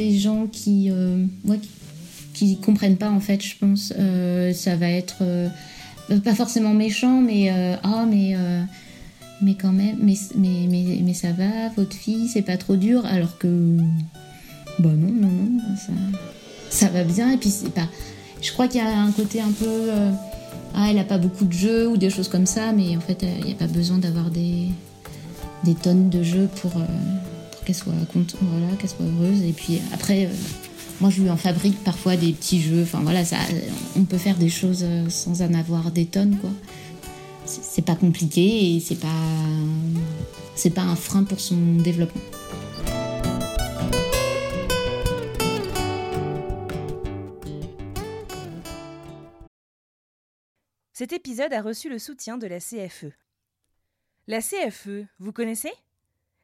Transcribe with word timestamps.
Des 0.00 0.18
gens 0.18 0.46
qui, 0.46 0.90
euh, 0.90 1.24
qui, 1.46 1.68
qui 2.32 2.56
comprennent 2.56 2.96
pas 2.96 3.10
en 3.10 3.20
fait, 3.20 3.42
je 3.42 3.56
pense. 3.58 3.92
Euh, 3.98 4.52
ça 4.52 4.76
va 4.76 4.88
être 4.88 5.18
euh, 5.20 5.48
pas 6.24 6.34
forcément 6.34 6.72
méchant, 6.72 7.20
mais 7.20 7.50
ah 7.82 8.06
mais 8.08 8.34
euh, 8.34 8.62
mais 9.42 9.54
quand 9.54 9.72
même, 9.72 9.96
mais, 10.02 10.14
mais, 10.36 10.66
mais, 10.68 11.00
mais 11.02 11.14
ça 11.14 11.32
va, 11.32 11.68
votre 11.76 11.94
fille, 11.94 12.28
c'est 12.28 12.42
pas 12.42 12.56
trop 12.56 12.76
dur, 12.76 13.04
alors 13.06 13.38
que 13.38 13.76
bah 14.78 14.90
non 14.90 15.12
non 15.12 15.28
non, 15.28 15.76
ça 15.76 15.92
ça 16.70 16.88
va 16.88 17.04
bien 17.04 17.32
et 17.32 17.36
puis 17.36 17.50
c'est 17.50 17.72
pas. 17.72 17.88
Je 18.40 18.52
crois 18.52 18.68
qu'il 18.68 18.80
y 18.80 18.84
a 18.84 18.98
un 18.98 19.12
côté 19.12 19.40
un 19.40 19.52
peu 19.52 19.90
ah 20.74 20.86
elle 20.88 20.98
a 20.98 21.04
pas 21.04 21.18
beaucoup 21.18 21.44
de 21.44 21.52
jeux 21.52 21.88
ou 21.88 21.96
des 21.98 22.08
choses 22.10 22.28
comme 22.28 22.46
ça, 22.46 22.72
mais 22.72 22.96
en 22.96 23.00
fait 23.00 23.22
il 23.22 23.44
n'y 23.44 23.52
a 23.52 23.56
pas 23.56 23.66
besoin 23.66 23.98
d'avoir 23.98 24.30
des 24.30 24.68
des 25.64 25.74
tonnes 25.74 26.08
de 26.08 26.22
jeux 26.22 26.48
pour 26.62 26.72
qu'elle 27.64 27.74
soit 27.74 27.92
contente, 28.12 28.36
voilà, 28.40 28.74
qu'elle 28.76 28.90
soit 28.90 29.04
heureuse. 29.04 29.42
Et 29.42 29.52
puis 29.52 29.80
après, 29.92 30.26
euh, 30.26 30.30
moi 31.00 31.10
je 31.10 31.22
lui 31.22 31.30
en 31.30 31.36
fabrique 31.36 31.82
parfois 31.84 32.16
des 32.16 32.32
petits 32.32 32.60
jeux. 32.60 32.82
Enfin 32.82 33.00
voilà, 33.02 33.24
ça, 33.24 33.36
on 33.96 34.04
peut 34.04 34.18
faire 34.18 34.36
des 34.36 34.48
choses 34.48 34.80
euh, 34.82 35.08
sans 35.08 35.42
en 35.42 35.54
avoir 35.54 35.90
des 35.90 36.06
tonnes, 36.06 36.36
quoi. 36.38 36.50
C'est 37.46 37.84
pas 37.84 37.96
compliqué 37.96 38.76
et 38.76 38.80
c'est 38.80 39.00
pas, 39.00 39.08
c'est 40.54 40.70
pas 40.70 40.82
un 40.82 40.94
frein 40.94 41.24
pour 41.24 41.40
son 41.40 41.76
développement. 41.76 42.22
Cet 51.00 51.14
épisode 51.14 51.54
a 51.54 51.62
reçu 51.62 51.88
le 51.88 51.98
soutien 51.98 52.36
de 52.36 52.46
la 52.46 52.60
CFE. 52.60 53.06
La 54.26 54.42
CFE, 54.42 55.06
vous 55.18 55.32
connaissez? 55.32 55.72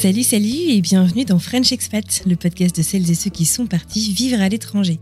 Salut, 0.00 0.22
salut 0.22 0.68
et 0.68 0.80
bienvenue 0.80 1.24
dans 1.24 1.40
French 1.40 1.72
Expat, 1.72 2.22
le 2.24 2.36
podcast 2.36 2.76
de 2.76 2.82
celles 2.82 3.10
et 3.10 3.16
ceux 3.16 3.30
qui 3.30 3.44
sont 3.44 3.66
partis 3.66 4.12
vivre 4.12 4.40
à 4.40 4.48
l'étranger. 4.48 5.00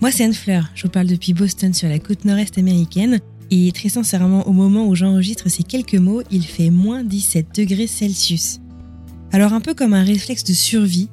Moi, 0.00 0.10
c'est 0.10 0.24
Anne 0.24 0.34
Fleur, 0.34 0.68
je 0.74 0.82
vous 0.82 0.88
parle 0.88 1.06
depuis 1.06 1.32
Boston 1.32 1.72
sur 1.72 1.88
la 1.88 2.00
côte 2.00 2.24
nord-est 2.24 2.58
américaine 2.58 3.20
et 3.52 3.70
très 3.70 3.88
sincèrement, 3.88 4.48
au 4.48 4.52
moment 4.52 4.88
où 4.88 4.96
j'enregistre 4.96 5.48
ces 5.48 5.62
quelques 5.62 5.94
mots, 5.94 6.22
il 6.32 6.44
fait 6.44 6.70
moins 6.70 7.04
17 7.04 7.54
degrés 7.54 7.86
Celsius. 7.86 8.58
Alors 9.30 9.52
un 9.52 9.60
peu 9.60 9.74
comme 9.74 9.94
un 9.94 10.02
réflexe 10.02 10.42
de 10.42 10.54
survie, 10.54 11.08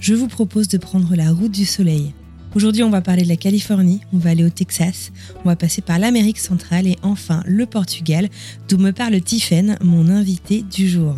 je 0.00 0.14
vous 0.14 0.28
propose 0.28 0.68
de 0.68 0.78
prendre 0.78 1.14
la 1.16 1.32
route 1.32 1.52
du 1.52 1.66
soleil. 1.66 2.14
Aujourd'hui, 2.54 2.82
on 2.82 2.88
va 2.88 3.02
parler 3.02 3.24
de 3.24 3.28
la 3.28 3.36
Californie, 3.36 4.00
on 4.14 4.18
va 4.18 4.30
aller 4.30 4.44
au 4.44 4.48
Texas, 4.48 5.12
on 5.44 5.50
va 5.50 5.56
passer 5.56 5.82
par 5.82 5.98
l'Amérique 5.98 6.38
centrale 6.38 6.86
et 6.86 6.96
enfin 7.02 7.42
le 7.44 7.66
Portugal, 7.66 8.30
d'où 8.70 8.78
me 8.78 8.92
parle 8.92 9.20
Tiffen, 9.20 9.76
mon 9.82 10.08
invité 10.08 10.62
du 10.62 10.88
jour. 10.88 11.14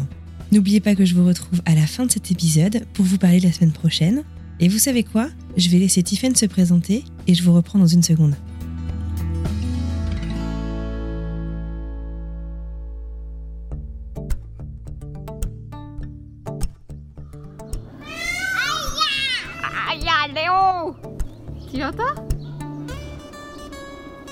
N'oubliez 0.52 0.80
pas 0.80 0.96
que 0.96 1.04
je 1.04 1.14
vous 1.14 1.24
retrouve 1.24 1.62
à 1.64 1.74
la 1.74 1.86
fin 1.86 2.06
de 2.06 2.10
cet 2.10 2.30
épisode 2.30 2.84
pour 2.92 3.04
vous 3.04 3.18
parler 3.18 3.38
la 3.40 3.52
semaine 3.52 3.72
prochaine. 3.72 4.24
Et 4.58 4.68
vous 4.68 4.78
savez 4.78 5.04
quoi? 5.04 5.28
Je 5.56 5.68
vais 5.68 5.78
laisser 5.78 6.02
Tiffen 6.02 6.34
se 6.34 6.46
présenter 6.46 7.04
et 7.26 7.34
je 7.34 7.42
vous 7.42 7.54
reprends 7.54 7.78
dans 7.78 7.86
une 7.86 8.02
seconde. 8.02 8.34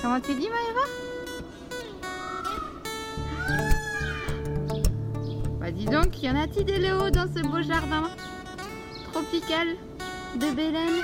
Comment 0.01 0.19
tu 0.21 0.33
dis, 0.33 0.47
Maëva? 0.47 0.85
Bah 5.69 5.75
dis 5.77 5.85
donc, 5.85 6.23
y 6.23 6.27
en 6.27 6.35
a-t-il 6.35 6.65
des 6.65 6.79
Léo 6.79 7.11
dans 7.11 7.27
ce 7.27 7.43
beau 7.43 7.61
jardin 7.61 8.09
tropical 9.13 9.67
de 10.35 10.55
Bélène 10.55 11.03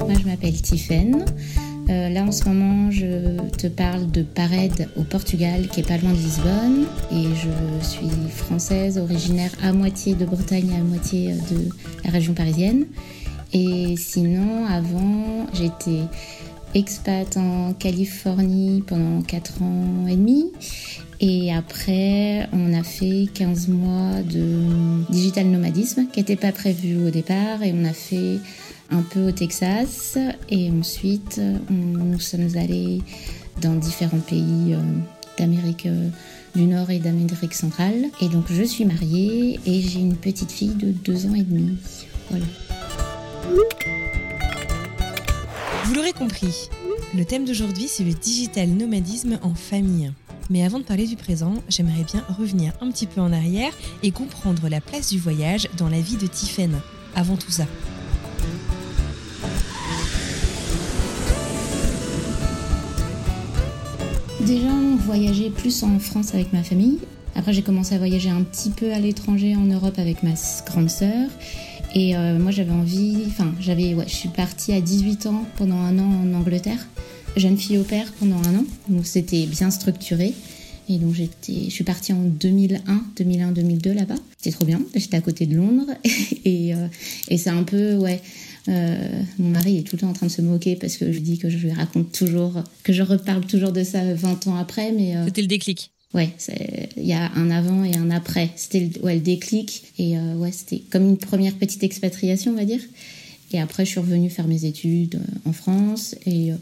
Moi, 0.00 0.18
je 0.20 0.26
m'appelle 0.26 0.60
Tiffen. 0.60 1.24
Euh, 1.88 2.10
là, 2.10 2.22
en 2.22 2.32
ce 2.32 2.44
moment, 2.44 2.90
je 2.90 3.38
te 3.56 3.66
parle 3.66 4.10
de 4.10 4.20
Parede 4.20 4.90
au 4.96 5.04
Portugal, 5.04 5.68
qui 5.68 5.80
est 5.80 5.88
pas 5.88 5.96
loin 5.96 6.10
de 6.10 6.16
Lisbonne. 6.16 6.84
Et 7.12 7.28
je 7.34 7.86
suis 7.86 8.10
française, 8.28 8.98
originaire 8.98 9.52
à 9.62 9.72
moitié 9.72 10.14
de 10.14 10.26
Bretagne, 10.26 10.70
à 10.78 10.82
moitié 10.82 11.32
de 11.32 11.70
la 12.04 12.10
région 12.10 12.34
parisienne. 12.34 12.84
Et 13.54 13.94
sinon, 13.96 14.66
avant, 14.66 15.46
j'étais 15.54 16.02
expat 16.74 17.36
en 17.36 17.72
Californie 17.74 18.82
pendant 18.86 19.22
4 19.22 19.62
ans 19.62 20.06
et 20.08 20.16
demi. 20.16 20.52
Et 21.20 21.52
après, 21.52 22.48
on 22.52 22.72
a 22.74 22.82
fait 22.84 23.26
15 23.34 23.68
mois 23.68 24.22
de 24.22 25.10
digital 25.10 25.46
nomadisme 25.46 26.06
qui 26.12 26.20
n'était 26.20 26.36
pas 26.36 26.52
prévu 26.52 26.96
au 27.06 27.10
départ. 27.10 27.62
Et 27.62 27.72
on 27.74 27.84
a 27.84 27.92
fait 27.92 28.38
un 28.90 29.02
peu 29.02 29.28
au 29.28 29.32
Texas. 29.32 30.16
Et 30.48 30.70
ensuite, 30.70 31.40
on- 31.70 31.74
nous 31.74 32.20
sommes 32.20 32.48
allés 32.56 33.00
dans 33.60 33.74
différents 33.74 34.20
pays 34.20 34.74
euh, 34.74 34.78
d'Amérique 35.38 35.86
euh, 35.86 36.08
du 36.54 36.62
Nord 36.66 36.90
et 36.90 37.00
d'Amérique 37.00 37.54
centrale. 37.54 38.04
Et 38.20 38.28
donc, 38.28 38.44
je 38.50 38.62
suis 38.62 38.84
mariée 38.84 39.58
et 39.66 39.80
j'ai 39.80 39.98
une 40.00 40.14
petite 40.16 40.52
fille 40.52 40.74
de 40.76 40.92
2 40.92 41.26
ans 41.26 41.34
et 41.34 41.42
demi. 41.42 41.76
Voilà. 42.30 42.46
Vous 45.88 45.94
l'aurez 45.94 46.12
compris, 46.12 46.68
le 47.16 47.24
thème 47.24 47.46
d'aujourd'hui 47.46 47.88
c'est 47.88 48.04
le 48.04 48.12
digital 48.12 48.68
nomadisme 48.68 49.38
en 49.40 49.54
famille. 49.54 50.12
Mais 50.50 50.62
avant 50.62 50.80
de 50.80 50.84
parler 50.84 51.06
du 51.06 51.16
présent, 51.16 51.54
j'aimerais 51.70 52.04
bien 52.04 52.22
revenir 52.38 52.74
un 52.82 52.90
petit 52.90 53.06
peu 53.06 53.22
en 53.22 53.32
arrière 53.32 53.72
et 54.02 54.10
comprendre 54.10 54.68
la 54.68 54.82
place 54.82 55.08
du 55.08 55.18
voyage 55.18 55.66
dans 55.78 55.88
la 55.88 55.98
vie 55.98 56.18
de 56.18 56.26
Tiffen. 56.26 56.78
Avant 57.16 57.38
tout 57.38 57.50
ça. 57.50 57.64
Déjà, 64.42 64.68
on 64.68 65.50
plus 65.52 65.82
en 65.84 65.98
France 65.98 66.34
avec 66.34 66.52
ma 66.52 66.62
famille. 66.62 66.98
Après, 67.34 67.54
j'ai 67.54 67.62
commencé 67.62 67.94
à 67.94 67.98
voyager 67.98 68.28
un 68.28 68.42
petit 68.42 68.68
peu 68.68 68.92
à 68.92 68.98
l'étranger, 68.98 69.56
en 69.56 69.64
Europe, 69.64 69.98
avec 69.98 70.22
ma 70.22 70.34
grande 70.66 70.90
sœur. 70.90 71.30
Et 71.98 72.14
euh, 72.14 72.38
moi, 72.38 72.52
j'avais 72.52 72.70
envie. 72.70 73.24
Enfin, 73.26 73.52
j'avais. 73.60 73.92
Ouais, 73.92 74.04
je 74.06 74.14
suis 74.14 74.28
partie 74.28 74.72
à 74.72 74.80
18 74.80 75.26
ans 75.26 75.44
pendant 75.56 75.78
un 75.78 75.98
an 75.98 76.08
en 76.08 76.32
Angleterre. 76.32 76.86
Jeune 77.36 77.56
fille 77.56 77.76
au 77.76 77.82
père 77.82 78.12
pendant 78.20 78.36
un 78.36 78.60
an. 78.60 78.64
Donc, 78.88 79.04
c'était 79.04 79.46
bien 79.46 79.72
structuré. 79.72 80.32
Et 80.88 80.98
donc, 80.98 81.14
je 81.14 81.70
suis 81.70 81.82
partie 81.82 82.12
en 82.12 82.22
2001, 82.22 83.04
2001-2002 83.16 83.92
là-bas. 83.94 84.14
C'était 84.36 84.56
trop 84.56 84.64
bien. 84.64 84.80
J'étais 84.94 85.16
à 85.16 85.20
côté 85.20 85.46
de 85.46 85.56
Londres. 85.56 85.90
et, 86.44 86.72
euh, 86.72 86.86
et 87.30 87.36
c'est 87.36 87.50
un 87.50 87.64
peu, 87.64 87.96
ouais. 87.96 88.20
mon 88.68 89.50
mari 89.50 89.78
est 89.78 89.82
tout 89.82 89.96
le 89.96 90.02
temps 90.02 90.10
en 90.10 90.12
train 90.12 90.26
de 90.26 90.32
se 90.32 90.40
moquer 90.40 90.76
parce 90.76 90.98
que 90.98 91.10
je 91.10 91.18
dis 91.18 91.38
que 91.38 91.50
je 91.50 91.58
lui 91.58 91.72
raconte 91.72 92.12
toujours, 92.12 92.62
que 92.84 92.92
je 92.92 93.02
reparle 93.02 93.44
toujours 93.44 93.72
de 93.72 93.82
ça 93.82 94.14
20 94.14 94.46
ans 94.46 94.56
après. 94.56 94.92
mais 94.92 95.16
C'était 95.26 95.42
le 95.42 95.48
déclic. 95.48 95.90
Ouais, 96.14 96.30
il 96.96 97.04
y 97.04 97.12
a 97.12 97.30
un 97.34 97.50
avant 97.50 97.84
et 97.84 97.94
un 97.96 98.10
après. 98.10 98.50
C'était 98.56 98.90
ouais, 99.02 99.16
le 99.16 99.20
déclic 99.20 99.92
et 99.98 100.18
ouais, 100.18 100.52
c'était 100.52 100.82
comme 100.90 101.06
une 101.06 101.18
première 101.18 101.54
petite 101.54 101.82
expatriation, 101.82 102.52
on 102.52 102.56
va 102.56 102.64
dire. 102.64 102.80
Et 103.52 103.60
après, 103.60 103.84
je 103.84 103.90
suis 103.90 104.00
revenue 104.00 104.30
faire 104.30 104.48
mes 104.48 104.64
études 104.64 105.20
en 105.44 105.52
France 105.52 106.14
et 106.26 106.52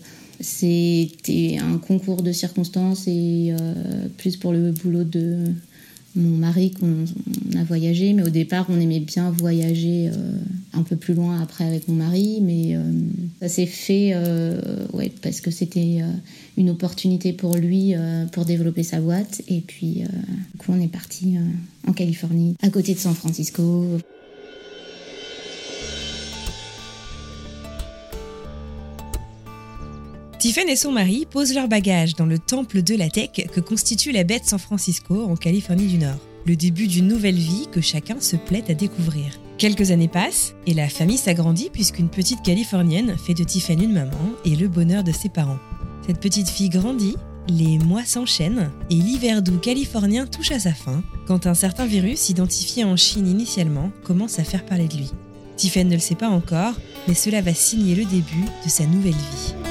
c'était 0.41 1.59
un 1.61 1.79
concours 1.79 2.23
de 2.23 2.33
circonstances 2.33 3.07
et 3.07 3.55
euh, 3.59 4.09
plus 4.19 4.37
pour 4.37 4.53
le 4.53 4.73
boulot 4.73 5.05
de 5.05 5.39
mon 6.17 6.37
mari 6.37 6.73
qu'on 6.73 7.05
a 7.59 7.65
voyagé. 7.65 8.13
Mais 8.13 8.23
au 8.23 8.31
départ, 8.31 8.67
on 8.69 8.81
aimait 8.81 9.01
bien 9.01 9.31
voyager 9.31 10.09
euh, 10.09 10.39
un 10.73 10.83
peu 10.83 10.97
plus 10.97 11.15
loin 11.15 11.41
après 11.41 11.65
avec 11.65 11.89
mon 11.89 11.95
mari. 11.95 12.41
Mais 12.43 12.77
euh, 12.77 12.83
ça 13.41 13.49
s'est 13.49 13.67
fait 13.67 14.15
ouais, 14.93 15.13
parce 15.23 15.41
que 15.41 15.51
c'était 15.51 16.01
une 16.57 16.71
opportunité 16.71 17.33
pour 17.33 17.55
lui 17.57 17.95
pour 18.33 18.45
développer 18.45 18.83
sa 18.83 19.01
boîte. 19.01 19.43
Et 19.49 19.61
puis, 19.61 20.03
du 20.53 20.59
coup, 20.59 20.73
on 20.73 20.81
est 20.81 20.89
parti 20.89 21.37
en 21.87 21.93
Californie, 21.93 22.57
à 22.63 22.71
côté 22.71 22.95
de 22.95 22.99
San 22.99 23.15
Francisco. 23.15 23.85
Tiffen 30.39 30.69
et 30.69 30.77
son 30.77 30.93
mari 30.93 31.27
posent 31.31 31.55
leurs 31.55 31.69
bagages 31.69 32.15
dans 32.15 32.27
le 32.27 32.39
temple 32.39 32.83
de 32.83 32.95
la 32.95 33.09
tech 33.09 33.31
que 33.51 33.61
constitue 33.61 34.13
la 34.13 34.23
baie 34.23 34.39
de 34.39 34.45
San 34.45 34.59
Francisco 34.59 35.25
en 35.25 35.35
Californie 35.35 35.87
du 35.87 35.97
Nord. 35.97 36.19
Le 36.45 36.57
début 36.57 36.87
d'une 36.89 37.09
nouvelle 37.09 37.39
vie 37.39 37.69
que 37.73 37.81
chacun 37.81 38.21
se 38.21 38.37
plaît 38.37 38.65
à 38.69 38.75
découvrir. 38.75 39.41
Quelques 39.57 39.93
années 39.93 40.09
passent 40.09 40.55
et 40.67 40.75
la 40.75 40.91
famille 40.91 41.17
s'agrandit 41.17 41.71
puisqu'une 41.73 42.11
petite 42.11 42.43
Californienne 42.43 43.17
fait 43.17 43.33
de 43.33 43.45
Tiffen 43.45 43.83
une 43.83 43.95
maman 43.95 44.13
et 44.45 44.55
le 44.57 44.69
bonheur 44.69 45.03
de 45.03 45.13
ses 45.13 45.31
parents. 45.31 45.59
Cette 46.07 46.21
petite 46.21 46.51
fille 46.51 46.69
grandit, 46.69 47.17
les 47.49 47.79
mois 47.79 48.05
s'enchaînent 48.05 48.71
et 48.91 48.95
l'hiver 48.95 49.41
doux 49.41 49.59
californien 49.59 50.27
touche 50.27 50.53
à 50.53 50.59
sa 50.59 50.75
fin 50.75 51.03
quand 51.27 51.47
un 51.47 51.55
certain 51.55 51.87
virus 51.87 52.29
identifié 52.29 52.85
en 52.85 52.97
Chine 52.97 53.27
initialement 53.27 53.91
commence 54.05 54.39
à 54.39 54.45
faire 54.45 54.67
parler 54.67 54.87
de 54.87 54.99
lui. 54.99 55.11
Tiffen 55.57 55.89
ne 55.89 55.95
le 55.95 56.01
sait 56.01 56.15
pas 56.15 56.29
encore, 56.29 56.75
mais 57.09 57.15
cela 57.15 57.41
va 57.41 57.55
signer 57.55 57.95
le 57.95 58.05
début 58.05 58.45
de 58.65 58.69
sa 58.69 58.85
nouvelle 58.85 59.13
vie. 59.13 59.66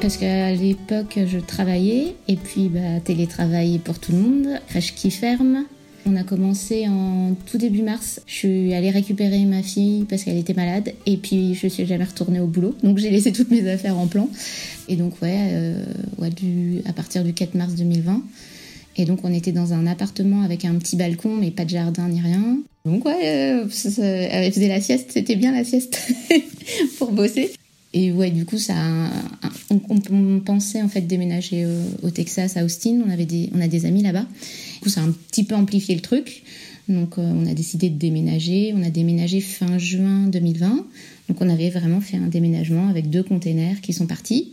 Parce 0.00 0.16
qu'à 0.16 0.54
l'époque, 0.54 1.18
je 1.26 1.38
travaillais 1.38 2.14
et 2.28 2.36
puis 2.36 2.68
bah, 2.68 3.00
télétravail 3.04 3.78
pour 3.78 3.98
tout 3.98 4.12
le 4.12 4.18
monde, 4.18 4.60
crèche 4.68 4.94
qui 4.94 5.10
ferme. 5.10 5.64
On 6.06 6.14
a 6.14 6.22
commencé 6.22 6.86
en 6.86 7.34
tout 7.46 7.58
début 7.58 7.82
mars. 7.82 8.20
Je 8.26 8.32
suis 8.32 8.74
allée 8.74 8.90
récupérer 8.90 9.44
ma 9.44 9.62
fille 9.62 10.06
parce 10.08 10.22
qu'elle 10.22 10.38
était 10.38 10.54
malade 10.54 10.94
et 11.04 11.16
puis 11.16 11.54
je 11.54 11.66
suis 11.66 11.84
jamais 11.84 12.04
retournée 12.04 12.38
au 12.38 12.46
boulot. 12.46 12.76
Donc 12.84 12.98
j'ai 12.98 13.10
laissé 13.10 13.32
toutes 13.32 13.50
mes 13.50 13.68
affaires 13.68 13.98
en 13.98 14.06
plan. 14.06 14.28
Et 14.88 14.94
donc 14.94 15.20
ouais, 15.20 15.36
euh, 15.52 15.84
à 16.86 16.92
partir 16.92 17.24
du 17.24 17.34
4 17.34 17.54
mars 17.54 17.74
2020. 17.74 18.22
Et 18.96 19.04
donc 19.04 19.20
on 19.24 19.32
était 19.32 19.52
dans 19.52 19.72
un 19.72 19.86
appartement 19.86 20.42
avec 20.42 20.64
un 20.64 20.74
petit 20.76 20.96
balcon 20.96 21.36
mais 21.36 21.50
pas 21.50 21.64
de 21.64 21.70
jardin 21.70 22.08
ni 22.08 22.20
rien. 22.20 22.58
Donc 22.84 23.04
ouais, 23.04 23.18
euh, 23.24 23.66
elle 23.98 24.52
faisait 24.52 24.68
la 24.68 24.80
sieste, 24.80 25.10
c'était 25.12 25.36
bien 25.36 25.52
la 25.52 25.64
sieste 25.64 26.00
pour 26.98 27.10
bosser. 27.10 27.50
Et 27.94 28.12
ouais, 28.12 28.30
du 28.30 28.44
coup, 28.44 28.58
ça, 28.58 28.74
on, 29.70 30.40
pensait 30.40 30.82
en 30.82 30.88
fait 30.88 31.02
déménager 31.02 31.66
au, 32.02 32.10
Texas, 32.10 32.56
à 32.56 32.64
Austin. 32.64 33.00
On 33.06 33.10
avait 33.10 33.24
des, 33.24 33.50
on 33.54 33.60
a 33.60 33.68
des 33.68 33.86
amis 33.86 34.02
là-bas. 34.02 34.26
Du 34.74 34.80
coup, 34.80 34.88
ça 34.88 35.00
a 35.00 35.04
un 35.04 35.12
petit 35.12 35.44
peu 35.44 35.54
amplifié 35.54 35.94
le 35.94 36.02
truc. 36.02 36.42
Donc, 36.88 37.18
euh, 37.18 37.22
on 37.22 37.46
a 37.46 37.54
décidé 37.54 37.88
de 37.88 37.98
déménager. 37.98 38.72
On 38.76 38.82
a 38.82 38.90
déménagé 38.90 39.40
fin 39.40 39.78
juin 39.78 40.26
2020. 40.26 40.86
Donc, 41.28 41.40
on 41.40 41.48
avait 41.48 41.70
vraiment 41.70 42.00
fait 42.00 42.18
un 42.18 42.28
déménagement 42.28 42.88
avec 42.88 43.08
deux 43.08 43.22
containers 43.22 43.80
qui 43.80 43.92
sont 43.92 44.06
partis. 44.06 44.52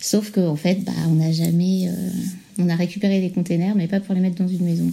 Sauf 0.00 0.30
qu'en 0.30 0.48
en 0.48 0.56
fait, 0.56 0.84
bah, 0.84 0.92
on 1.08 1.14
n'a 1.14 1.32
jamais, 1.32 1.88
euh, 1.88 2.10
on 2.58 2.68
a 2.68 2.74
récupéré 2.74 3.20
les 3.20 3.30
containers, 3.30 3.74
mais 3.74 3.86
pas 3.86 4.00
pour 4.00 4.14
les 4.14 4.20
mettre 4.20 4.36
dans 4.36 4.48
une 4.48 4.64
maison. 4.64 4.90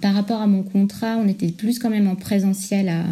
Par 0.00 0.14
rapport 0.14 0.40
à 0.40 0.46
mon 0.46 0.62
contrat, 0.62 1.16
on 1.16 1.28
était 1.28 1.48
plus 1.48 1.78
quand 1.78 1.90
même 1.90 2.08
en 2.08 2.14
présentiel 2.14 2.88
à, 2.88 3.04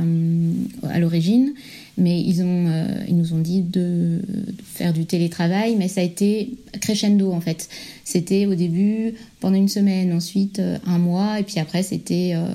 à 0.89 0.99
l'origine, 1.01 1.53
mais 1.99 2.21
ils, 2.21 2.43
ont, 2.43 2.67
euh, 2.69 2.87
ils 3.09 3.17
nous 3.17 3.33
ont 3.33 3.39
dit 3.39 3.63
de, 3.63 4.21
faire 4.65 4.93
du 4.93 5.07
télétravail, 5.07 5.77
mais 5.77 5.89
ça 5.89 6.01
a 6.01 6.05
été 6.05 6.51
crescendo 6.81 7.33
en 7.33 7.41
fait. 7.41 7.69
C'était 8.05 8.47
au 8.47 8.55
début 8.55 9.15
pendant 9.41 9.57
une 9.57 9.69
semaine, 9.69 10.13
ensuite 10.13 10.59
euh, 10.59 10.79
un 10.87 10.99
mois, 10.99 11.41
et 11.41 11.43
puis 11.43 11.59
après 11.59 11.83
c'était 11.83 12.33
euh, 12.35 12.47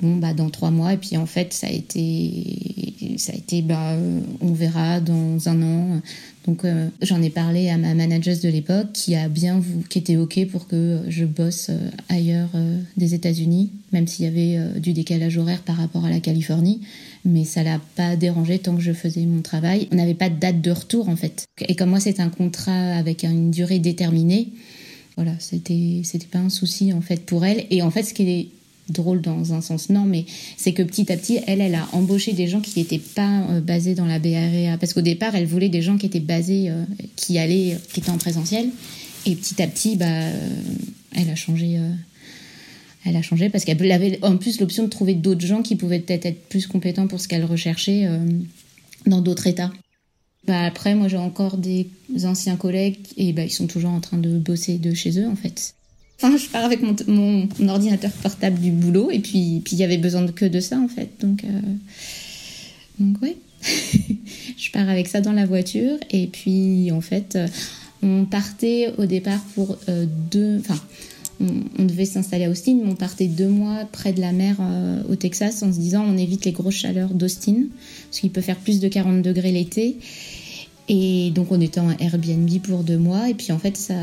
bon 0.00 0.16
bah 0.16 0.32
dans 0.34 0.50
trois 0.50 0.70
mois, 0.70 0.92
et 0.92 0.96
puis 0.96 1.16
en 1.16 1.26
fait 1.26 1.52
ça 1.52 1.66
a 1.66 1.70
été 1.70 3.16
ça 3.16 3.32
a 3.32 3.36
été 3.36 3.62
bah 3.62 3.96
on 4.40 4.52
verra 4.52 5.00
dans 5.00 5.48
un 5.48 5.62
an. 5.62 6.00
Donc 6.48 6.64
euh, 6.64 6.88
j'en 7.02 7.20
ai 7.20 7.28
parlé 7.28 7.68
à 7.68 7.76
ma 7.76 7.92
manager 7.92 8.34
de 8.42 8.48
l'époque 8.48 8.92
qui 8.94 9.14
a 9.14 9.28
bien 9.28 9.60
qui 9.90 9.98
était 9.98 10.16
ok 10.16 10.46
pour 10.46 10.66
que 10.66 11.00
je 11.06 11.26
bosse 11.26 11.66
euh, 11.68 11.90
ailleurs 12.08 12.48
euh, 12.54 12.80
des 12.96 13.12
États-Unis, 13.12 13.70
même 13.92 14.06
s'il 14.06 14.24
y 14.24 14.28
avait 14.28 14.80
du 14.80 14.94
décalage 14.94 15.36
horaire 15.36 15.60
par 15.60 15.76
rapport 15.76 16.06
à 16.06 16.10
la 16.10 16.20
Californie, 16.20 16.80
mais 17.28 17.44
ça 17.44 17.62
l'a 17.62 17.80
pas 17.94 18.16
dérangé 18.16 18.58
tant 18.58 18.74
que 18.74 18.82
je 18.82 18.92
faisais 18.92 19.24
mon 19.26 19.42
travail. 19.42 19.88
On 19.92 19.96
n'avait 19.96 20.14
pas 20.14 20.30
de 20.30 20.38
date 20.38 20.60
de 20.60 20.70
retour 20.70 21.08
en 21.08 21.16
fait. 21.16 21.46
Et 21.68 21.74
comme 21.74 21.90
moi 21.90 22.00
c'est 22.00 22.20
un 22.20 22.30
contrat 22.30 22.96
avec 22.96 23.22
une 23.22 23.50
durée 23.50 23.78
déterminée, 23.78 24.48
voilà, 25.16 25.32
c'était 25.38 26.00
c'était 26.04 26.26
pas 26.26 26.38
un 26.38 26.48
souci 26.48 26.92
en 26.92 27.00
fait 27.00 27.24
pour 27.24 27.44
elle. 27.44 27.66
Et 27.70 27.82
en 27.82 27.90
fait 27.90 28.02
ce 28.02 28.14
qui 28.14 28.28
est 28.28 28.48
drôle 28.88 29.20
dans 29.20 29.52
un 29.52 29.60
sens 29.60 29.90
non, 29.90 30.04
mais 30.04 30.24
c'est 30.56 30.72
que 30.72 30.82
petit 30.82 31.12
à 31.12 31.16
petit, 31.16 31.38
elle, 31.46 31.60
elle 31.60 31.74
a 31.74 31.86
embauché 31.92 32.32
des 32.32 32.48
gens 32.48 32.60
qui 32.60 32.78
n'étaient 32.78 32.98
pas 32.98 33.42
euh, 33.50 33.60
basés 33.60 33.94
dans 33.94 34.06
la 34.06 34.18
BREA. 34.18 34.78
Parce 34.78 34.94
qu'au 34.94 35.02
départ, 35.02 35.34
elle 35.34 35.46
voulait 35.46 35.68
des 35.68 35.82
gens 35.82 35.98
qui 35.98 36.06
étaient 36.06 36.20
basés, 36.20 36.70
euh, 36.70 36.84
qui 37.16 37.38
allaient, 37.38 37.74
euh, 37.74 37.78
qui 37.92 38.00
étaient 38.00 38.10
en 38.10 38.18
présentiel. 38.18 38.68
Et 39.26 39.34
petit 39.34 39.60
à 39.62 39.66
petit, 39.66 39.96
bah, 39.96 40.06
elle 41.14 41.28
a 41.28 41.34
changé. 41.34 41.78
Elle 43.04 43.16
a 43.16 43.22
changé 43.22 43.48
parce 43.48 43.64
qu'elle 43.64 43.92
avait 43.92 44.18
en 44.22 44.36
plus 44.36 44.60
l'option 44.60 44.84
de 44.84 44.88
trouver 44.88 45.14
d'autres 45.14 45.46
gens 45.46 45.62
qui 45.62 45.76
pouvaient 45.76 46.00
peut-être 46.00 46.26
être 46.26 46.48
plus 46.48 46.66
compétents 46.66 47.06
pour 47.06 47.20
ce 47.20 47.28
qu'elle 47.28 47.44
recherchait 47.44 48.08
dans 49.06 49.20
d'autres 49.20 49.46
États. 49.46 49.72
Bah 50.48 50.64
après, 50.64 50.94
moi 50.94 51.08
j'ai 51.08 51.18
encore 51.18 51.58
des 51.58 51.88
anciens 52.24 52.56
collègues 52.56 52.96
et 53.16 53.32
bah, 53.32 53.44
ils 53.44 53.50
sont 53.50 53.66
toujours 53.66 53.90
en 53.90 54.00
train 54.00 54.16
de 54.16 54.38
bosser 54.38 54.78
de 54.78 54.94
chez 54.94 55.20
eux 55.20 55.28
en 55.28 55.36
fait. 55.36 55.74
Enfin, 56.20 56.36
je 56.36 56.48
pars 56.48 56.64
avec 56.64 56.80
mon, 57.06 57.48
ordinateur 57.68 58.10
portable 58.10 58.58
du 58.58 58.72
boulot 58.72 59.10
et 59.10 59.20
puis 59.20 59.62
il 59.70 59.78
y 59.78 59.84
avait 59.84 59.98
besoin 59.98 60.22
de 60.22 60.32
que 60.32 60.46
de 60.46 60.58
ça 60.58 60.78
en 60.78 60.88
fait. 60.88 61.10
Donc 61.20 61.44
euh, 61.44 61.60
donc 62.98 63.16
oui, 63.22 63.36
je 64.58 64.70
pars 64.72 64.88
avec 64.88 65.06
ça 65.06 65.20
dans 65.20 65.32
la 65.32 65.46
voiture 65.46 65.96
et 66.10 66.26
puis 66.26 66.90
en 66.92 67.00
fait 67.00 67.36
euh, 67.36 67.46
on 68.02 68.24
partait 68.24 68.92
au 68.96 69.04
départ 69.04 69.40
pour 69.54 69.76
euh, 69.88 70.06
deux, 70.30 70.58
enfin 70.58 70.80
on, 71.40 71.84
devait 71.84 72.04
s'installer 72.04 72.44
à 72.44 72.50
Austin, 72.50 72.78
mais 72.82 72.90
on 72.90 72.96
partait 72.96 73.26
deux 73.26 73.48
mois 73.48 73.84
près 73.92 74.12
de 74.12 74.20
la 74.20 74.32
mer 74.32 74.56
au 75.08 75.14
Texas 75.14 75.62
en 75.62 75.72
se 75.72 75.78
disant 75.78 76.04
on 76.04 76.16
évite 76.16 76.44
les 76.44 76.52
grosses 76.52 76.74
chaleurs 76.74 77.10
d'Austin 77.10 77.64
parce 78.08 78.20
qu'il 78.20 78.30
peut 78.30 78.40
faire 78.40 78.56
plus 78.56 78.80
de 78.80 78.88
40 78.88 79.22
degrés 79.22 79.52
l'été. 79.52 79.96
Et 80.88 81.30
donc 81.30 81.52
on 81.52 81.60
était 81.60 81.80
en 81.80 81.90
Airbnb 81.90 82.50
pour 82.62 82.82
deux 82.82 82.98
mois 82.98 83.28
et 83.28 83.34
puis 83.34 83.52
en 83.52 83.58
fait 83.58 83.76
ça 83.76 83.94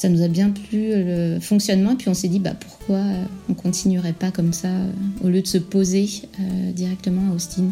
ça 0.00 0.08
nous 0.08 0.22
a 0.22 0.28
bien 0.28 0.48
plu 0.48 0.92
le 0.94 1.38
fonctionnement. 1.40 1.94
Puis 1.94 2.08
on 2.08 2.14
s'est 2.14 2.28
dit, 2.28 2.38
bah, 2.38 2.54
pourquoi 2.58 3.02
on 3.50 3.54
continuerait 3.54 4.14
pas 4.14 4.30
comme 4.30 4.54
ça 4.54 4.68
euh, 4.68 4.90
au 5.22 5.28
lieu 5.28 5.42
de 5.42 5.46
se 5.46 5.58
poser 5.58 6.08
euh, 6.40 6.72
directement 6.72 7.30
à 7.30 7.34
Austin. 7.34 7.64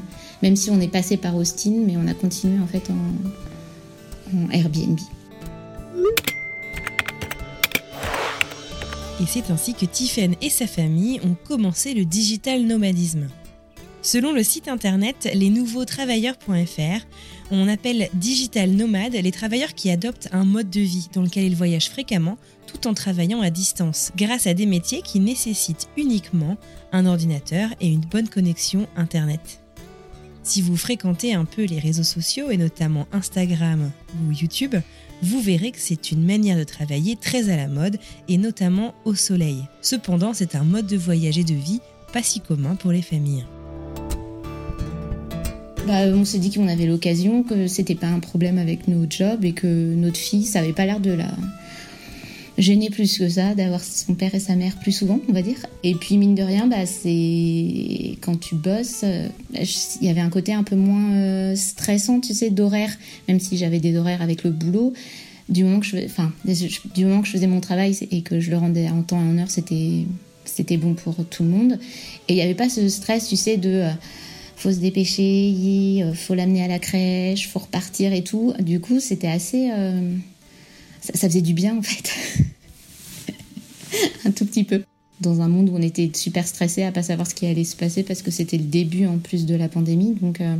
Même 0.42 0.54
si 0.54 0.70
on 0.70 0.78
est 0.78 0.92
passé 0.92 1.16
par 1.16 1.34
Austin, 1.36 1.72
mais 1.86 1.96
on 1.96 2.06
a 2.06 2.12
continué 2.12 2.60
en 2.60 2.66
fait 2.66 2.90
en, 2.90 4.52
Airbnb. 4.52 4.98
Et 9.20 9.26
c'est 9.26 9.50
ainsi 9.50 9.74
que 9.74 9.84
Tiffen 9.84 10.36
et 10.40 10.50
sa 10.50 10.66
famille 10.66 11.20
ont 11.24 11.36
commencé 11.46 11.92
le 11.92 12.04
digital 12.04 12.62
nomadisme. 12.62 13.28
Selon 14.00 14.32
le 14.32 14.44
site 14.44 14.68
internet 14.68 15.28
lesnouveautravailleurs.fr, 15.34 17.04
on 17.50 17.66
appelle 17.68 18.08
digital 18.14 18.70
nomades 18.70 19.14
les 19.14 19.32
travailleurs 19.32 19.74
qui 19.74 19.90
adoptent 19.90 20.28
un 20.30 20.44
mode 20.44 20.70
de 20.70 20.80
vie 20.80 21.08
dans 21.12 21.22
lequel 21.22 21.44
ils 21.44 21.56
voyagent 21.56 21.90
fréquemment 21.90 22.38
tout 22.68 22.86
en 22.86 22.94
travaillant 22.94 23.40
à 23.40 23.50
distance, 23.50 24.12
grâce 24.16 24.46
à 24.46 24.54
des 24.54 24.66
métiers 24.66 25.02
qui 25.02 25.18
nécessitent 25.18 25.88
uniquement 25.96 26.56
un 26.92 27.06
ordinateur 27.06 27.70
et 27.80 27.88
une 27.88 28.00
bonne 28.00 28.28
connexion 28.28 28.86
Internet. 28.96 29.60
Si 30.44 30.62
vous 30.62 30.76
fréquentez 30.76 31.34
un 31.34 31.44
peu 31.44 31.64
les 31.64 31.78
réseaux 31.78 32.04
sociaux 32.04 32.50
et 32.50 32.56
notamment 32.56 33.06
Instagram 33.12 33.90
ou 34.22 34.32
YouTube, 34.32 34.76
vous 35.22 35.40
verrez 35.40 35.72
que 35.72 35.78
c'est 35.80 36.12
une 36.12 36.24
manière 36.24 36.56
de 36.56 36.64
travailler 36.64 37.16
très 37.16 37.50
à 37.50 37.56
la 37.56 37.68
mode 37.68 37.98
et 38.28 38.38
notamment 38.38 38.94
au 39.04 39.14
soleil. 39.14 39.64
Cependant, 39.82 40.32
c'est 40.32 40.54
un 40.54 40.64
mode 40.64 40.86
de 40.86 40.96
voyage 40.96 41.38
et 41.38 41.44
de 41.44 41.54
vie 41.54 41.80
pas 42.12 42.22
si 42.22 42.40
commun 42.40 42.74
pour 42.74 42.92
les 42.92 43.02
familles. 43.02 43.44
Bah, 45.86 46.04
on 46.12 46.24
s'est 46.24 46.38
dit 46.38 46.52
qu'on 46.52 46.68
avait 46.68 46.86
l'occasion, 46.86 47.42
que 47.42 47.66
c'était 47.66 47.94
pas 47.94 48.08
un 48.08 48.20
problème 48.20 48.58
avec 48.58 48.88
nos 48.88 49.06
jobs 49.08 49.44
et 49.44 49.52
que 49.52 49.94
notre 49.94 50.18
fille, 50.18 50.44
ça 50.44 50.60
avait 50.60 50.72
pas 50.74 50.84
l'air 50.84 51.00
de 51.00 51.12
la 51.12 51.30
gêné 52.58 52.90
plus 52.90 53.18
que 53.18 53.28
ça 53.28 53.54
d'avoir 53.54 53.82
son 53.82 54.14
père 54.14 54.34
et 54.34 54.40
sa 54.40 54.56
mère 54.56 54.76
plus 54.78 54.92
souvent, 54.92 55.20
on 55.28 55.32
va 55.32 55.42
dire. 55.42 55.56
Et 55.84 55.94
puis 55.94 56.18
mine 56.18 56.34
de 56.34 56.42
rien, 56.42 56.66
bah, 56.66 56.84
c'est 56.86 58.18
quand 58.20 58.38
tu 58.38 58.56
bosses, 58.56 59.02
euh, 59.04 59.28
il 59.54 60.06
y 60.06 60.10
avait 60.10 60.20
un 60.20 60.28
côté 60.28 60.52
un 60.52 60.64
peu 60.64 60.76
moins 60.76 61.12
euh, 61.12 61.56
stressant, 61.56 62.20
tu 62.20 62.34
sais, 62.34 62.50
d'horaire, 62.50 62.90
même 63.28 63.38
si 63.38 63.56
j'avais 63.56 63.78
des 63.78 63.96
horaires 63.96 64.22
avec 64.22 64.42
le 64.42 64.50
boulot. 64.50 64.92
Du 65.48 65.64
moment 65.64 65.80
que 65.80 65.86
je, 65.86 65.96
faisais 67.24 67.46
mon 67.46 67.60
travail 67.60 67.96
et 68.10 68.20
que 68.20 68.38
je 68.38 68.50
le 68.50 68.58
rendais 68.58 68.90
en 68.90 69.02
temps 69.02 69.18
et 69.18 69.24
en 69.24 69.38
heure, 69.38 69.50
c'était 69.50 70.04
c'était 70.44 70.76
bon 70.76 70.94
pour 70.94 71.14
tout 71.26 71.42
le 71.42 71.48
monde. 71.48 71.78
Et 72.28 72.32
il 72.32 72.36
n'y 72.36 72.42
avait 72.42 72.54
pas 72.54 72.68
ce 72.68 72.86
stress, 72.88 73.28
tu 73.28 73.36
sais, 73.36 73.56
de 73.56 73.70
euh, 73.70 73.90
faut 74.56 74.72
se 74.72 74.78
dépêcher, 74.78 76.04
faut 76.14 76.34
l'amener 76.34 76.64
à 76.64 76.68
la 76.68 76.78
crèche, 76.78 77.48
faut 77.48 77.60
repartir 77.60 78.12
et 78.12 78.22
tout. 78.22 78.52
Du 78.58 78.80
coup, 78.80 78.98
c'était 78.98 79.28
assez 79.28 79.70
ça, 81.14 81.28
faisait 81.28 81.42
du 81.42 81.54
bien 81.54 81.76
en 81.76 81.82
fait. 81.82 82.10
un 84.24 84.30
tout 84.30 84.44
petit 84.44 84.64
peu. 84.64 84.82
Dans 85.20 85.40
un 85.40 85.48
monde 85.48 85.68
où 85.70 85.74
on 85.74 85.82
était 85.82 86.10
super 86.14 86.46
stressé 86.46 86.84
à 86.84 86.92
pas 86.92 87.02
savoir 87.02 87.26
ce 87.26 87.34
qui 87.34 87.46
allait 87.46 87.64
se 87.64 87.74
passer 87.74 88.04
parce 88.04 88.22
que 88.22 88.30
c'était 88.30 88.56
le 88.56 88.64
début 88.64 89.06
en 89.06 89.18
plus 89.18 89.46
de 89.46 89.56
la 89.56 89.68
pandémie. 89.68 90.14
Donc 90.20 90.40
euh, 90.40 90.54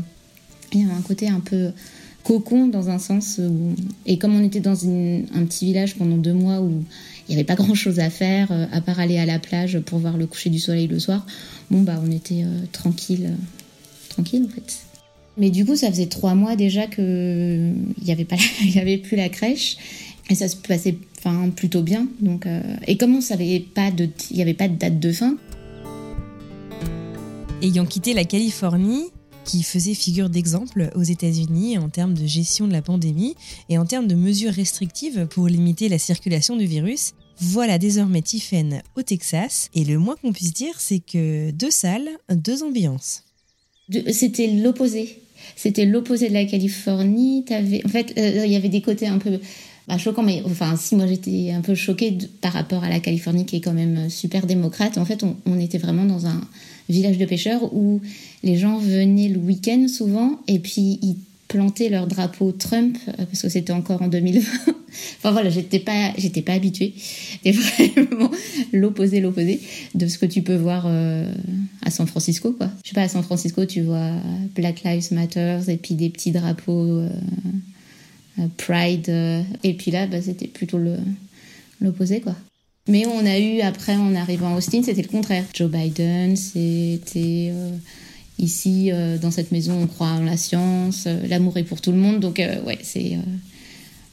il 0.72 0.80
y 0.80 0.84
avait 0.84 0.94
un 0.94 1.02
côté 1.02 1.28
un 1.28 1.40
peu 1.40 1.70
cocon 2.24 2.66
dans 2.66 2.90
un 2.90 2.98
sens. 2.98 3.40
Et 4.04 4.18
comme 4.18 4.34
on 4.34 4.42
était 4.42 4.60
dans 4.60 4.84
un 4.84 5.44
petit 5.44 5.66
village 5.66 5.94
pendant 5.94 6.16
deux 6.16 6.34
mois 6.34 6.60
où 6.60 6.82
il 7.28 7.32
n'y 7.32 7.34
avait 7.36 7.44
pas 7.46 7.54
grand 7.54 7.74
chose 7.74 8.00
à 8.00 8.10
faire 8.10 8.50
euh, 8.50 8.66
à 8.72 8.80
part 8.80 8.98
aller 8.98 9.18
à 9.18 9.26
la 9.26 9.38
plage 9.38 9.78
pour 9.80 10.00
voir 10.00 10.16
le 10.16 10.26
coucher 10.26 10.50
du 10.50 10.58
soleil 10.58 10.88
le 10.88 10.98
soir, 10.98 11.24
bon 11.70 11.82
bah 11.82 12.00
on 12.04 12.10
était 12.10 12.42
euh, 12.42 12.64
tranquille, 12.72 13.30
tranquille 14.08 14.46
en 14.46 14.54
fait. 14.54 14.88
Mais 15.38 15.50
du 15.50 15.64
coup, 15.64 15.76
ça 15.76 15.88
faisait 15.90 16.06
trois 16.06 16.34
mois 16.34 16.56
déjà 16.56 16.88
qu'il 16.88 17.74
n'y 18.02 18.10
avait, 18.10 18.24
pas, 18.24 18.36
il 18.64 18.78
avait 18.78 18.98
plus 18.98 19.16
la 19.16 19.28
crèche. 19.28 19.76
Et 20.30 20.34
ça 20.34 20.48
se 20.48 20.56
passait 20.56 20.96
enfin, 21.18 21.50
plutôt 21.50 21.82
bien. 21.82 22.06
Donc, 22.20 22.46
euh, 22.46 22.62
et 22.86 22.96
comme 22.96 23.16
on 23.16 23.20
savait 23.20 23.60
pas 23.60 23.90
de, 23.90 24.08
il 24.30 24.36
n'y 24.36 24.42
avait 24.42 24.54
pas 24.54 24.68
de 24.68 24.76
date 24.76 25.00
de 25.00 25.12
fin. 25.12 25.36
Ayant 27.62 27.86
quitté 27.86 28.14
la 28.14 28.24
Californie, 28.24 29.06
qui 29.48 29.62
faisait 29.62 29.94
figure 29.94 30.28
d'exemple 30.28 30.90
aux 30.94 31.02
États-Unis 31.02 31.78
en 31.78 31.88
termes 31.88 32.12
de 32.12 32.26
gestion 32.26 32.68
de 32.68 32.72
la 32.72 32.82
pandémie 32.82 33.34
et 33.70 33.78
en 33.78 33.86
termes 33.86 34.06
de 34.06 34.14
mesures 34.14 34.52
restrictives 34.52 35.26
pour 35.30 35.48
limiter 35.48 35.88
la 35.88 35.98
circulation 35.98 36.54
du 36.54 36.66
virus, 36.66 37.14
voilà 37.40 37.78
désormais 37.78 38.20
Tiffen 38.20 38.82
au 38.94 39.02
Texas. 39.02 39.70
Et 39.74 39.84
le 39.84 39.98
moins 39.98 40.16
qu'on 40.16 40.32
puisse 40.32 40.52
dire, 40.52 40.78
c'est 40.78 40.98
que 40.98 41.50
deux 41.50 41.70
salles, 41.70 42.10
deux 42.30 42.62
ambiances. 42.62 43.24
C'était 44.12 44.48
l'opposé. 44.48 45.18
C'était 45.56 45.86
l'opposé 45.86 46.28
de 46.28 46.34
la 46.34 46.44
Californie. 46.44 47.44
Avais... 47.48 47.80
En 47.86 47.88
fait, 47.88 48.12
euh, 48.18 48.44
il 48.44 48.52
y 48.52 48.56
avait 48.56 48.68
des 48.68 48.82
côtés 48.82 49.06
un 49.06 49.18
peu 49.18 49.40
bah, 49.88 49.96
choquant, 49.96 50.22
mais 50.22 50.42
enfin, 50.44 50.76
si 50.76 50.96
moi 50.96 51.06
j'étais 51.06 51.50
un 51.50 51.62
peu 51.62 51.74
choquée 51.74 52.18
par 52.42 52.52
rapport 52.52 52.84
à 52.84 52.90
la 52.90 53.00
Californie 53.00 53.46
qui 53.46 53.56
est 53.56 53.60
quand 53.60 53.72
même 53.72 53.96
euh, 53.96 54.08
super 54.10 54.44
démocrate, 54.44 54.98
en 54.98 55.06
fait, 55.06 55.24
on, 55.24 55.58
était 55.58 55.78
vraiment 55.78 56.04
dans 56.04 56.26
un 56.26 56.42
village 56.90 57.16
de 57.16 57.24
pêcheurs 57.24 57.74
où 57.74 58.02
les 58.42 58.58
gens 58.58 58.78
venaient 58.78 59.28
le 59.28 59.38
week-end 59.38 59.86
souvent 59.88 60.40
et 60.46 60.58
puis 60.58 60.98
ils 61.02 61.16
plantaient 61.48 61.88
leur 61.88 62.06
drapeau 62.06 62.52
Trump 62.52 62.98
euh, 63.08 63.24
parce 63.24 63.40
que 63.40 63.48
c'était 63.48 63.72
encore 63.72 64.02
en 64.02 64.08
2020. 64.08 64.42
enfin 65.18 65.32
voilà, 65.32 65.48
j'étais 65.48 65.78
pas, 65.78 66.12
j'étais 66.18 66.42
pas 66.42 66.52
habituée. 66.52 66.92
C'était 67.42 67.52
vraiment 68.02 68.30
l'opposé, 68.74 69.20
l'opposé 69.20 69.58
de 69.94 70.06
ce 70.06 70.18
que 70.18 70.26
tu 70.26 70.42
peux 70.42 70.56
voir 70.56 70.84
euh, 70.86 71.32
à 71.82 71.90
San 71.90 72.06
Francisco, 72.06 72.52
quoi. 72.52 72.68
Je 72.84 72.90
sais 72.90 72.94
pas, 72.94 73.02
à 73.02 73.08
San 73.08 73.22
Francisco, 73.22 73.64
tu 73.64 73.80
vois 73.80 74.12
Black 74.54 74.82
Lives 74.84 75.12
Matter 75.12 75.60
et 75.66 75.78
puis 75.78 75.94
des 75.94 76.10
petits 76.10 76.32
drapeaux. 76.32 77.04
Pride. 78.56 79.08
Euh, 79.08 79.42
et 79.62 79.74
puis 79.74 79.90
là, 79.90 80.06
bah, 80.06 80.22
c'était 80.22 80.46
plutôt 80.46 80.78
l'opposé, 81.80 82.20
quoi. 82.20 82.34
Mais 82.88 83.06
on 83.06 83.26
a 83.26 83.38
eu, 83.38 83.60
après, 83.60 83.96
en 83.96 84.14
arrivant 84.14 84.54
à 84.54 84.58
Austin, 84.58 84.82
c'était 84.82 85.02
le 85.02 85.08
contraire. 85.08 85.44
Joe 85.52 85.70
Biden, 85.70 86.36
c'était 86.36 87.50
euh, 87.52 87.70
ici, 88.38 88.90
dans 89.20 89.30
cette 89.30 89.52
maison, 89.52 89.82
on 89.82 89.86
croit 89.86 90.08
en 90.08 90.24
la 90.24 90.38
science, 90.38 91.06
l'amour 91.28 91.58
est 91.58 91.64
pour 91.64 91.82
tout 91.82 91.92
le 91.92 91.98
monde. 91.98 92.20
Donc, 92.20 92.38
ouais, 92.38 92.78
c'est. 92.82 93.18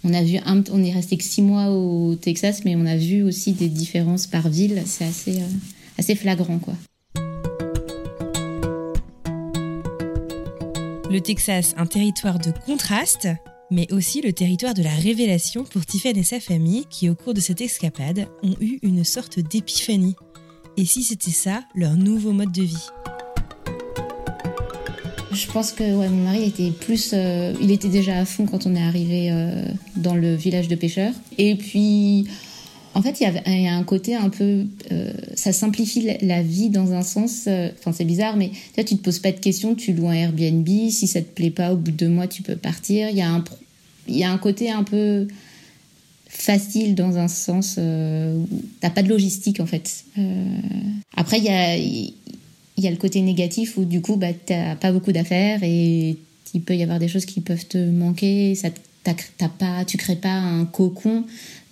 on 0.04 0.14
a 0.14 0.22
vu, 0.24 0.40
on 0.46 0.84
est 0.84 0.92
resté 0.92 1.16
que 1.16 1.24
six 1.24 1.42
mois 1.42 1.70
au 1.70 2.16
Texas, 2.16 2.64
mais 2.66 2.76
on 2.76 2.86
a 2.86 2.98
vu 2.98 3.24
aussi 3.24 3.54
des 3.54 3.70
différences 3.70 4.28
par 4.28 4.50
ville. 4.50 4.82
C'est 4.86 5.06
assez, 5.06 5.40
assez 5.98 6.16
flagrant, 6.16 6.60
quoi. 6.60 6.76
Le 11.16 11.22
Texas, 11.22 11.74
un 11.78 11.86
territoire 11.86 12.40
de 12.40 12.52
contraste, 12.66 13.30
mais 13.72 13.92
aussi 13.92 14.22
le 14.22 14.34
territoire 14.34 14.74
de 14.74 14.84
la 14.84 14.94
révélation 14.94 15.64
pour 15.64 15.86
Tiffany 15.86 16.20
et 16.20 16.24
sa 16.24 16.40
famille 16.40 16.86
qui, 16.90 17.10
au 17.10 17.16
cours 17.16 17.34
de 17.34 17.40
cette 17.40 17.62
escapade, 17.62 18.28
ont 18.44 18.56
eu 18.60 18.80
une 18.82 19.04
sorte 19.04 19.40
d'épiphanie. 19.40 20.16
Et 20.78 20.86
si 20.86 21.04
c'était 21.04 21.32
ça, 21.32 21.64
leur 21.74 21.96
nouveau 21.96 22.32
mode 22.32 22.52
de 22.52 22.64
vie? 22.64 22.90
Je 25.32 25.48
pense 25.48 25.74
que 25.74 25.84
ouais, 25.84 26.10
mon 26.10 26.24
mari 26.24 26.44
était 26.44 26.72
plus. 26.72 27.12
Euh, 27.14 27.54
il 27.60 27.72
était 27.72 27.90
déjà 27.90 28.20
à 28.20 28.26
fond 28.26 28.46
quand 28.46 28.66
on 28.66 28.76
est 28.76 28.82
arrivé 28.82 29.32
euh, 29.32 29.66
dans 29.98 30.16
le 30.16 30.36
village 30.36 30.68
de 30.68 30.76
pêcheurs. 30.76 31.14
Et 31.38 31.56
puis, 31.56 32.28
en 32.96 33.02
fait, 33.02 33.22
il 33.22 33.62
y, 33.64 33.68
a 33.68 33.76
un 33.76 33.84
côté 33.84 34.16
un 34.16 34.30
peu. 34.30 34.66
Euh, 34.92 35.14
ça 35.36 35.54
simplifie 35.54 36.10
la, 36.22 36.42
vie 36.42 36.70
dans 36.70 36.94
un 36.94 37.04
sens. 37.04 37.48
Enfin, 37.78 37.92
c'est 37.92 38.06
bizarre, 38.06 38.38
mais 38.38 38.52
tu 38.76 38.84
tu 38.86 38.98
te 38.98 39.04
poses 39.04 39.20
pas 39.20 39.32
de 39.32 39.40
questions, 39.40 39.76
tu 39.76 39.94
loues 39.94 40.08
un 40.08 40.14
Airbnb. 40.14 40.68
Si 40.90 41.06
ça 41.06 41.22
te 41.22 41.28
plaît 41.28 41.52
pas, 41.52 41.74
au 41.74 41.76
bout 41.76 41.92
de 41.92 41.98
deux 41.98 42.10
mois, 42.10 42.28
tu 42.28 42.42
peux 42.42 42.56
partir. 42.56 43.10
Il 43.10 43.18
y 43.18 43.22
a 43.22 43.30
un, 43.30 43.44
y 44.08 44.24
a 44.24 44.32
un 44.32 44.38
côté 44.38 44.72
un 44.72 44.84
peu 44.84 45.28
facile 46.36 46.96
dans 46.96 47.18
un 47.18 47.28
sens 47.28 47.76
euh, 47.78 48.38
où 48.38 48.62
t'as 48.82 48.90
pas 48.90 49.04
de 49.04 49.10
logistique 49.10 49.60
en 49.60 49.66
fait. 49.66 50.06
Euh, 50.18 50.58
après 51.16 51.38
il 51.38 51.46
y 51.46 51.50
a 51.50 51.78
y 51.78 52.88
a 52.88 52.92
le 52.92 52.98
côté 52.98 53.22
négatif 53.22 53.78
où 53.78 53.86
du 53.86 54.02
coup 54.02 54.18
bah 54.18 54.34
t'as 54.46 54.76
pas 54.76 54.92
beaucoup 54.92 55.12
d'affaires 55.12 55.64
et 55.64 56.18
il 56.54 56.62
peut 56.62 56.76
y 56.76 56.84
avoir 56.84 57.00
des 57.00 57.08
choses 57.08 57.26
qui 57.26 57.42
peuvent 57.42 57.66
te 57.66 57.78
manquer. 57.78 58.54
Ça 58.56 58.70
t'as 59.04 59.50
pas 59.50 59.86
tu 59.86 59.98
crées 59.98 60.16
pas 60.16 60.34
un 60.34 60.66
cocon 60.66 61.24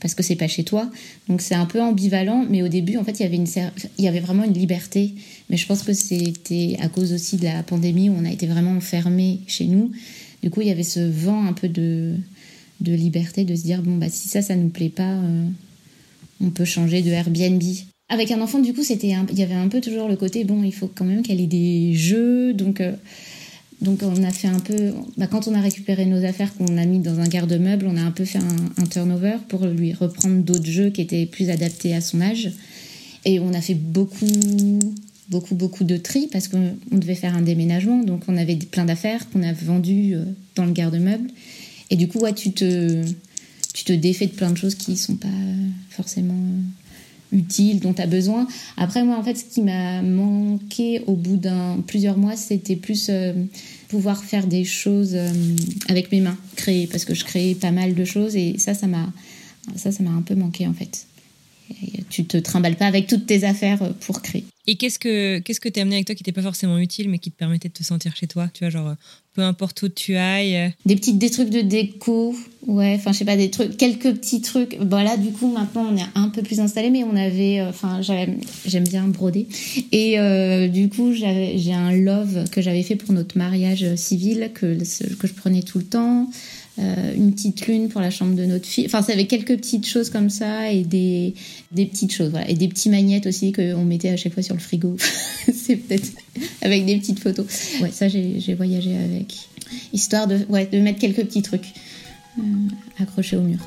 parce 0.04 0.14
que 0.14 0.22
c'est 0.22 0.36
pas 0.36 0.48
chez 0.48 0.64
toi. 0.64 0.92
Donc 1.28 1.42
c'est 1.42 1.56
un 1.56 1.66
peu 1.66 1.82
ambivalent, 1.82 2.46
mais 2.48 2.62
au 2.62 2.68
début 2.68 2.98
en 2.98 3.04
fait 3.04 3.20
il 3.20 3.24
y 3.24 3.26
avait 3.26 3.38
une 3.38 3.48
il 3.98 4.06
y 4.06 4.08
avait 4.08 4.20
vraiment 4.20 4.44
une 4.44 4.54
liberté. 4.54 5.16
Mais 5.50 5.58
je 5.58 5.66
pense 5.66 5.82
que 5.82 5.94
c'était 5.94 6.78
à 6.80 6.90
cause 6.90 7.12
aussi 7.12 7.38
de 7.38 7.46
la 7.46 7.64
pandémie 7.64 8.12
où 8.12 8.16
on 8.16 8.26
a 8.26 8.32
été 8.32 8.46
vraiment 8.46 8.78
enfermés 8.78 9.40
chez 9.48 9.66
nous 9.66 9.92
du 10.44 10.50
coup, 10.50 10.60
il 10.60 10.68
y 10.68 10.72
avait 10.72 10.84
ce 10.84 11.00
vent 11.00 11.46
un 11.46 11.54
peu 11.54 11.70
de, 11.70 12.16
de 12.82 12.94
liberté, 12.94 13.46
de 13.46 13.56
se 13.56 13.64
dire, 13.64 13.82
bon, 13.82 13.96
bah, 13.96 14.10
si 14.10 14.28
ça, 14.28 14.42
ça 14.42 14.58
nous 14.58 14.68
plaît 14.68 14.90
pas, 14.90 15.14
euh, 15.14 15.48
on 16.42 16.50
peut 16.50 16.66
changer 16.66 17.02
de 17.02 17.10
Airbnb. 17.10 17.64
Avec 18.10 18.30
un 18.30 18.42
enfant, 18.42 18.60
du 18.60 18.74
coup, 18.74 18.84
c'était 18.84 19.16
il 19.32 19.40
y 19.40 19.42
avait 19.42 19.54
un 19.54 19.70
peu 19.70 19.80
toujours 19.80 20.10
le 20.10 20.18
côté, 20.18 20.44
bon, 20.44 20.62
il 20.64 20.74
faut 20.74 20.92
quand 20.94 21.06
même 21.06 21.24
qu'elle 21.24 21.40
ait 21.42 21.48
des 21.48 21.94
jeux, 21.96 22.54
donc... 22.54 22.82
Euh, 22.82 22.94
donc 23.84 24.02
on 24.02 24.24
a 24.24 24.32
fait 24.32 24.48
un 24.48 24.60
peu, 24.60 24.94
bah, 25.18 25.28
quand 25.28 25.48
on 25.48 25.54
a 25.54 25.60
récupéré 25.60 26.06
nos 26.06 26.24
affaires 26.24 26.56
qu'on 26.56 26.78
a 26.78 26.86
mis 26.86 27.00
dans 27.00 27.20
un 27.20 27.28
garde-meuble, 27.28 27.86
on 27.88 27.98
a 27.98 28.02
un 28.02 28.12
peu 28.12 28.24
fait 28.24 28.40
un, 28.40 28.86
turnover 28.86 29.36
pour 29.50 29.66
lui 29.66 29.94
reprendre 29.94 30.42
d'autres 30.42 30.66
jeux 30.66 30.90
qui 30.90 31.02
étaient 31.02 31.26
plus 31.26 31.50
adaptés 31.50 31.94
à 31.94 32.02
son 32.02 32.22
âge. 32.22 32.52
Et 33.26 33.40
on 33.40 33.54
a 33.54 33.62
fait 33.62 33.76
beaucoup 33.76 34.26
beaucoup, 35.30 35.56
beaucoup 35.56 35.84
de 35.84 35.98
tri 35.98 36.28
parce 36.32 36.48
qu'on 36.48 36.76
devait 36.92 37.16
faire 37.16 37.36
un 37.36 37.42
déménagement. 37.42 38.04
Donc, 38.04 38.24
on 38.28 38.38
avait 38.38 38.56
plein 38.56 38.86
d'affaires 38.86 39.30
qu'on 39.30 39.42
a 39.42 39.54
vendues 39.54 40.16
euh, 40.16 40.26
dans 40.56 40.66
le 40.66 40.72
garde-meuble. 40.72 41.30
Et 41.90 41.96
du 41.96 42.08
coup, 42.08 42.20
tu 42.36 42.52
te, 42.52 43.04
tu 43.74 43.84
te 43.84 43.94
défais 43.94 44.28
de 44.28 44.32
plein 44.32 44.52
de 44.52 44.58
choses 44.58 44.76
qui 44.76 44.96
sont 44.98 45.16
pas 45.16 45.28
forcément 45.90 46.36
euh, 47.34 47.38
utiles, 47.38 47.80
dont 47.80 47.94
tu 47.94 48.02
as 48.02 48.08
besoin. 48.08 48.48
Après, 48.78 49.04
moi, 49.04 49.18
en 49.18 49.24
fait, 49.24 49.36
ce 49.36 49.46
qui 49.46 49.62
m'a 49.62 50.02
manqué 50.02 51.02
au 51.08 51.16
bout 51.16 51.38
d'un 51.38 51.78
plusieurs 51.86 52.18
mois, 52.18 52.36
c'était 52.36 52.76
plus 52.76 53.08
euh, 53.10 53.34
pouvoir 53.90 54.24
faire 54.24 54.48
des 54.48 54.64
choses 54.64 55.18
avec 55.88 56.12
mes 56.12 56.22
mains, 56.22 56.38
créer, 56.56 56.88
parce 56.88 57.06
que 57.06 57.14
je 57.14 57.24
créais 57.26 57.56
pas 57.56 57.72
mal 57.72 57.94
de 57.94 58.06
choses 58.06 58.36
et 58.36 58.56
ça, 58.58 58.74
ça, 58.74 58.88
ça 59.76 60.04
m'a 60.04 60.12
un 60.12 60.22
peu 60.22 60.36
manqué 60.36 60.68
en 60.68 60.74
fait. 60.74 61.06
Tu 62.10 62.26
te 62.26 62.38
trimbales 62.38 62.76
pas 62.76 62.86
avec 62.86 63.08
toutes 63.08 63.26
tes 63.26 63.44
affaires 63.44 63.80
pour 64.02 64.22
créer. 64.22 64.46
Et 64.66 64.76
qu'est-ce 64.76 64.98
que 64.98 65.40
qu'est-ce 65.40 65.60
que 65.60 65.68
t'as 65.68 65.82
amené 65.82 65.98
avec 65.98 66.06
toi 66.06 66.16
qui 66.16 66.24
n'était 66.24 66.32
pas 66.32 66.42
forcément 66.42 66.78
utile, 66.78 67.10
mais 67.10 67.20
qui 67.20 67.32
te 67.32 67.38
permettait 67.38 67.68
de 67.68 67.74
te 67.74 67.84
sentir 67.84 68.16
chez 68.16 68.28
toi 68.28 68.48
Tu 68.54 68.64
vois, 68.64 68.70
genre 68.70 68.96
peu 69.34 69.42
importe 69.42 69.82
où 69.84 69.90
tu 69.90 70.16
ailles. 70.16 70.56
Euh. 70.56 70.70
Des 70.86 70.96
petites 70.96 71.18
des 71.18 71.30
trucs 71.30 71.50
de 71.50 71.62
déco, 71.62 72.36
ouais. 72.68 72.94
Enfin, 72.96 73.12
je 73.12 73.18
sais 73.18 73.26
pas 73.26 73.36
des 73.36 73.50
trucs, 73.50 73.76
quelques 73.78 74.14
petits 74.14 74.42
trucs. 74.42 74.78
Bon 74.80 75.04
là, 75.04 75.18
du 75.18 75.32
coup, 75.32 75.52
maintenant 75.52 75.88
on 75.92 75.98
est 75.98 76.06
un 76.16 76.30
peu 76.30 76.44
plus 76.44 76.60
installé, 76.60 76.90
mais 76.92 77.04
on 77.04 77.16
avait, 77.16 77.60
euh, 77.60 77.70
enfin, 77.70 78.02
j'aime 78.02 78.84
bien 78.88 79.08
broder. 79.08 79.48
Et 79.92 80.20
euh, 80.20 80.68
du 80.68 80.90
coup, 80.90 81.12
j'ai 81.14 81.74
un 81.74 81.92
love 81.92 82.50
que 82.50 82.62
j'avais 82.62 82.84
fait 82.84 82.96
pour 82.96 83.14
notre 83.14 83.38
mariage 83.38 83.96
civil 83.96 84.52
que 84.54 84.78
que 85.16 85.28
je 85.28 85.34
prenais 85.34 85.64
tout 85.64 85.80
le 85.80 85.86
temps. 85.86 86.30
Euh, 86.80 87.14
une 87.16 87.32
petite 87.34 87.68
lune 87.68 87.88
pour 87.88 88.02
la 88.02 88.10
chambre 88.10 88.36
de 88.36 88.46
notre 88.46 88.66
fille. 88.66 88.86
Enfin, 88.88 89.04
ça 89.04 89.14
avait 89.14 89.28
quelques 89.28 89.56
petites 89.58 89.88
choses 89.88 90.10
comme 90.10 90.32
ça 90.32 90.72
et 90.72 90.84
des, 90.84 91.36
des 91.72 91.86
petites 91.86 92.12
choses, 92.12 92.32
voilà. 92.32 92.50
Et 92.50 92.56
des 92.56 92.68
petits 92.68 92.90
magnettes 92.90 93.28
aussi 93.28 93.52
qu'on 93.52 93.86
mettait 93.86 94.10
à 94.10 94.18
chaque 94.18 94.34
fois 94.34 94.42
sur 94.42 94.56
le 94.56 94.60
frigo. 94.60 94.98
c'est 95.54 95.76
peut-être 95.76 96.08
avec 96.64 96.86
des 96.86 96.98
petites 96.98 97.20
photos. 97.20 97.46
Ouais, 97.80 97.92
ça, 97.92 98.08
j'ai 98.08 98.54
voyagé 98.56 98.96
avec. 98.98 99.36
Histoire 99.92 100.28
de, 100.28 100.40
ouais, 100.50 100.66
de 100.66 100.80
mettre 100.80 101.00
quelques 101.00 101.24
petits 101.26 101.44
trucs 101.44 101.74
euh, 102.40 102.42
accrochés 103.00 103.38
au 103.38 103.42
mur. 103.42 103.60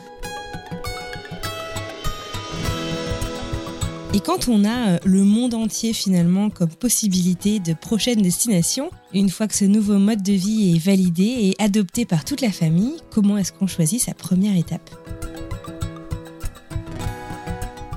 Et 4.17 4.21
quand 4.21 4.49
on 4.49 4.65
a 4.65 4.93
euh, 4.93 4.99
le 5.05 5.25
monde 5.25 5.53
entier 5.53 5.93
finalement 5.93 6.49
comme 6.49 6.71
possibilité 6.71 7.59
de 7.59 7.75
prochaine 7.75 8.23
destination, 8.23 8.89
une 9.13 9.29
fois 9.29 9.47
que 9.47 9.55
ce 9.55 9.67
nouveau 9.67 9.99
mode 9.99 10.23
de 10.23 10.33
vie 10.33 10.75
est 10.75 10.79
validé 10.79 11.23
et 11.23 11.55
adopté 11.63 12.07
par 12.07 12.25
toute 12.25 12.41
la 12.41 12.51
famille, 12.51 12.95
comment 13.11 13.37
est-ce 13.37 13.53
qu'on 13.53 13.67
choisit 13.67 14.01
sa 14.01 14.15
première 14.15 14.57
étape? 14.57 14.89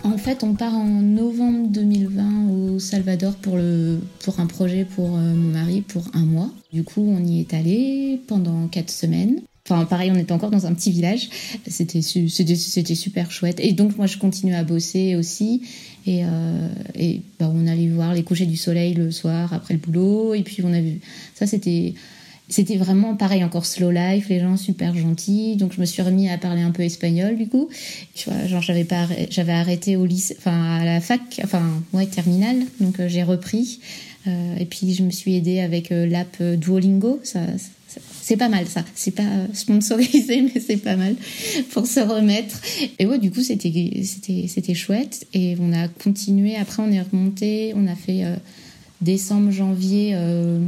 En 0.04 0.18
fait, 0.18 0.44
on 0.44 0.56
part 0.56 0.74
en 0.74 0.84
novembre 0.84 1.70
2020 1.70 2.50
au 2.50 2.80
Salvador 2.80 3.36
pour, 3.36 3.56
le, 3.56 4.02
pour 4.22 4.42
un 4.42 4.46
projet 4.46 4.84
pour 4.84 5.16
euh, 5.16 5.34
mon 5.34 5.54
mari 5.54 5.80
pour 5.80 6.04
un 6.14 6.26
mois. 6.26 6.50
Du 6.74 6.84
coup, 6.84 7.02
on 7.02 7.24
y 7.24 7.40
est 7.40 7.54
allé 7.54 8.20
pendant 8.28 8.68
quatre 8.68 8.92
semaines. 8.92 9.40
Enfin, 9.70 9.86
pareil, 9.86 10.12
on 10.12 10.18
était 10.18 10.32
encore 10.32 10.50
dans 10.50 10.66
un 10.66 10.74
petit 10.74 10.92
village. 10.92 11.30
C'était 11.68 12.02
super 12.02 13.32
chouette. 13.32 13.60
Et 13.60 13.74
donc, 13.74 13.98
moi, 13.98 14.08
je 14.08 14.18
continue 14.18 14.56
à 14.56 14.64
bosser 14.64 15.16
aussi. 15.16 15.62
Et, 16.08 16.24
euh, 16.24 16.68
bah, 17.40 17.52
on 17.54 17.68
allait 17.68 17.88
voir 17.88 18.16
les 18.16 18.24
couchers 18.24 18.48
du 18.48 18.58
soleil 18.58 18.96
le 18.96 19.12
soir 19.12 19.54
après 19.54 19.76
le 19.76 19.80
boulot. 19.80 20.34
Et 20.34 20.42
puis, 20.42 20.64
on 20.64 20.74
a 20.74 20.82
vu. 20.82 21.00
Ça, 21.36 21.46
c'était. 21.46 21.94
Vraiment 22.78 23.16
pareil, 23.16 23.44
encore 23.44 23.68
slow 23.68 23.92
life, 23.92 24.28
les 24.30 24.40
gens 24.40 24.58
super 24.58 24.96
gentils. 24.96 25.56
Donc 25.56 25.72
je 25.72 25.80
me 25.80 25.86
suis 25.86 26.02
remis 26.02 26.30
à 26.30 26.38
parler 26.40 26.64
un 26.64 26.72
peu 26.72 26.82
espagnol 26.82 27.38
du 27.38 27.48
coup. 27.48 27.70
Genre 28.16 28.64
j'avais 28.64 29.52
arrêté 29.52 29.98
au 29.98 30.08
lycée, 30.08 30.36
enfin 30.40 30.80
à 30.80 30.84
la 30.84 31.00
fac, 31.00 31.22
enfin 31.44 31.62
ouais 31.94 32.08
terminale. 32.08 32.58
Donc 32.82 33.00
euh, 33.00 33.08
j'ai 33.08 33.22
repris. 33.22 33.80
Euh, 34.26 34.56
et 34.58 34.66
puis 34.66 34.96
je 34.96 35.04
me 35.04 35.12
suis 35.12 35.36
aidée 35.36 35.60
avec 35.60 35.92
l'app 35.92 36.42
Duolingo. 36.42 37.20
Ça, 37.24 37.42
c'est 38.22 38.38
pas 38.38 38.50
mal 38.50 38.68
ça. 38.68 38.84
C'est 38.96 39.12
pas 39.12 39.48
sponsorisé, 39.54 40.42
mais 40.54 40.62
c'est 40.62 40.78
pas 40.78 40.96
mal 40.96 41.16
pour 41.72 41.88
se 41.88 42.00
remettre. 42.00 42.56
Et 43.00 43.06
ouais, 43.06 43.18
du 43.18 43.32
coup, 43.32 43.42
c'était, 43.42 44.74
chouette. 44.74 45.28
Et 45.34 45.56
on 45.60 45.74
a 45.74 45.88
continué. 45.88 46.56
Après, 46.56 46.84
on 46.84 46.92
est 46.92 47.02
remonté. 47.02 47.74
On 47.76 47.88
a 47.88 47.96
fait 47.96 48.24
euh, 48.24 48.36
décembre, 49.02 49.52
janvier 49.52 50.12
euh, 50.14 50.60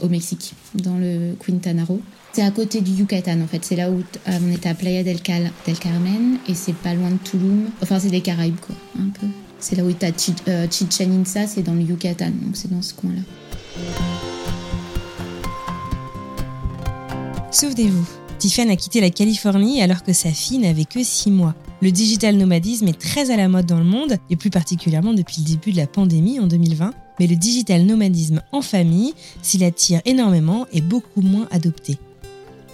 au 0.00 0.08
Mexique, 0.08 0.54
dans 0.74 0.96
le 0.96 1.34
Quintanaro. 1.44 2.00
C'est 2.32 2.42
à 2.42 2.50
côté 2.52 2.80
du 2.80 2.92
Yucatan 2.92 3.40
en 3.40 3.48
fait. 3.48 3.64
C'est 3.64 3.74
là 3.74 3.90
où 3.90 3.98
euh, 3.98 4.38
on 4.40 4.52
était 4.52 4.68
à 4.68 4.74
Playa 4.74 5.02
del, 5.02 5.20
Cal 5.20 5.50
del 5.66 5.76
Carmen 5.76 6.38
et 6.48 6.54
c'est 6.54 6.76
pas 6.76 6.94
loin 6.94 7.10
de 7.10 7.18
Tulum. 7.24 7.66
Enfin, 7.82 7.98
c'est 7.98 8.10
des 8.10 8.20
Caraïbes 8.20 8.60
quoi, 8.60 8.76
un 9.00 9.08
peu. 9.08 9.26
C'est 9.58 9.74
là 9.74 9.84
où 9.84 9.92
tu 9.92 10.06
as 10.06 10.68
Chichen 10.70 11.20
Itza, 11.20 11.48
c'est 11.48 11.62
dans 11.62 11.74
le 11.74 11.82
Yucatan, 11.82 12.30
donc 12.30 12.54
c'est 12.56 12.70
dans 12.70 12.82
ce 12.82 12.94
coin-là. 12.94 13.22
Souvenez-vous, 17.52 18.06
Tiffany 18.38 18.70
a 18.70 18.76
quitté 18.76 19.00
la 19.00 19.10
Californie 19.10 19.82
alors 19.82 20.04
que 20.04 20.12
sa 20.12 20.30
fille 20.30 20.58
n'avait 20.58 20.84
que 20.84 21.02
6 21.02 21.32
mois. 21.32 21.56
Le 21.82 21.90
digital 21.90 22.36
nomadisme 22.36 22.86
est 22.86 22.98
très 22.98 23.32
à 23.32 23.36
la 23.36 23.48
mode 23.48 23.66
dans 23.66 23.78
le 23.78 23.84
monde, 23.84 24.18
et 24.30 24.36
plus 24.36 24.50
particulièrement 24.50 25.14
depuis 25.14 25.42
le 25.42 25.50
début 25.50 25.72
de 25.72 25.76
la 25.76 25.88
pandémie 25.88 26.38
en 26.38 26.46
2020. 26.46 26.94
Mais 27.18 27.26
le 27.26 27.34
digital 27.34 27.84
nomadisme 27.84 28.40
en 28.52 28.62
famille, 28.62 29.14
s'il 29.42 29.64
attire 29.64 30.00
énormément, 30.04 30.68
est 30.72 30.80
beaucoup 30.80 31.22
moins 31.22 31.48
adopté. 31.50 31.98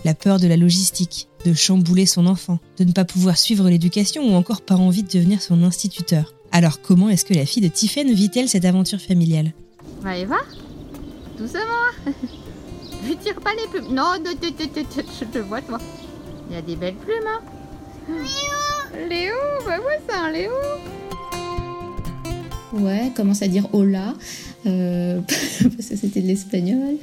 La 0.04 0.14
peur 0.14 0.38
de 0.38 0.46
la 0.46 0.58
logistique, 0.58 1.28
de 1.46 1.54
chambouler 1.54 2.04
son 2.04 2.26
enfant, 2.26 2.58
de 2.76 2.84
ne 2.84 2.92
pas 2.92 3.06
pouvoir 3.06 3.38
suivre 3.38 3.70
l'éducation 3.70 4.30
ou 4.30 4.34
encore 4.34 4.60
pas 4.60 4.76
envie 4.76 5.04
de 5.04 5.10
devenir 5.10 5.40
son 5.40 5.62
instituteur. 5.62 6.34
Alors 6.52 6.82
comment 6.82 7.08
est-ce 7.08 7.24
que 7.24 7.34
la 7.34 7.46
fille 7.46 7.62
de 7.62 7.68
Tiffany 7.68 8.12
vit-elle 8.14 8.48
cette 8.48 8.66
aventure 8.66 9.00
familiale? 9.00 9.54
Va 10.02 10.18
Eva 10.18 10.36
Doucement 11.38 11.60
Je 13.06 13.12
tire 13.14 13.40
pas 13.40 13.52
les 13.54 13.68
plumes. 13.68 13.94
Non, 13.94 14.14
je 14.24 15.24
te 15.24 15.38
vois, 15.38 15.60
toi. 15.62 15.78
Il 16.48 16.56
y 16.56 16.58
a 16.58 16.62
des 16.62 16.76
belles 16.76 16.94
plumes, 16.94 17.26
hein. 17.26 17.40
Léo 18.08 19.08
Léo 19.08 19.34
Bah 19.66 19.78
ouais, 19.78 20.00
c'est 20.08 20.14
un 20.14 20.30
Léo 20.30 20.52
Ouais, 22.72 23.12
commence 23.16 23.42
à 23.42 23.48
dire 23.48 23.68
hola, 23.72 24.14
euh, 24.66 25.20
parce 25.76 25.88
que 25.88 25.96
c'était 25.96 26.20
de 26.20 26.26
l'espagnol. 26.26 26.96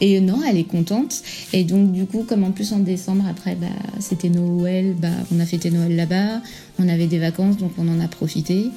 Et 0.00 0.20
non, 0.20 0.40
elle 0.46 0.58
est 0.58 0.64
contente. 0.64 1.22
Et 1.52 1.64
donc, 1.64 1.92
du 1.92 2.06
coup, 2.06 2.24
comme 2.28 2.44
en 2.44 2.50
plus 2.50 2.72
en 2.72 2.80
décembre, 2.80 3.24
après, 3.28 3.54
bah, 3.54 3.66
c'était 4.00 4.28
Noël, 4.28 4.94
bah, 4.98 5.08
on 5.34 5.40
a 5.40 5.46
fêté 5.46 5.70
Noël 5.70 5.94
là-bas, 5.96 6.40
on 6.78 6.88
avait 6.88 7.06
des 7.06 7.18
vacances, 7.18 7.56
donc 7.56 7.72
on 7.78 7.88
en 7.88 8.00
a 8.00 8.08
profité. 8.08 8.70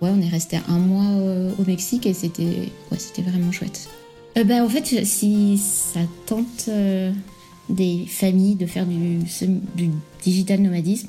Ouais, 0.00 0.10
on 0.12 0.20
est 0.20 0.28
resté 0.28 0.58
un 0.68 0.78
mois 0.78 1.10
euh, 1.18 1.50
au 1.58 1.64
Mexique 1.64 2.06
et 2.06 2.14
c'était 2.14 2.70
ouais, 2.90 2.98
c'était 2.98 3.22
vraiment 3.22 3.52
chouette. 3.52 3.88
Euh, 4.36 4.44
bah, 4.44 4.64
en 4.64 4.68
fait, 4.68 5.04
si 5.04 5.58
ça 5.58 6.00
tente 6.26 6.66
euh, 6.68 7.12
des 7.68 8.04
familles 8.06 8.54
de 8.54 8.66
faire 8.66 8.86
du, 8.86 9.18
digital 10.22 10.60
nomadisme, 10.60 11.08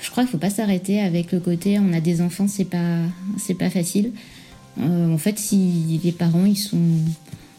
je 0.00 0.10
crois 0.10 0.24
qu'il 0.24 0.32
faut 0.32 0.38
pas 0.38 0.50
s'arrêter 0.50 1.00
avec 1.00 1.32
le 1.32 1.40
côté 1.40 1.78
on 1.78 1.92
a 1.94 2.00
des 2.00 2.20
enfants, 2.20 2.46
c'est 2.48 2.66
pas 2.66 2.98
pas 3.58 3.70
facile. 3.70 4.12
Euh, 4.80 5.12
en 5.12 5.18
fait, 5.18 5.38
si 5.38 6.00
les 6.02 6.12
parents 6.12 6.44
ils 6.44 6.58
sont 6.58 6.98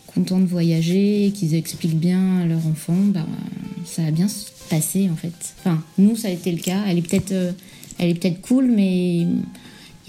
contents 0.08 0.40
de 0.40 0.46
voyager, 0.46 1.32
qu'ils 1.34 1.56
expliquent 1.56 1.98
bien 1.98 2.42
à 2.42 2.46
leur 2.46 2.66
enfant, 2.68 2.98
bah, 3.08 3.26
ça 3.86 4.04
va 4.04 4.12
bien 4.12 4.28
se 4.28 4.52
passer 4.70 5.10
en 5.10 5.16
fait. 5.16 5.34
Enfin, 5.60 5.82
nous 5.98 6.16
ça 6.16 6.28
a 6.28 6.32
été 6.32 6.52
le 6.52 6.60
cas. 6.60 6.84
Elle 6.88 7.00
est 7.00 7.02
peut-être 7.02 7.34
elle 7.98 8.14
peut-être 8.20 8.42
cool, 8.42 8.70
mais 8.70 9.16
il 9.18 9.38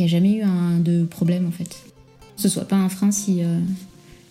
n'y 0.01 0.05
a 0.05 0.09
jamais 0.09 0.35
eu 0.35 0.43
un, 0.43 0.79
de 0.79 1.05
problème 1.05 1.47
en 1.47 1.53
fait. 1.53 1.85
Ce 2.37 2.51
soit 2.51 2.69
pas 2.69 2.77
un 2.77 2.91
frein 2.91 3.11
si 3.11 3.41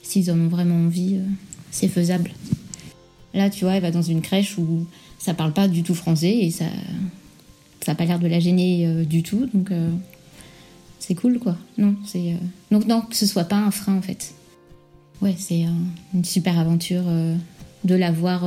s'ils 0.06 0.32
en 0.32 0.40
ont 0.40 0.48
vraiment 0.48 0.76
envie, 0.76 1.16
euh, 1.16 1.26
c'est 1.72 1.88
faisable. 1.88 2.32
Là, 3.34 3.50
tu 3.50 3.66
vois, 3.66 3.74
elle 3.74 3.82
va 3.82 3.92
dans 3.92 4.02
une 4.02 4.22
crèche 4.22 4.58
où 4.58 4.86
ça 5.20 5.34
parle 5.34 5.52
pas 5.52 5.68
du 5.68 5.84
tout 5.84 5.96
français 5.96 6.32
et 6.32 6.52
ça 6.52 6.66
ça 7.82 7.92
n'a 7.92 7.96
pas 7.96 8.06
l'air 8.06 8.20
de 8.20 8.28
la 8.28 8.40
gêner 8.40 8.88
euh, 8.88 9.04
du 9.04 9.22
tout, 9.22 9.48
donc 9.54 9.70
euh, 9.72 9.90
c'est 11.00 11.14
cool, 11.14 11.38
quoi. 11.40 11.58
Non, 11.78 11.96
c'est 12.06 12.36
donc 12.72 12.88
non 12.88 13.02
que 13.02 13.16
ce 13.16 13.26
soit 13.26 13.44
pas 13.44 13.58
un 13.58 13.72
frein 13.72 13.96
en 13.96 14.02
fait. 14.02 14.34
Ouais, 15.22 15.36
c'est 15.38 15.66
une 16.14 16.26
super 16.26 16.60
aventure 16.60 17.04
de 17.84 17.96
la 17.96 18.12
voir 18.12 18.44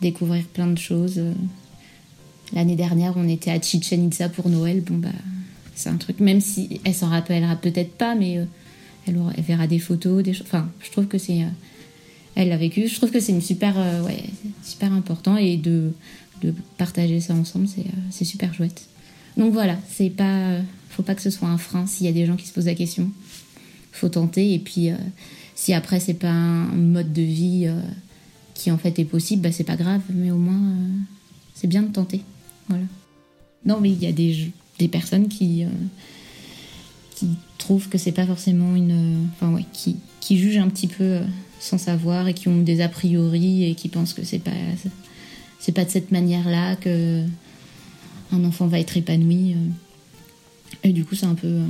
découvrir 0.00 0.44
plein 0.44 0.68
de 0.68 0.78
choses. 0.78 1.20
L'année 2.54 2.76
dernière, 2.76 3.14
on 3.16 3.28
était 3.28 3.50
à 3.50 3.60
Chichen 3.60 4.06
Itza 4.06 4.28
pour 4.30 4.48
Noël. 4.48 4.80
Bon 4.80 4.96
bah, 4.96 5.08
c'est 5.74 5.90
un 5.90 5.96
truc. 5.96 6.20
Même 6.20 6.40
si 6.40 6.80
elle 6.84 6.94
s'en 6.94 7.08
rappellera 7.08 7.56
peut-être 7.56 7.92
pas, 7.92 8.14
mais 8.14 8.46
elle, 9.06 9.18
verra 9.42 9.66
des 9.66 9.78
photos, 9.78 10.22
des 10.22 10.32
choses. 10.32 10.46
Enfin, 10.46 10.68
je 10.80 10.90
trouve 10.90 11.06
que 11.06 11.18
c'est. 11.18 11.42
Euh, 11.42 11.48
elle 12.34 12.48
l'a 12.48 12.56
vécu. 12.56 12.88
Je 12.88 12.94
trouve 12.96 13.10
que 13.10 13.20
c'est 13.20 13.32
une 13.32 13.42
super, 13.42 13.74
euh, 13.78 14.02
ouais, 14.02 14.24
super 14.62 14.92
important 14.92 15.36
et 15.36 15.56
de, 15.56 15.92
de 16.42 16.52
partager 16.78 17.20
ça 17.20 17.34
ensemble, 17.34 17.68
c'est 17.68 17.82
euh, 17.82 18.24
super 18.24 18.52
chouette. 18.54 18.88
Donc 19.36 19.52
voilà, 19.52 19.78
c'est 19.88 20.10
pas, 20.10 20.58
faut 20.90 21.02
pas 21.02 21.14
que 21.14 21.22
ce 21.22 21.30
soit 21.30 21.48
un 21.48 21.58
frein 21.58 21.86
s'il 21.86 22.06
y 22.06 22.08
a 22.08 22.12
des 22.12 22.26
gens 22.26 22.36
qui 22.36 22.46
se 22.46 22.52
posent 22.52 22.66
la 22.66 22.74
question. 22.74 23.10
Faut 23.92 24.08
tenter 24.08 24.52
et 24.54 24.58
puis 24.58 24.90
si 25.54 25.72
après 25.72 26.00
c'est 26.00 26.14
pas 26.14 26.30
un 26.30 26.66
mode 26.66 27.12
de 27.12 27.22
vie 27.22 27.68
qui 28.54 28.70
en 28.70 28.78
fait 28.78 28.98
est 28.98 29.04
possible, 29.04 29.42
bah 29.42 29.52
c'est 29.52 29.64
pas 29.64 29.76
grave, 29.76 30.02
mais 30.12 30.30
au 30.30 30.36
moins 30.36 30.76
c'est 31.54 31.66
bien 31.66 31.82
de 31.82 31.88
tenter. 31.88 32.20
Voilà. 32.68 32.84
Non, 33.64 33.80
mais 33.80 33.90
il 33.90 34.02
y 34.02 34.06
a 34.06 34.12
des, 34.12 34.52
des 34.78 34.88
personnes 34.88 35.28
qui 35.28 35.64
qui 37.24 37.36
trouvent 37.58 37.88
que 37.88 37.98
c'est 37.98 38.12
pas 38.12 38.26
forcément 38.26 38.74
une. 38.76 39.28
Enfin, 39.32 39.56
qui, 39.72 39.96
qui 40.20 40.38
jugent 40.38 40.58
un 40.58 40.68
petit 40.68 40.86
peu 40.86 41.04
euh, 41.04 41.24
sans 41.60 41.78
savoir 41.78 42.28
et 42.28 42.34
qui 42.34 42.48
ont 42.48 42.60
des 42.60 42.80
a 42.80 42.88
priori 42.88 43.64
et 43.64 43.74
qui 43.74 43.88
pensent 43.88 44.12
que 44.12 44.24
c'est 44.24 44.38
pas. 44.38 44.50
C'est 45.60 45.72
pas 45.72 45.84
de 45.84 45.90
cette 45.90 46.10
manière-là 46.10 46.76
que 46.76 47.24
un 48.32 48.44
enfant 48.44 48.66
va 48.66 48.78
être 48.78 48.96
épanoui. 48.96 49.54
Euh. 49.54 50.88
Et 50.88 50.92
du 50.92 51.04
coup, 51.04 51.14
c'est 51.14 51.26
un 51.26 51.34
peu. 51.34 51.48
Euh, 51.48 51.66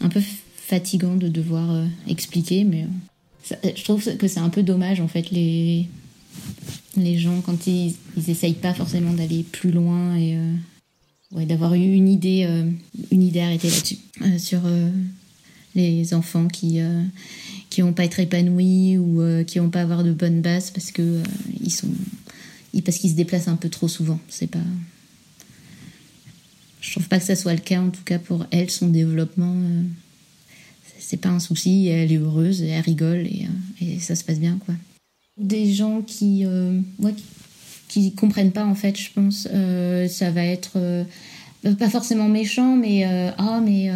un 0.00 0.08
peu 0.08 0.22
fatigant 0.56 1.16
de 1.16 1.28
devoir 1.28 1.84
expliquer, 2.08 2.64
mais 2.64 2.86
je 3.48 3.84
trouve 3.84 4.16
que 4.16 4.26
c'est 4.26 4.40
un 4.40 4.48
peu 4.48 4.62
dommage 4.62 5.00
en 5.00 5.06
fait 5.06 5.30
les 5.30 5.86
les 6.96 7.18
gens 7.18 7.40
quand 7.42 7.66
ils, 7.66 7.94
ils 8.16 8.30
essayent 8.30 8.54
pas 8.54 8.72
forcément 8.72 9.12
d'aller 9.12 9.42
plus 9.42 9.70
loin 9.70 10.16
d'avoir 11.32 11.74
eu 11.74 11.92
une 11.92 12.08
idée, 12.08 12.44
euh, 12.46 12.70
une 13.10 13.22
idée 13.22 13.40
arrêtée 13.40 13.70
là-dessus, 13.70 13.98
euh, 14.22 14.38
sur 14.38 14.60
euh, 14.64 14.90
les 15.74 16.12
enfants 16.14 16.48
qui 16.48 16.80
qui 17.70 17.80
vont 17.80 17.94
pas 17.94 18.04
être 18.04 18.20
épanouis 18.20 18.98
ou 18.98 19.22
qui 19.46 19.58
vont 19.58 19.70
pas 19.70 19.80
avoir 19.80 20.04
de 20.04 20.12
bonnes 20.12 20.42
bases 20.42 20.70
parce 20.70 20.92
que 20.92 21.22
ils 21.62 21.70
sont 21.70 21.88
qu'ils 22.72 23.10
se 23.10 23.14
déplacent 23.14 23.48
un 23.48 23.56
peu 23.56 23.70
trop 23.70 23.88
souvent. 23.88 24.20
C'est 24.28 24.48
pas 24.48 24.58
je 26.82 26.90
trouve 26.90 27.08
pas 27.08 27.18
que 27.18 27.24
ça 27.24 27.36
soit 27.36 27.54
le 27.54 27.60
cas 27.60 27.80
en 27.80 27.88
tout 27.88 28.02
cas 28.04 28.18
pour 28.18 28.44
elle 28.50 28.68
son 28.68 28.88
développement 28.88 29.56
c'est 30.98 31.16
pas 31.16 31.30
un 31.30 31.40
souci 31.40 31.86
elle 31.86 32.12
est 32.12 32.18
heureuse 32.18 32.60
elle 32.60 32.82
rigole 32.82 33.26
et, 33.80 33.98
ça 34.00 34.14
se 34.14 34.24
passe 34.24 34.40
bien 34.40 34.58
quoi 34.66 34.74
des 35.38 35.72
gens 35.72 36.02
qui 36.02 36.44
comprennent 38.16 38.52
pas 38.52 38.64
en 38.64 38.74
fait 38.74 38.98
je 38.98 39.10
pense 39.14 39.48
euh, 39.52 40.08
ça 40.08 40.30
va 40.30 40.44
être 40.44 40.72
euh, 40.76 41.04
pas 41.78 41.88
forcément 41.88 42.28
méchant 42.28 42.76
mais 42.76 43.06
euh, 43.06 43.30
ah 43.38 43.60
mais 43.64 43.90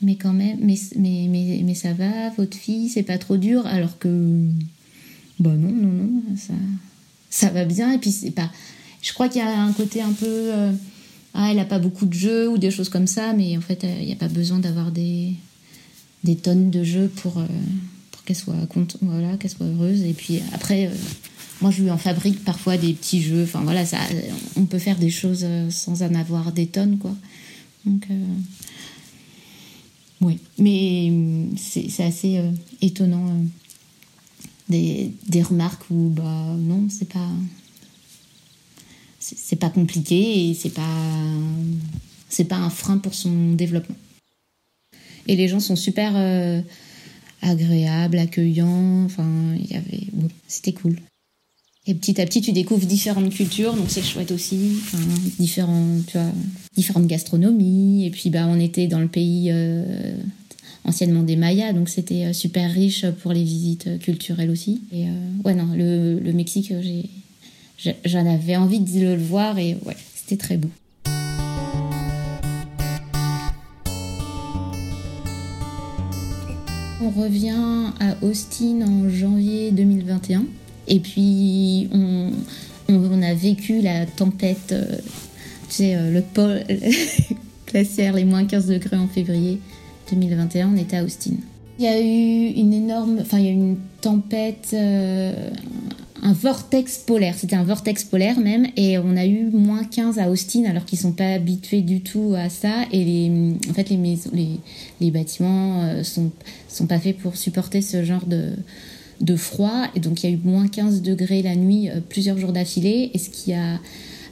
mais 0.00 0.14
quand 0.14 0.32
même 0.32 0.58
mais, 0.60 0.76
mais, 0.96 1.26
mais, 1.28 1.62
mais 1.64 1.74
ça 1.74 1.92
va 1.92 2.30
votre 2.36 2.56
fille 2.56 2.88
c'est 2.88 3.02
pas 3.02 3.18
trop 3.18 3.36
dur 3.36 3.66
alors 3.66 3.98
que 3.98 4.08
bah 5.38 5.50
non 5.50 5.70
non 5.70 5.92
non 5.92 6.22
ça 6.36 6.54
ça 7.30 7.50
va 7.50 7.64
bien 7.64 7.92
et 7.92 7.98
puis 7.98 8.10
c'est 8.10 8.30
pas 8.30 8.50
je 9.02 9.12
crois 9.12 9.28
qu'il 9.28 9.42
y 9.42 9.44
a 9.44 9.60
un 9.60 9.72
côté 9.72 10.02
un 10.02 10.12
peu 10.12 10.52
ah, 11.34 11.48
elle 11.50 11.58
a 11.58 11.64
pas 11.64 11.78
beaucoup 11.78 12.06
de 12.06 12.14
jeux 12.14 12.48
ou 12.48 12.58
des 12.58 12.70
choses 12.70 12.88
comme 12.88 13.06
ça, 13.06 13.32
mais 13.32 13.56
en 13.56 13.60
fait, 13.60 13.84
il 13.84 14.06
n'y 14.06 14.12
a 14.12 14.16
pas 14.16 14.28
besoin 14.28 14.58
d'avoir 14.58 14.90
des, 14.90 15.34
des 16.24 16.34
tonnes 16.34 16.70
de 16.70 16.82
jeux 16.82 17.08
pour, 17.08 17.34
pour 18.10 18.24
qu'elle 18.24 18.34
soit, 18.34 18.56
voilà, 19.02 19.36
qu'elle 19.36 19.50
soit 19.50 19.66
heureuse. 19.66 20.02
Et 20.02 20.14
puis 20.14 20.40
après, 20.52 20.90
moi, 21.60 21.70
je 21.70 21.82
lui 21.82 21.90
en 21.90 21.98
fabrique 21.98 22.44
parfois 22.44 22.76
des 22.76 22.92
petits 22.92 23.22
jeux. 23.22 23.42
Enfin, 23.42 23.60
voilà, 23.62 23.84
ça, 23.84 23.98
on 24.56 24.64
peut 24.64 24.78
faire 24.78 24.98
des 24.98 25.10
choses 25.10 25.46
sans 25.70 26.02
en 26.02 26.14
avoir 26.14 26.52
des 26.52 26.66
tonnes, 26.66 26.98
quoi. 26.98 27.14
Donc, 27.84 28.06
oui. 30.20 30.38
Mais 30.58 31.12
c'est 31.56 32.04
assez 32.04 32.40
étonnant 32.80 33.44
des, 34.68 35.12
des 35.26 35.42
remarques 35.42 35.90
où 35.90 36.10
bah 36.10 36.54
non 36.58 36.86
c'est 36.88 37.08
pas 37.08 37.28
c'est 39.18 39.56
pas 39.56 39.70
compliqué 39.70 40.50
et 40.50 40.54
c'est 40.54 40.70
pas 40.70 41.04
c'est 42.28 42.44
pas 42.44 42.56
un 42.56 42.70
frein 42.70 42.98
pour 42.98 43.14
son 43.14 43.52
développement 43.52 43.96
et 45.26 45.36
les 45.36 45.48
gens 45.48 45.60
sont 45.60 45.76
super 45.76 46.12
euh, 46.16 46.60
agréables 47.42 48.18
accueillants 48.18 49.04
enfin 49.04 49.28
il 49.56 49.70
y 49.70 49.76
avait 49.76 50.06
c'était 50.46 50.72
cool 50.72 50.98
et 51.88 51.94
petit 51.94 52.20
à 52.20 52.26
petit 52.26 52.40
tu 52.40 52.52
découvres 52.52 52.86
différentes 52.86 53.30
cultures 53.30 53.74
donc 53.74 53.86
c'est 53.88 54.02
chouette 54.02 54.30
aussi 54.30 54.76
enfin, 54.82 54.98
différents 55.38 55.86
tu 56.06 56.18
vois 56.18 56.28
différentes 56.76 57.06
gastronomies 57.06 58.06
et 58.06 58.10
puis 58.10 58.30
bah 58.30 58.46
on 58.46 58.60
était 58.60 58.86
dans 58.86 59.00
le 59.00 59.08
pays 59.08 59.50
euh, 59.50 60.14
anciennement 60.88 61.22
des 61.22 61.36
Mayas, 61.36 61.72
donc 61.72 61.88
c'était 61.88 62.26
euh, 62.26 62.32
super 62.32 62.70
riche 62.70 63.06
pour 63.22 63.32
les 63.32 63.44
visites 63.44 63.86
euh, 63.86 63.98
culturelles 63.98 64.50
aussi. 64.50 64.82
Et 64.92 65.06
euh, 65.06 65.12
ouais, 65.44 65.54
non, 65.54 65.68
le, 65.74 66.18
le 66.18 66.32
Mexique, 66.32 66.72
j'en 68.04 68.26
avais 68.26 68.56
envie 68.56 68.80
de 68.80 69.00
le 69.00 69.16
voir 69.16 69.58
et 69.58 69.76
ouais, 69.84 69.96
c'était 70.14 70.36
très 70.36 70.56
beau. 70.56 70.70
On 77.00 77.10
revient 77.10 77.92
à 78.00 78.16
Austin 78.22 78.82
en 78.82 79.08
janvier 79.08 79.70
2021 79.70 80.44
et 80.88 81.00
puis 81.00 81.88
on, 81.92 83.22
a 83.22 83.34
vécu 83.34 83.80
la 83.80 84.06
tempête, 84.06 84.74
tu 85.68 85.74
sais, 85.74 86.10
le 86.10 86.22
pôle 86.22 86.64
glaciaire, 87.70 88.14
les 88.14 88.24
moins 88.24 88.44
15 88.44 88.66
degrés 88.66 88.96
en 88.96 89.08
février. 89.08 89.60
2021, 90.10 90.72
on 90.74 90.76
était 90.76 90.96
à 90.96 91.04
Austin. 91.04 91.34
Il 91.78 91.84
y 91.84 91.88
a 91.88 92.00
eu 92.00 92.52
une 92.56 92.72
énorme, 92.72 93.18
enfin 93.20 93.38
il 93.38 93.44
y 93.44 93.48
a 93.48 93.50
eu 93.52 93.54
une 93.54 93.76
tempête, 94.00 94.70
euh, 94.72 95.50
un 96.22 96.32
vortex 96.32 96.98
polaire. 96.98 97.34
C'était 97.36 97.54
un 97.54 97.62
vortex 97.62 98.02
polaire 98.04 98.40
même, 98.40 98.66
et 98.76 98.98
on 98.98 99.16
a 99.16 99.26
eu 99.26 99.44
moins 99.52 99.84
15 99.84 100.18
à 100.18 100.28
Austin 100.28 100.64
alors 100.64 100.84
qu'ils 100.84 100.98
sont 100.98 101.12
pas 101.12 101.34
habitués 101.34 101.82
du 101.82 102.00
tout 102.00 102.34
à 102.36 102.48
ça. 102.48 102.84
Et 102.92 103.04
les, 103.04 103.54
en 103.70 103.74
fait 103.74 103.90
les 103.90 103.96
maisons, 103.96 104.30
les, 105.00 105.10
bâtiments 105.10 105.84
euh, 105.84 106.02
sont 106.02 106.32
sont 106.68 106.86
pas 106.86 106.98
faits 106.98 107.18
pour 107.18 107.36
supporter 107.36 107.80
ce 107.80 108.04
genre 108.04 108.26
de 108.26 108.50
de 109.20 109.36
froid. 109.36 109.86
Et 109.94 110.00
donc 110.00 110.22
il 110.22 110.30
y 110.30 110.32
a 110.32 110.36
eu 110.36 110.40
moins 110.42 110.68
15 110.68 111.02
degrés 111.02 111.42
la 111.42 111.56
nuit 111.56 111.88
euh, 111.88 112.00
plusieurs 112.06 112.38
jours 112.38 112.52
d'affilée, 112.52 113.10
et 113.14 113.18
ce 113.18 113.30
qui 113.30 113.52
a 113.52 113.80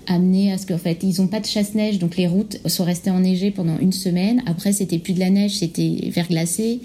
amené 0.06 0.52
à 0.52 0.58
ce 0.58 0.66
qu'en 0.66 0.78
fait 0.78 1.02
ils 1.02 1.20
n'ont 1.20 1.26
pas 1.26 1.40
de 1.40 1.46
chasse-neige 1.46 1.98
donc 1.98 2.16
les 2.16 2.28
routes 2.28 2.60
sont 2.66 2.84
restées 2.84 3.10
enneigées 3.10 3.50
pendant 3.50 3.78
une 3.78 3.92
semaine. 3.92 4.42
Après 4.46 4.72
c'était 4.72 4.98
plus 4.98 5.14
de 5.14 5.20
la 5.20 5.30
neige 5.30 5.58
c'était 5.58 6.10
verglacé. 6.10 6.80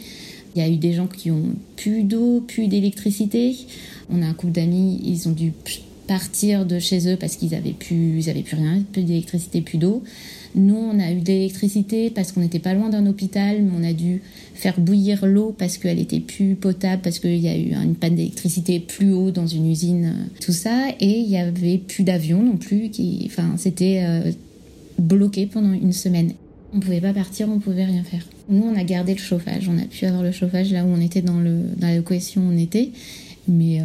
Il 0.56 0.62
y 0.62 0.66
a 0.66 0.68
eu 0.68 0.76
des 0.76 0.94
gens 0.94 1.08
qui 1.08 1.32
ont 1.32 1.56
plus 1.76 2.04
d'eau 2.04 2.44
plus 2.46 2.68
d'électricité. 2.68 3.56
On 4.10 4.22
a 4.22 4.26
un 4.26 4.34
couple 4.34 4.54
d'amis 4.54 5.00
ils 5.06 5.30
ont 5.30 5.34
dû 5.34 5.54
partir 6.08 6.66
de 6.66 6.80
chez 6.80 7.08
eux 7.08 7.16
parce 7.16 7.36
qu'ils 7.36 7.54
avaient 7.54 7.72
plus 7.72 8.18
ils 8.20 8.30
avaient 8.30 8.42
plus 8.42 8.58
rien 8.58 8.84
plus 8.92 9.04
d'électricité 9.04 9.62
plus 9.62 9.78
d'eau 9.78 10.04
nous, 10.56 10.76
on 10.76 11.00
a 11.00 11.12
eu 11.12 11.22
de 11.22 11.28
l'électricité 11.28 12.10
parce 12.10 12.32
qu'on 12.32 12.42
n'était 12.42 12.60
pas 12.60 12.74
loin 12.74 12.90
d'un 12.90 13.06
hôpital, 13.06 13.62
mais 13.62 13.72
on 13.80 13.84
a 13.84 13.94
dû 13.94 14.22
faire 14.54 14.80
bouillir 14.80 15.26
l'eau 15.26 15.56
parce 15.58 15.78
qu'elle 15.78 16.00
était 16.00 16.20
plus 16.20 16.56
potable, 16.56 17.02
parce 17.02 17.20
qu'il 17.20 17.38
y 17.38 17.48
a 17.48 17.58
eu 17.58 17.74
une 17.74 17.96
panne 17.96 18.16
d'électricité 18.16 18.80
plus 18.80 19.14
haut 19.14 19.32
dans 19.32 19.48
une 19.48 19.70
usine, 19.70 20.06
euh, 20.06 20.40
tout 20.42 20.52
ça. 20.52 20.90
Et 21.00 21.20
il 21.20 21.30
y 21.30 21.38
avait 21.38 21.78
plus 21.78 22.04
d'avions 22.04 22.44
non 22.44 22.58
plus. 22.58 22.90
Qui, 22.90 23.24
enfin, 23.26 23.56
c'était 23.58 24.04
euh, 24.04 24.32
bloqué 25.00 25.46
pendant 25.46 25.74
une 25.74 25.94
semaine. 25.94 26.34
On 26.74 26.80
pouvait 26.80 27.02
pas 27.02 27.14
partir, 27.14 27.50
on 27.50 27.60
pouvait 27.60 27.86
rien 27.86 28.04
faire. 28.04 28.26
Nous, 28.50 28.64
on 28.64 28.76
a 28.76 28.84
gardé 28.84 29.14
le 29.14 29.20
chauffage. 29.20 29.70
On 29.70 29.78
a 29.78 29.86
pu 29.86 30.06
avoir 30.06 30.24
le 30.24 30.32
chauffage 30.32 30.72
là 30.72 30.84
où 30.86 30.88
on 30.88 31.02
était 31.02 31.22
dans, 31.22 31.40
le, 31.40 31.64
dans 31.78 31.88
la 31.88 31.96
location 31.96 32.42
où 32.42 32.52
on 32.52 32.58
était. 32.58 32.92
Mais 33.48 33.82
euh, 33.82 33.84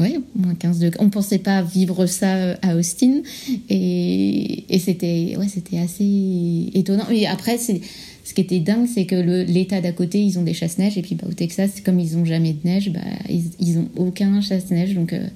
oui, 0.00 0.18
moins 0.36 0.54
15 0.54 0.78
degrés. 0.78 1.00
On 1.00 1.10
pensait 1.10 1.38
pas 1.38 1.62
vivre 1.62 2.06
ça 2.06 2.36
euh, 2.36 2.54
à 2.62 2.76
Austin. 2.76 3.22
Et, 3.68 4.64
et 4.68 4.78
c'était 4.78 5.34
ouais, 5.36 5.48
c'était 5.48 5.78
assez 5.78 6.70
étonnant. 6.74 7.04
Mais 7.10 7.26
après, 7.26 7.58
c'est, 7.58 7.80
ce 8.24 8.32
qui 8.32 8.40
était 8.40 8.60
dingue, 8.60 8.86
c'est 8.92 9.06
que 9.06 9.16
l'État 9.16 9.80
d'à 9.80 9.92
côté, 9.92 10.22
ils 10.22 10.38
ont 10.38 10.42
des 10.42 10.54
chasse-neige. 10.54 10.96
Et 10.98 11.02
puis 11.02 11.16
bah, 11.16 11.26
au 11.28 11.32
Texas, 11.32 11.80
comme 11.84 11.98
ils 11.98 12.16
ont 12.16 12.24
jamais 12.24 12.52
de 12.52 12.60
neige, 12.64 12.90
bah, 12.90 13.00
ils, 13.28 13.50
ils 13.58 13.78
ont 13.78 13.88
aucun 13.96 14.40
chasse-neige. 14.40 14.94
Donc, 14.94 15.12
euh, 15.12 15.26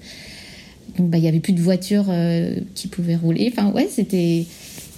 donc 0.96 1.10
bah, 1.10 1.18
il 1.18 1.24
y 1.24 1.28
avait 1.28 1.40
plus 1.40 1.54
de 1.54 1.60
voitures 1.60 2.06
euh, 2.08 2.54
qui 2.74 2.86
pouvaient 2.86 3.16
rouler. 3.16 3.52
Enfin, 3.52 3.70
ouais, 3.72 3.88
c'était. 3.90 4.44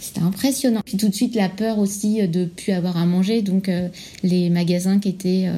C'était 0.01 0.21
impressionnant. 0.21 0.83
Puis 0.85 0.99
tout 0.99 1.09
de 1.09 1.15
suite, 1.15 1.35
la 1.35 1.49
peur 1.49 1.79
aussi 1.79 2.29
de 2.29 2.45
plus 2.45 2.73
avoir 2.73 2.99
à 2.99 3.07
manger. 3.07 3.41
Donc, 3.41 3.71
les 4.23 4.51
magasins 4.51 4.99
qui 4.99 5.09
étaient 5.09 5.49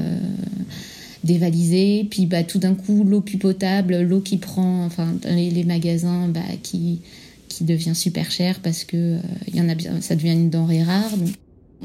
dévalisé, 1.26 2.06
puis 2.08 2.24
bah, 2.24 2.42
tout 2.42 2.58
d'un 2.58 2.74
coup 2.74 3.04
l'eau 3.04 3.20
plus 3.20 3.36
potable, 3.36 4.00
l'eau 4.00 4.20
qui 4.20 4.38
prend, 4.38 4.84
enfin 4.84 5.14
les, 5.24 5.64
magasins 5.64 6.28
bah, 6.28 6.40
qui, 6.62 7.00
qui 7.48 7.64
devient 7.64 7.94
super 7.94 8.30
cher 8.30 8.60
parce 8.62 8.84
que 8.84 8.96
euh, 8.96 9.20
y 9.52 9.60
en 9.60 9.68
a 9.68 9.74
ça 10.00 10.14
devient 10.14 10.32
une 10.32 10.50
denrée 10.50 10.82
rare. 10.82 11.10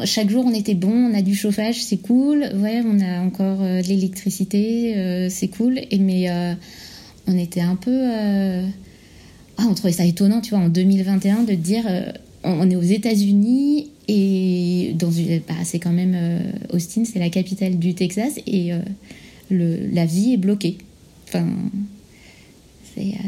chaque 0.06 0.30
jour 0.30 0.46
on 0.46 0.54
était 0.54 0.76
bon, 0.76 0.92
on 0.92 1.14
a 1.14 1.22
du 1.22 1.36
chauffage, 1.36 1.84
c'est 1.84 1.98
cool, 1.98 2.40
ouais, 2.56 2.82
on 2.86 3.00
a 3.00 3.22
encore 3.22 3.62
euh, 3.62 3.82
de 3.82 3.88
l'électricité, 3.88 4.98
euh, 4.98 5.28
c'est 5.30 5.48
cool, 5.48 5.80
et 5.90 6.00
mais 6.00 6.30
on 7.28 7.38
était 7.38 7.62
un 7.62 7.76
peu, 7.76 8.10
ah, 9.58 9.64
on 9.70 9.74
trouvait 9.74 9.94
ça 9.94 10.06
étonnant, 10.06 10.42
tu 10.42 10.52
vois, 10.52 10.60
en 10.60 10.70
2021 10.70 11.44
de 11.44 11.54
dire 11.54 11.86
on 12.44 12.70
est 12.70 12.76
aux 12.76 12.82
États-Unis 12.82 13.90
et 14.08 14.96
dans 14.98 15.10
bah, 15.48 15.54
c'est 15.64 15.80
quand 15.80 15.92
même 15.92 16.42
Austin, 16.74 17.04
c'est 17.06 17.20
la 17.20 17.30
capitale 17.30 17.78
du 17.78 17.94
Texas 17.94 18.40
et 18.48 18.72
la 19.52 20.06
vie 20.06 20.34
est 20.34 20.38
bloquée. 20.38 20.78
Enfin, 21.28 21.48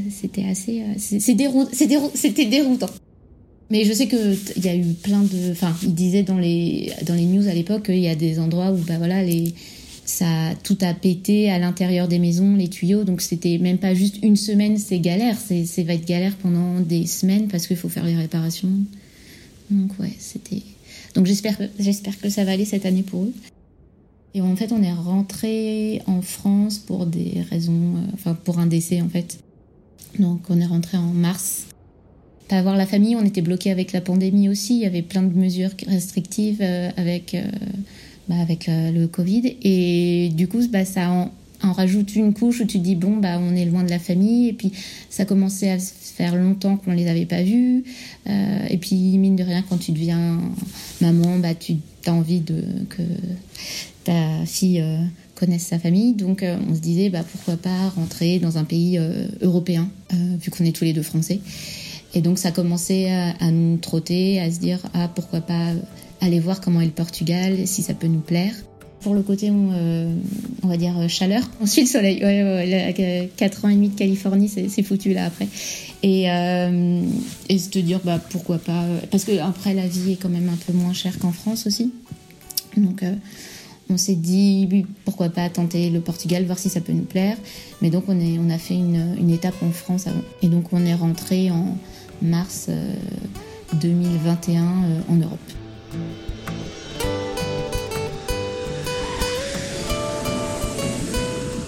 c'était 0.09 0.43
assez. 0.45 0.83
C'était 0.97 2.45
déroutant. 2.45 2.89
Mais 3.69 3.85
je 3.85 3.93
sais 3.93 4.07
qu'il 4.07 4.63
y 4.63 4.67
a 4.67 4.75
eu 4.75 4.93
plein 4.93 5.23
de. 5.23 5.51
Enfin, 5.51 5.75
il 5.83 5.95
disait 5.95 6.23
dans 6.23 6.37
les, 6.37 6.91
dans 7.05 7.15
les 7.15 7.25
news 7.25 7.47
à 7.47 7.53
l'époque 7.53 7.85
qu'il 7.85 7.99
y 7.99 8.07
a 8.07 8.15
des 8.15 8.39
endroits 8.39 8.71
où 8.71 8.77
bah 8.77 8.97
voilà, 8.97 9.23
ça, 10.05 10.53
tout 10.63 10.77
a 10.81 10.93
pété 10.93 11.49
à 11.49 11.59
l'intérieur 11.59 12.07
des 12.07 12.19
maisons, 12.19 12.55
les 12.55 12.67
tuyaux. 12.67 13.03
Donc 13.03 13.21
c'était 13.21 13.57
même 13.57 13.77
pas 13.77 13.93
juste 13.93 14.17
une 14.21 14.35
semaine, 14.35 14.77
c'est 14.77 14.99
galère. 14.99 15.37
C'est 15.39 15.83
va 15.83 15.93
être 15.93 16.05
galère 16.05 16.35
pendant 16.37 16.79
des 16.81 17.07
semaines 17.07 17.47
parce 17.47 17.67
qu'il 17.67 17.77
faut 17.77 17.89
faire 17.89 18.05
les 18.05 18.15
réparations. 18.15 18.69
Donc 19.71 19.91
ouais, 19.99 20.13
c'était. 20.19 20.61
Donc 21.15 21.25
j'espère 21.25 21.57
j'espère 21.79 22.19
que 22.19 22.29
ça 22.29 22.43
va 22.43 22.51
aller 22.51 22.65
cette 22.65 22.85
année 22.85 23.03
pour 23.03 23.23
eux. 23.23 23.33
Et 24.35 24.41
en 24.41 24.55
fait, 24.55 24.71
on 24.71 24.81
est 24.81 24.93
rentré 24.93 26.01
en 26.07 26.21
France 26.21 26.79
pour 26.79 27.05
des 27.05 27.43
raisons, 27.51 27.95
euh, 27.97 28.11
enfin 28.13 28.35
pour 28.43 28.59
un 28.59 28.65
décès 28.65 29.01
en 29.01 29.09
fait. 29.09 29.39
Donc 30.17 30.41
on 30.49 30.59
est 30.59 30.65
rentré 30.65 30.97
en 30.97 31.07
mars. 31.07 31.67
Pas 32.47 32.61
voir 32.61 32.75
la 32.75 32.85
famille, 32.85 33.15
on 33.15 33.25
était 33.25 33.41
bloqué 33.41 33.71
avec 33.71 33.93
la 33.93 34.01
pandémie 34.01 34.49
aussi. 34.49 34.75
Il 34.75 34.81
y 34.81 34.85
avait 34.85 35.01
plein 35.01 35.21
de 35.21 35.37
mesures 35.37 35.69
restrictives 35.87 36.61
euh, 36.61 36.89
avec, 36.97 37.35
euh, 37.35 37.43
bah, 38.27 38.35
avec 38.41 38.65
le 38.67 39.05
Covid. 39.05 39.55
Et 39.61 40.29
du 40.33 40.47
coup, 40.47 40.59
bah, 40.67 40.83
ça 40.83 41.09
en, 41.11 41.31
rajoute 41.71 42.15
une 42.15 42.33
couche 42.33 42.59
où 42.59 42.65
tu 42.65 42.79
dis 42.79 42.95
bon, 42.95 43.17
bah, 43.17 43.39
on 43.39 43.55
est 43.55 43.65
loin 43.65 43.83
de 43.83 43.89
la 43.89 43.99
famille. 43.99 44.49
Et 44.49 44.53
puis 44.53 44.71
ça 45.09 45.25
commençait 45.25 45.69
à 45.69 45.77
faire 45.77 46.35
longtemps 46.35 46.77
qu'on 46.77 46.91
les 46.91 47.07
avait 47.07 47.25
pas 47.25 47.43
vus. 47.43 47.83
et 48.27 48.77
puis 48.77 48.95
mine 49.17 49.35
de 49.35 49.43
rien, 49.43 49.63
quand 49.67 49.77
tu 49.77 49.91
deviens 49.91 50.39
maman, 51.01 51.39
tu 51.59 51.77
as 52.05 52.13
envie 52.13 52.41
de 52.41 52.61
que 52.89 53.03
ta 54.03 54.45
fille 54.45 54.81
euh, 54.81 54.97
connaisse 55.35 55.63
sa 55.63 55.79
famille. 55.79 56.13
Donc 56.13 56.43
euh, 56.43 56.57
on 56.69 56.75
se 56.75 56.79
disait 56.79 57.09
bah, 57.09 57.23
pourquoi 57.29 57.57
pas 57.57 57.89
rentrer 57.89 58.39
dans 58.39 58.57
un 58.57 58.63
pays 58.63 58.97
euh, 58.97 59.27
européen, 59.41 59.89
vu 60.11 60.51
qu'on 60.51 60.65
est 60.65 60.75
tous 60.75 60.83
les 60.83 60.93
deux 60.93 61.03
français. 61.03 61.39
Et 62.13 62.21
donc 62.21 62.37
ça 62.37 62.51
commençait 62.51 63.09
à, 63.11 63.49
nous 63.49 63.77
trotter, 63.77 64.39
à 64.39 64.51
se 64.51 64.59
dire 64.59 64.79
ah 64.93 65.09
pourquoi 65.13 65.41
pas 65.41 65.71
aller 66.21 66.39
voir 66.39 66.61
comment 66.61 66.79
est 66.79 66.85
le 66.85 66.91
Portugal, 66.91 67.65
si 67.65 67.81
ça 67.81 67.93
peut 67.95 68.07
nous 68.07 68.19
plaire. 68.19 68.53
Pour 69.01 69.15
le 69.15 69.21
côté, 69.21 69.49
on, 69.49 70.15
on 70.61 70.67
va 70.67 70.77
dire 70.77 71.09
chaleur. 71.09 71.41
Ensuite, 71.61 71.87
soleil. 71.87 72.23
Ouais, 72.23 72.43
ouais, 72.43 73.29
4 73.35 73.65
ans 73.65 73.69
et 73.69 73.73
demi 73.73 73.89
de 73.89 73.97
Californie, 73.97 74.47
c'est 74.47 74.83
foutu 74.83 75.13
là 75.13 75.25
après. 75.25 75.47
Et, 76.03 76.29
euh, 76.29 77.01
et 77.49 77.57
se 77.57 77.69
dire 77.79 78.01
bah 78.03 78.19
pourquoi 78.29 78.59
pas. 78.59 78.83
Parce 79.09 79.23
que 79.23 79.39
après, 79.39 79.73
la 79.73 79.87
vie 79.87 80.11
est 80.11 80.15
quand 80.17 80.29
même 80.29 80.49
un 80.49 80.57
peu 80.67 80.73
moins 80.73 80.93
chère 80.93 81.17
qu'en 81.17 81.31
France 81.31 81.65
aussi. 81.65 81.91
Donc 82.77 83.03
on 83.89 83.97
s'est 83.97 84.15
dit 84.15 84.85
pourquoi 85.05 85.29
pas 85.29 85.49
tenter 85.49 85.89
le 85.89 85.99
Portugal, 85.99 86.45
voir 86.45 86.57
si 86.57 86.69
ça 86.69 86.81
peut 86.81 86.93
nous 86.93 87.03
plaire. 87.03 87.37
Mais 87.81 87.89
donc 87.89 88.05
on, 88.07 88.49
a 88.49 88.57
fait 88.57 88.75
une, 88.75 89.29
étape 89.29 89.55
en 89.61 89.71
France 89.71 90.07
avant. 90.07 90.21
Et 90.41 90.47
donc 90.47 90.65
on 90.71 90.85
est 90.85 90.95
rentré 90.95 91.51
en 91.51 91.77
mars 92.21 92.69
2021 93.73 94.63
en 95.09 95.15
Europe. 95.15 95.39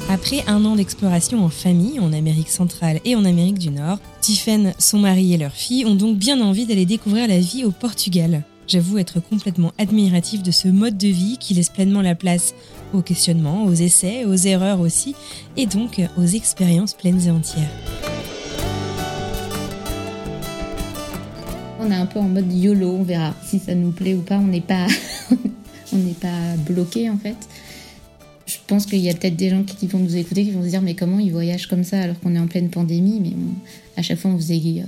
Après 0.07 0.43
un 0.47 0.63
an 0.65 0.75
d'exploration 0.75 1.43
en 1.43 1.49
famille 1.49 1.99
en 1.99 2.13
Amérique 2.13 2.49
centrale 2.49 3.01
et 3.05 3.15
en 3.15 3.25
Amérique 3.25 3.59
du 3.59 3.69
Nord, 3.69 3.97
Tiffen, 4.21 4.73
son 4.77 4.99
mari 4.99 5.33
et 5.33 5.37
leur 5.37 5.51
fille 5.51 5.85
ont 5.85 5.95
donc 5.95 6.17
bien 6.17 6.39
envie 6.41 6.65
d'aller 6.65 6.85
découvrir 6.85 7.27
la 7.27 7.39
vie 7.39 7.65
au 7.65 7.71
Portugal. 7.71 8.43
J'avoue 8.67 8.97
être 8.97 9.19
complètement 9.19 9.73
admiratif 9.77 10.41
de 10.41 10.49
ce 10.49 10.67
mode 10.67 10.97
de 10.97 11.07
vie 11.07 11.37
qui 11.39 11.53
laisse 11.53 11.69
pleinement 11.69 12.01
la 12.01 12.15
place 12.15 12.55
aux 12.93 13.03
questionnements, 13.03 13.65
aux 13.65 13.73
essais, 13.73 14.25
aux 14.25 14.35
erreurs 14.35 14.79
aussi, 14.79 15.13
et 15.55 15.67
donc 15.67 16.01
aux 16.17 16.25
expériences 16.25 16.95
pleines 16.95 17.21
et 17.27 17.29
entières. 17.29 17.69
On 21.79 21.91
est 21.91 21.95
un 21.95 22.07
peu 22.07 22.17
en 22.17 22.23
mode 22.23 22.51
YOLO, 22.51 22.89
on 22.89 23.03
verra 23.03 23.35
si 23.45 23.59
ça 23.59 23.75
nous 23.75 23.91
plaît 23.91 24.15
ou 24.15 24.21
pas. 24.21 24.39
On 24.39 24.47
n'est 24.47 24.61
pas, 24.61 24.87
bloqué 26.65 27.07
en 27.11 27.17
fait. 27.17 27.37
Je 28.47 28.55
pense 28.65 28.87
qu'il 28.87 28.99
y 28.99 29.09
a 29.11 29.13
peut-être 29.13 29.35
des 29.35 29.49
gens 29.49 29.63
qui 29.63 29.85
vont 29.85 29.99
nous 29.99 30.15
écouter 30.15 30.43
qui 30.43 30.51
vont 30.51 30.63
se 30.63 30.69
dire 30.69 30.81
mais 30.81 30.95
comment 30.95 31.19
ils 31.19 31.31
voyagent 31.31 31.67
comme 31.67 31.83
ça 31.83 31.99
alors 31.99 32.19
qu'on 32.19 32.33
est 32.33 32.39
en 32.39 32.47
pleine 32.47 32.71
pandémie? 32.71 33.19
Mais 33.19 33.33
à 33.95 34.01
chaque 34.01 34.17
fois 34.17 34.31
on 34.31 34.37
faisait 34.37 34.55
euh, 34.55 34.83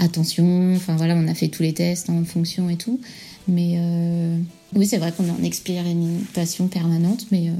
attention 0.00 0.74
enfin 0.74 0.96
voilà 0.96 1.14
on 1.14 1.28
a 1.28 1.34
fait 1.34 1.48
tous 1.48 1.62
les 1.62 1.72
tests 1.72 2.10
en 2.10 2.24
fonction 2.24 2.68
et 2.68 2.76
tout. 2.76 3.00
Mais 3.48 3.74
euh, 3.76 4.38
oui 4.74 4.86
c'est 4.86 4.98
vrai 4.98 5.12
qu'on 5.12 5.26
est 5.26 5.30
en 5.30 5.42
expérimentation 5.42 6.66
permanente 6.68 7.26
mais 7.30 7.48
euh, 7.48 7.52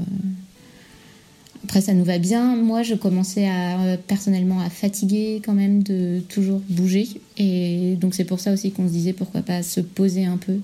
après 1.63 1.81
ça 1.81 1.93
nous 1.93 2.03
va 2.03 2.17
bien. 2.17 2.55
Moi 2.55 2.83
je 2.83 2.95
commençais 2.95 3.47
à 3.47 3.97
personnellement 4.07 4.59
à 4.59 4.69
fatiguer 4.69 5.41
quand 5.45 5.53
même 5.53 5.83
de 5.83 6.21
toujours 6.27 6.61
bouger. 6.69 7.07
Et 7.37 7.95
donc 7.99 8.13
c'est 8.13 8.25
pour 8.25 8.39
ça 8.39 8.51
aussi 8.51 8.71
qu'on 8.71 8.87
se 8.87 8.93
disait 8.93 9.13
pourquoi 9.13 9.41
pas 9.41 9.63
se 9.63 9.79
poser 9.79 10.25
un 10.25 10.37
peu 10.37 10.57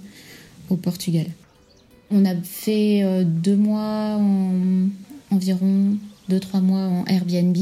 au 0.69 0.75
Portugal. 0.75 1.27
On 2.09 2.25
a 2.25 2.35
fait 2.35 3.03
euh, 3.03 3.23
deux 3.25 3.57
mois, 3.57 4.19
environ 5.29 5.97
deux, 6.29 6.39
trois 6.39 6.61
mois 6.61 6.87
en 6.87 7.05
Airbnb. 7.05 7.57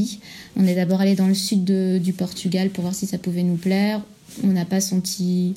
On 0.56 0.66
est 0.66 0.76
d'abord 0.76 1.02
allé 1.02 1.16
dans 1.16 1.28
le 1.28 1.34
sud 1.34 1.66
du 1.66 2.14
Portugal 2.14 2.70
pour 2.70 2.84
voir 2.84 2.96
si 2.96 3.08
ça 3.08 3.18
pouvait 3.18 3.44
nous 3.44 3.58
plaire. 3.58 4.02
On 4.44 4.48
n'a 4.48 4.66
pas 4.66 4.82
senti 4.82 5.54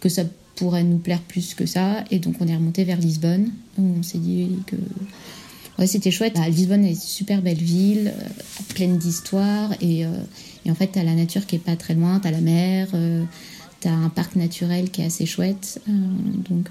que 0.00 0.08
ça 0.08 0.24
pourrait 0.56 0.84
nous 0.84 0.98
plaire 0.98 1.20
plus 1.20 1.54
que 1.54 1.66
ça. 1.66 2.04
Et 2.10 2.18
donc 2.18 2.36
on 2.40 2.46
est 2.46 2.54
remonté 2.54 2.84
vers 2.84 2.98
Lisbonne, 2.98 3.50
où 3.78 3.94
on 3.98 4.02
s'est 4.02 4.18
dit 4.18 4.50
que 4.66 4.76
ouais, 5.78 5.86
c'était 5.86 6.10
chouette. 6.10 6.34
Bah, 6.34 6.48
Lisbonne 6.48 6.84
est 6.84 6.90
une 6.90 6.96
super 6.96 7.42
belle 7.42 7.62
ville, 7.62 8.12
euh, 8.14 8.28
pleine 8.74 8.98
d'histoire. 8.98 9.72
Et, 9.80 10.04
euh, 10.04 10.10
et, 10.66 10.70
en 10.70 10.74
fait, 10.74 10.92
tu 10.92 10.98
as 10.98 11.04
la 11.04 11.14
nature 11.14 11.46
qui 11.46 11.56
est 11.56 11.60
pas 11.60 11.76
très 11.76 11.94
loin, 11.94 12.20
tu 12.20 12.28
as 12.28 12.30
la 12.30 12.40
mer, 12.40 12.88
tu 13.80 13.88
as 13.88 13.94
un 13.94 14.10
parc 14.10 14.36
naturel 14.36 14.90
qui 14.90 15.00
est 15.00 15.06
assez 15.06 15.26
chouette. 15.26 15.80
donc 15.86 16.68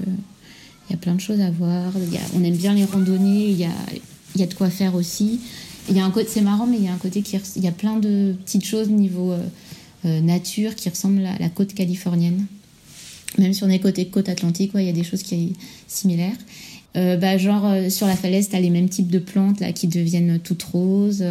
il 0.90 0.94
y 0.94 0.96
a 0.96 0.98
plein 0.98 1.16
de 1.16 1.22
choses 1.22 1.42
à 1.42 1.52
voir. 1.52 1.92
on 2.36 2.44
aime 2.44 2.56
bien 2.56 2.74
les 2.74 2.86
randonnées, 2.86 3.50
il 3.50 3.58
y 3.58 3.66
a, 3.66 3.76
il 4.36 4.42
y 4.42 4.44
a 4.44 4.48
de 4.48 4.54
quoi 4.54 4.70
faire 4.70 4.96
aussi. 4.96 5.40
Il 5.90 5.98
y 5.98 6.00
a 6.00 6.06
un 6.06 6.12
côté, 6.12 6.28
c'est 6.30 6.42
marrant, 6.42 6.68
mais 6.68 6.78
il 6.78 6.86
y 6.86 6.88
a 6.88 6.94
un 6.94 6.98
côté 6.98 7.22
qui, 7.22 7.38
il 7.56 7.64
y 7.64 7.68
a 7.68 7.72
plein 7.72 7.98
de 7.98 8.36
petites 8.46 8.66
choses 8.66 8.90
niveau 8.90 9.32
euh, 9.32 9.44
euh, 10.06 10.22
nature 10.22 10.76
qui 10.76 10.88
ressemblent 10.88 11.26
à 11.26 11.38
la 11.40 11.50
côte 11.50 11.74
californienne. 11.74 12.46
Même 13.38 13.54
si 13.54 13.64
on 13.64 13.70
est 13.70 13.80
côté 13.80 14.06
côte 14.06 14.30
atlantique, 14.30 14.72
il 14.76 14.84
y 14.84 14.90
a 14.90 14.94
des 14.94 15.04
choses 15.04 15.24
qui 15.24 15.50
sont 15.50 15.54
similaires. 15.88 16.38
Euh, 16.96 17.18
bah, 17.18 17.38
genre 17.38 17.92
sur 17.92 18.08
la 18.08 18.16
falaise, 18.16 18.50
tu 18.50 18.56
as 18.56 18.60
les 18.60 18.70
mêmes 18.70 18.90
types 18.90 19.10
de 19.10 19.20
plantes 19.20 19.60
là 19.60 19.72
qui 19.72 19.88
deviennent 19.88 20.40
toutes 20.40 20.64
roses. 20.64 21.24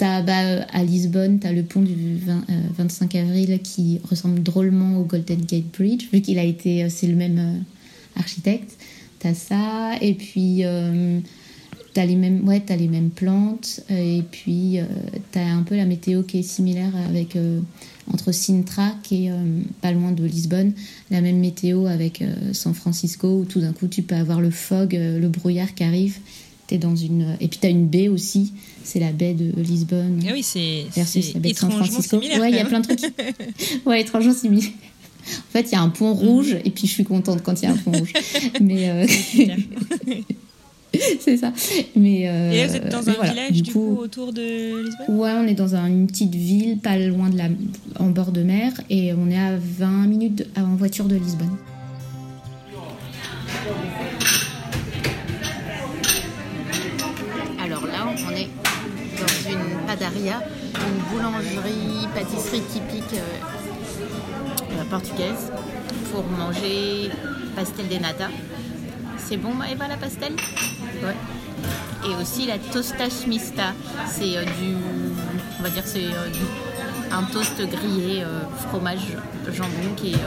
As, 0.00 0.22
bah, 0.22 0.64
à 0.72 0.82
Lisbonne, 0.82 1.38
tu 1.38 1.46
as 1.46 1.52
le 1.52 1.62
pont 1.62 1.82
du 1.82 1.94
25 2.76 3.14
avril 3.14 3.60
qui 3.62 4.00
ressemble 4.10 4.42
drôlement 4.42 4.98
au 4.98 5.04
Golden 5.04 5.40
Gate 5.40 5.70
Bridge, 5.76 6.06
vu 6.12 6.20
qu'il 6.20 6.40
a 6.40 6.44
été, 6.44 6.88
c'est 6.90 7.06
le 7.06 7.14
même 7.14 7.64
architecte. 8.16 8.76
Tu 9.20 9.28
as 9.28 9.34
ça, 9.34 9.92
et 10.00 10.14
puis 10.14 10.64
euh, 11.92 11.94
tu 11.94 12.00
as, 12.00 12.06
les 12.06 12.16
mêmes, 12.16 12.46
ouais, 12.46 12.62
as 12.68 12.76
les 12.76 12.88
mêmes 12.88 13.10
plantes, 13.10 13.80
et 13.90 14.22
puis 14.30 14.78
euh, 14.78 14.84
tu 15.32 15.38
as 15.38 15.46
un 15.46 15.62
peu 15.62 15.76
la 15.76 15.84
météo 15.84 16.22
qui 16.22 16.38
est 16.38 16.42
similaire 16.42 16.92
avec 17.08 17.36
euh, 17.36 17.60
entre 18.12 18.32
Sintra, 18.32 18.92
qui 19.02 19.26
est 19.26 19.32
pas 19.80 19.92
loin 19.92 20.12
de 20.12 20.24
Lisbonne, 20.24 20.72
la 21.10 21.20
même 21.20 21.38
météo 21.38 21.86
avec 21.86 22.22
San 22.52 22.74
Francisco, 22.74 23.28
où 23.40 23.44
tout 23.44 23.60
d'un 23.60 23.72
coup 23.72 23.86
tu 23.86 24.02
peux 24.02 24.16
avoir 24.16 24.40
le 24.40 24.50
fog, 24.50 24.94
le 24.94 25.28
brouillard 25.28 25.74
qui 25.74 25.84
arrive. 25.84 26.18
Dans 26.80 26.96
une... 26.96 27.36
Et 27.38 27.48
puis 27.48 27.58
tu 27.60 27.66
as 27.66 27.70
une 27.70 27.86
baie 27.86 28.08
aussi, 28.08 28.54
c'est 28.82 28.98
la 28.98 29.12
baie 29.12 29.34
de 29.34 29.52
Lisbonne. 29.60 30.24
Ah 30.26 30.32
oui, 30.32 30.42
c'est 30.42 30.86
étrangement 31.44 32.00
similaire. 32.00 32.40
Ouais, 32.40 32.50
il 32.50 32.56
y 32.56 32.60
a 32.60 32.64
plein 32.64 32.80
de 32.80 32.86
trucs. 32.86 33.12
ouais, 33.86 34.00
étrangement 34.00 34.32
similaire. 34.32 34.70
En 35.26 35.52
fait, 35.52 35.68
il 35.70 35.72
y 35.72 35.74
a 35.74 35.80
un 35.80 35.88
pont 35.88 36.14
rouge, 36.14 36.56
et 36.64 36.70
puis 36.70 36.86
je 36.86 36.92
suis 36.92 37.04
contente 37.04 37.42
quand 37.42 37.60
il 37.60 37.64
y 37.64 37.68
a 37.68 37.72
un 37.72 37.76
pont 37.76 37.92
rouge. 37.92 38.12
Mais 38.60 38.88
euh, 38.88 39.06
c'est 41.20 41.36
ça. 41.36 41.52
Mais 41.96 42.28
euh, 42.28 42.50
et 42.50 42.58
là, 42.58 42.66
vous 42.66 42.76
êtes 42.76 42.88
dans 42.88 43.08
un 43.08 43.12
village 43.12 43.62
du, 43.62 43.72
coup, 43.72 43.96
autour 43.98 44.32
de 44.32 44.84
Lisbonne 44.84 45.16
Ouais, 45.16 45.32
on 45.32 45.46
est 45.46 45.54
dans 45.54 45.74
une 45.74 46.06
petite 46.06 46.34
ville, 46.34 46.78
pas 46.78 46.96
loin 46.98 47.30
de 47.30 47.38
la, 47.38 47.48
en 47.98 48.10
bord 48.10 48.32
de 48.32 48.42
mer, 48.42 48.72
et 48.90 49.12
on 49.14 49.30
est 49.30 49.38
à 49.38 49.56
20 49.56 50.06
minutes 50.06 50.46
en 50.56 50.74
voiture 50.76 51.06
de 51.06 51.16
Lisbonne. 51.16 51.56
Alors 57.64 57.86
là, 57.86 58.06
on 58.06 58.30
est 58.34 58.48
dans 59.18 59.50
une 59.50 59.86
padaria, 59.86 60.42
une 60.74 61.16
boulangerie, 61.16 62.08
pâtisserie 62.14 62.62
typique. 62.70 63.14
Euh, 63.14 63.62
portugaise 64.92 65.50
pour 66.12 66.24
manger 66.24 67.10
pastel 67.56 67.88
de 67.88 67.96
nata. 67.96 68.28
C'est 69.16 69.38
bon 69.38 69.54
Eva 69.62 69.88
la 69.88 69.96
pastel? 69.96 70.32
Ouais. 71.02 71.16
Et 72.04 72.14
aussi 72.20 72.46
la 72.46 72.58
tostas 72.58 73.26
mista. 73.26 73.72
C'est 74.08 74.36
euh, 74.36 74.44
du. 74.44 74.76
On 75.58 75.62
va 75.62 75.70
dire 75.70 75.82
c'est 75.84 76.06
euh, 76.06 76.28
un 77.10 77.22
toast 77.24 77.60
grillé, 77.60 78.22
euh, 78.22 78.40
fromage, 78.68 79.16
jambon 79.52 79.94
qui 79.96 80.12
est, 80.12 80.18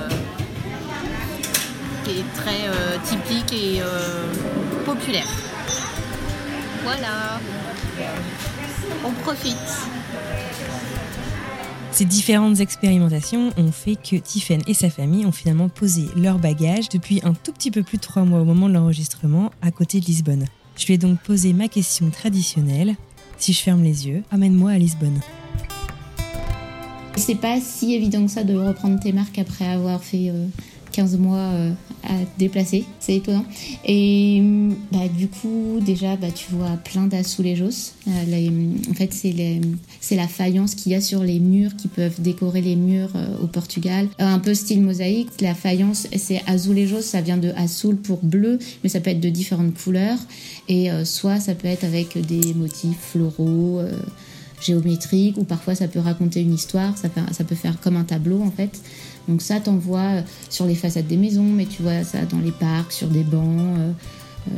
qui 2.03 2.11
est 2.11 2.33
très 2.35 2.69
typique 3.03 3.53
et 3.53 3.81
populaire. 4.85 5.27
Voilà. 6.83 7.39
On 9.03 9.11
profite. 9.23 9.57
Ces 11.91 12.05
différentes 12.05 12.59
expérimentations 12.59 13.51
ont 13.57 13.71
fait 13.71 13.95
que 13.95 14.17
Tiffen 14.17 14.61
et 14.67 14.73
sa 14.73 14.89
famille 14.89 15.25
ont 15.25 15.31
finalement 15.31 15.69
posé 15.69 16.07
leur 16.17 16.39
bagage 16.39 16.89
depuis 16.89 17.21
un 17.23 17.33
tout 17.33 17.53
petit 17.53 17.71
peu 17.71 17.83
plus 17.83 17.97
de 17.97 18.01
trois 18.01 18.23
mois 18.23 18.41
au 18.41 18.43
moment 18.45 18.67
de 18.67 18.73
l'enregistrement 18.73 19.49
à 19.61 19.71
côté 19.71 20.01
de 20.01 20.05
Lisbonne. 20.05 20.45
Je 20.77 20.85
lui 20.85 20.93
ai 20.93 20.97
donc 20.97 21.19
posé 21.19 21.53
ma 21.53 21.67
question 21.67 22.09
traditionnelle. 22.09 22.95
Si 23.37 23.53
je 23.53 23.61
ferme 23.61 23.83
les 23.83 24.07
yeux, 24.07 24.23
amène-moi 24.31 24.71
à 24.71 24.77
Lisbonne. 24.77 25.19
C'est 27.17 27.35
pas 27.35 27.61
si 27.61 27.93
évident 27.93 28.25
que 28.25 28.31
ça 28.31 28.43
de 28.43 28.55
reprendre 28.55 28.99
tes 28.99 29.13
marques 29.13 29.39
après 29.39 29.65
avoir 29.65 30.03
fait 30.03 30.29
euh, 30.29 30.47
15 30.95 31.17
mois 31.17 31.37
euh, 31.37 31.71
à 32.03 32.13
déplacer. 32.39 32.85
C'est 33.01 33.17
étonnant. 33.17 33.43
Et 33.85 34.41
bah, 34.93 35.09
du 35.09 35.27
coup, 35.27 35.79
déjà, 35.85 36.15
bah, 36.15 36.31
tu 36.33 36.53
vois 36.53 36.77
plein 36.77 37.07
d'azulejos. 37.07 37.91
Euh, 38.07 38.71
en 38.89 38.93
fait, 38.93 39.13
c'est 39.13 40.15
la 40.15 40.27
faïence 40.27 40.73
qu'il 40.73 40.93
y 40.93 40.95
a 40.95 41.01
sur 41.01 41.21
les 41.21 41.39
murs 41.39 41.75
qui 41.75 41.89
peuvent 41.89 42.21
décorer 42.21 42.61
les 42.61 42.77
murs 42.77 43.11
euh, 43.15 43.43
au 43.43 43.47
Portugal. 43.47 44.07
un 44.19 44.39
peu 44.39 44.53
style 44.53 44.81
mosaïque. 44.81 45.41
La 45.41 45.53
faïence, 45.53 46.07
c'est 46.15 46.41
azulejos, 46.47 47.01
ça 47.01 47.19
vient 47.19 47.37
de 47.37 47.51
azul 47.57 47.97
pour 47.97 48.19
bleu, 48.23 48.57
mais 48.83 48.89
ça 48.89 49.01
peut 49.01 49.09
être 49.09 49.19
de 49.19 49.29
différentes 49.29 49.73
couleurs. 49.77 50.19
Et 50.69 50.89
soit 51.03 51.39
ça 51.39 51.53
peut 51.53 51.67
être 51.67 51.83
avec 51.83 52.17
des 52.25 52.53
motifs 52.55 52.97
floraux 53.11 53.81
géométriques 54.61 55.37
ou 55.37 55.43
parfois 55.43 55.75
ça 55.75 55.87
peut 55.87 55.99
raconter 55.99 56.41
une 56.41 56.53
histoire, 56.53 56.97
ça 56.97 57.09
peut 57.09 57.55
faire 57.55 57.79
comme 57.81 57.97
un 57.97 58.03
tableau 58.03 58.41
en 58.41 58.51
fait. 58.51 58.81
Donc 59.27 59.41
ça, 59.41 59.59
t'en 59.59 59.75
vois 59.75 59.99
euh, 59.99 60.21
sur 60.49 60.65
les 60.65 60.75
façades 60.75 61.07
des 61.07 61.17
maisons, 61.17 61.43
mais 61.43 61.65
tu 61.65 61.81
vois 61.81 62.03
ça 62.03 62.21
dans 62.25 62.39
les 62.39 62.51
parcs, 62.51 62.91
sur 62.91 63.07
des 63.07 63.23
bancs. 63.23 63.77
Euh, 63.79 63.91
euh, 64.47 64.51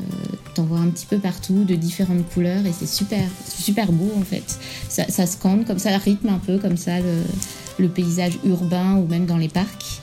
t'en 0.54 0.64
vois 0.64 0.80
un 0.80 0.90
petit 0.90 1.06
peu 1.06 1.18
partout 1.18 1.64
de 1.64 1.76
différentes 1.76 2.28
couleurs 2.34 2.66
et 2.66 2.74
c'est 2.74 2.88
super, 2.88 3.24
super 3.48 3.92
beau 3.92 4.12
en 4.18 4.24
fait. 4.24 4.60
Ça, 4.90 5.06
ça 5.08 5.26
scande 5.26 5.66
comme 5.66 5.80
ça, 5.80 5.98
rythme 5.98 6.28
un 6.30 6.40
peu 6.40 6.58
comme 6.58 6.76
ça 6.76 6.98
le, 7.00 7.88
paysage 7.88 8.38
urbain 8.44 8.96
ou 8.96 9.08
même 9.08 9.26
dans 9.26 9.38
les 9.38 9.48
parcs. 9.48 10.02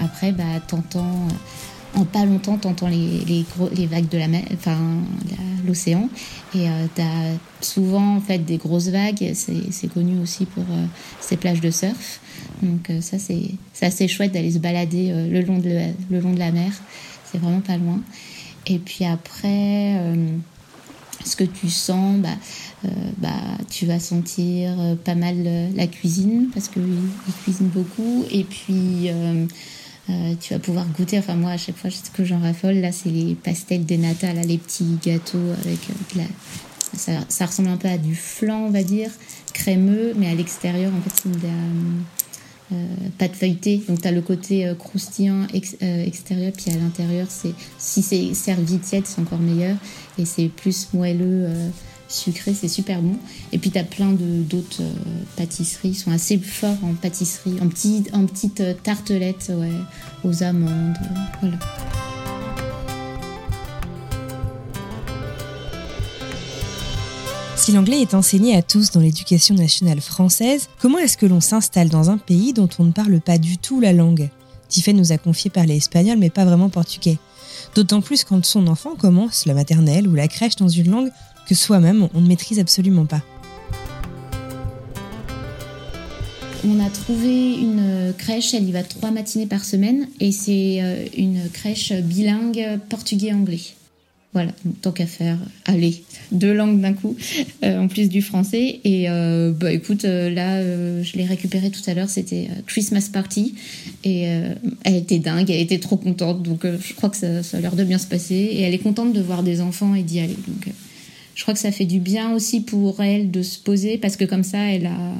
après, 0.00 0.32
bah, 0.32 0.58
t'entends 0.66 1.28
en 1.94 2.04
pas 2.04 2.24
longtemps, 2.24 2.58
t'entends 2.58 2.88
les, 2.88 3.20
les, 3.26 3.44
les, 3.74 3.86
vagues 3.86 4.08
de 4.08 4.18
la 4.18 4.28
mer, 4.28 4.42
enfin 4.52 4.76
l'océan, 5.66 6.08
et 6.54 6.68
euh, 6.68 6.86
t'as 6.94 7.36
souvent 7.60 8.16
en 8.16 8.20
fait 8.20 8.38
des 8.38 8.56
grosses 8.56 8.88
vagues. 8.88 9.32
C'est 9.34 9.92
connu 9.92 10.20
aussi 10.20 10.44
pour 10.46 10.64
ces 11.20 11.36
plages 11.36 11.60
de 11.60 11.70
surf. 11.70 12.20
Donc 12.62 12.90
euh, 12.90 13.00
ça, 13.00 13.18
c'est 13.18 13.50
assez 13.80 14.08
chouette 14.08 14.32
d'aller 14.32 14.52
se 14.52 14.58
balader 14.58 15.10
euh, 15.10 15.28
le, 15.28 15.42
long 15.42 15.58
de 15.58 15.92
le 16.10 16.20
long 16.20 16.32
de 16.32 16.38
la 16.38 16.52
mer. 16.52 16.72
C'est 17.30 17.38
vraiment 17.38 17.60
pas 17.60 17.76
loin. 17.76 18.00
Et 18.66 18.78
puis 18.78 19.04
après, 19.04 19.96
euh, 19.98 20.28
ce 21.24 21.36
que 21.36 21.44
tu 21.44 21.68
sens, 21.68 22.18
bah, 22.18 22.36
bah, 23.18 23.30
tu 23.70 23.86
vas 23.86 23.98
sentir 23.98 24.76
pas 25.04 25.14
mal 25.14 25.36
la 25.74 25.86
cuisine 25.86 26.48
parce 26.52 26.68
qu'ils 26.68 26.82
cuisinent 27.42 27.68
beaucoup. 27.68 28.24
Et 28.30 28.44
puis, 28.44 29.08
tu 30.40 30.52
vas 30.52 30.60
pouvoir 30.60 30.86
goûter. 30.96 31.18
Enfin, 31.18 31.34
moi, 31.34 31.52
à 31.52 31.56
chaque 31.56 31.76
fois, 31.76 31.90
ce 31.90 32.10
que 32.10 32.24
j'en 32.24 32.40
raffole, 32.40 32.74
là, 32.74 32.92
c'est 32.92 33.08
les 33.08 33.34
pastels 33.34 33.84
des 33.84 33.96
nata, 33.96 34.32
les 34.32 34.58
petits 34.58 34.98
gâteaux 35.02 35.52
avec 35.64 35.78
la. 36.16 36.24
Ça, 36.94 37.12
ça, 37.28 37.46
ressemble 37.46 37.70
un 37.70 37.76
peu 37.76 37.88
à 37.88 37.98
du 37.98 38.14
flan, 38.14 38.66
on 38.66 38.70
va 38.70 38.84
dire, 38.84 39.10
crémeux, 39.52 40.12
mais 40.16 40.28
à 40.28 40.34
l'extérieur, 40.34 40.92
en 40.94 41.00
fait, 41.00 41.22
c'est 41.22 41.30
de 41.30 41.42
la 41.42 41.52
euh, 42.72 42.86
pâte 43.18 43.36
feuilletée. 43.36 43.82
Donc 43.86 44.00
tu 44.00 44.08
as 44.08 44.10
le 44.10 44.22
côté 44.22 44.66
euh, 44.66 44.74
croustillant 44.74 45.46
euh, 45.82 46.04
extérieur, 46.06 46.52
puis 46.56 46.70
à 46.70 46.78
l'intérieur, 46.78 47.26
c'est 47.28 47.52
si 47.78 48.00
c'est 48.00 48.32
servi 48.32 48.78
tiède, 48.78 49.04
c'est 49.06 49.20
encore 49.20 49.38
meilleur. 49.38 49.76
Et 50.18 50.24
c'est 50.24 50.48
plus 50.48 50.88
moelleux, 50.94 51.48
sucré, 52.14 52.54
c'est 52.54 52.68
super 52.68 53.00
bon. 53.00 53.16
Et 53.52 53.58
puis 53.58 53.70
tu 53.70 53.78
as 53.78 53.84
plein 53.84 54.12
d'autres 54.12 54.82
pâtisseries, 55.36 55.90
ils 55.90 55.94
sont 55.94 56.10
assez 56.10 56.38
forts 56.38 56.82
en 56.82 56.94
pâtisserie, 56.94 57.56
en, 57.60 57.68
petit, 57.68 58.04
en 58.12 58.26
petites 58.26 58.62
tartelettes 58.82 59.52
ouais, 59.54 59.72
aux 60.24 60.42
amandes. 60.42 60.96
voilà. 61.40 61.58
Si 67.64 67.72
l'anglais 67.72 68.02
est 68.02 68.12
enseigné 68.12 68.54
à 68.54 68.60
tous 68.60 68.90
dans 68.90 69.00
l'éducation 69.00 69.54
nationale 69.54 70.02
française, 70.02 70.68
comment 70.80 70.98
est-ce 70.98 71.16
que 71.16 71.24
l'on 71.24 71.40
s'installe 71.40 71.88
dans 71.88 72.10
un 72.10 72.18
pays 72.18 72.52
dont 72.52 72.68
on 72.78 72.84
ne 72.84 72.92
parle 72.92 73.20
pas 73.22 73.38
du 73.38 73.56
tout 73.56 73.80
la 73.80 73.94
langue? 73.94 74.28
Tiffany 74.68 74.98
nous 74.98 75.12
a 75.12 75.16
confié 75.16 75.50
parler 75.50 75.76
espagnol 75.76 76.18
mais 76.18 76.28
pas 76.28 76.44
vraiment 76.44 76.68
portugais. 76.68 77.16
D'autant 77.74 78.02
plus 78.02 78.22
quand 78.22 78.44
son 78.44 78.66
enfant 78.66 78.96
commence 78.96 79.46
la 79.46 79.54
maternelle 79.54 80.06
ou 80.06 80.14
la 80.14 80.28
crèche 80.28 80.56
dans 80.56 80.68
une 80.68 80.90
langue 80.90 81.10
que 81.48 81.54
soi-même 81.54 82.08
on 82.14 82.20
ne 82.20 82.26
maîtrise 82.28 82.58
absolument 82.58 83.06
pas. 83.06 83.22
On 86.66 86.80
a 86.80 86.88
trouvé 86.88 87.56
une 87.56 88.14
crèche, 88.16 88.54
elle 88.54 88.66
y 88.66 88.72
va 88.72 88.82
trois 88.82 89.10
matinées 89.10 89.46
par 89.46 89.64
semaine 89.64 90.08
et 90.18 90.32
c'est 90.32 90.78
euh, 90.80 91.04
une 91.16 91.50
crèche 91.52 91.92
bilingue 91.92 92.78
portugais-anglais. 92.88 93.60
Voilà, 94.32 94.50
tant 94.80 94.90
qu'à 94.90 95.06
faire, 95.06 95.38
allez, 95.66 96.02
deux 96.32 96.52
langues 96.54 96.80
d'un 96.80 96.94
coup, 96.94 97.16
euh, 97.64 97.78
en 97.78 97.86
plus 97.86 98.08
du 98.08 98.22
français. 98.22 98.80
Et 98.82 99.10
euh, 99.10 99.52
bah 99.52 99.72
écoute, 99.72 100.04
là, 100.04 100.60
je 101.02 101.16
l'ai 101.16 101.24
récupéré 101.24 101.70
tout 101.70 101.82
à 101.86 101.94
l'heure, 101.94 102.08
c'était 102.08 102.48
Christmas 102.66 103.10
Party. 103.12 103.54
Et 104.02 104.22
elle 104.84 104.96
était 104.96 105.20
dingue, 105.20 105.50
elle 105.50 105.60
était 105.60 105.78
trop 105.78 105.96
contente. 105.96 106.42
Donc 106.42 106.64
je 106.64 106.94
crois 106.94 107.10
que 107.10 107.16
ça, 107.16 107.56
a 107.56 107.60
l'air 107.60 107.76
de 107.76 107.84
bien 107.84 107.98
se 107.98 108.08
passer. 108.08 108.34
Et 108.34 108.62
elle 108.62 108.74
est 108.74 108.78
contente 108.78 109.12
de 109.12 109.20
voir 109.20 109.44
des 109.44 109.60
enfants 109.60 109.94
et 109.94 110.02
d'y 110.02 110.18
aller. 110.18 110.36
Je 111.34 111.42
crois 111.42 111.54
que 111.54 111.60
ça 111.60 111.72
fait 111.72 111.84
du 111.84 112.00
bien 112.00 112.34
aussi 112.34 112.60
pour 112.60 113.02
elle 113.02 113.30
de 113.30 113.42
se 113.42 113.58
poser 113.58 113.98
parce 113.98 114.16
que 114.16 114.24
comme 114.24 114.44
ça, 114.44 114.58
elle 114.58 114.86
a. 114.86 115.12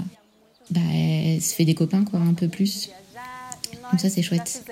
Bah, 0.70 0.81
elle 0.92 1.42
se 1.42 1.55
fait 1.55 1.66
des 1.66 1.74
copains, 1.74 2.05
quoi, 2.05 2.20
un 2.20 2.33
peu 2.33 2.48
plus. 2.48 2.90
Donc 3.90 4.00
ça, 4.00 4.09
c'est 4.09 4.22
chouette. 4.22 4.64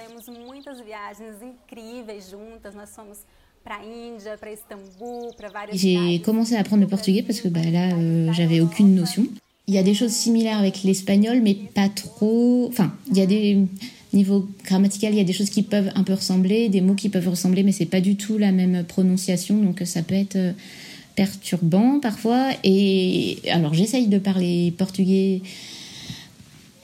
J'ai 5.73 6.21
commencé 6.21 6.57
à 6.57 6.61
apprendre 6.61 6.83
le 6.83 6.89
portugais 6.89 7.23
parce 7.23 7.41
que 7.41 7.49
bah, 7.49 7.61
là, 7.63 7.95
euh, 7.95 8.33
j'avais 8.33 8.61
aucune 8.61 8.95
notion. 8.95 9.27
Il 9.67 9.75
y 9.75 9.79
a 9.79 9.83
des 9.83 9.95
choses 9.95 10.13
similaires 10.13 10.59
avec 10.59 10.83
l'espagnol, 10.83 11.41
mais 11.43 11.55
pas 11.55 11.89
trop. 11.89 12.67
Enfin, 12.69 12.93
il 13.11 13.19
y 13.19 13.21
a 13.21 13.27
des 13.27 13.59
niveaux 14.13 14.49
grammatical, 14.65 15.13
il 15.13 15.19
y 15.19 15.21
a 15.21 15.25
des 15.25 15.33
choses 15.33 15.51
qui 15.51 15.63
peuvent 15.63 15.91
un 15.95 16.03
peu 16.03 16.15
ressembler, 16.15 16.69
des 16.69 16.81
mots 16.81 16.95
qui 16.95 17.09
peuvent 17.09 17.29
ressembler, 17.29 17.63
mais 17.63 17.73
c'est 17.73 17.87
pas 17.87 18.01
du 18.01 18.17
tout 18.17 18.39
la 18.39 18.53
même 18.53 18.85
prononciation, 18.85 19.57
donc 19.59 19.83
ça 19.85 20.03
peut 20.03 20.15
être 20.15 20.37
euh, 20.37 20.53
perturbant 21.15 22.01
parfois. 22.01 22.51
Et 22.65 23.39
alors, 23.51 23.75
j'essaye 23.75 24.07
de 24.07 24.19
parler 24.19 24.73
portugais 24.77 25.43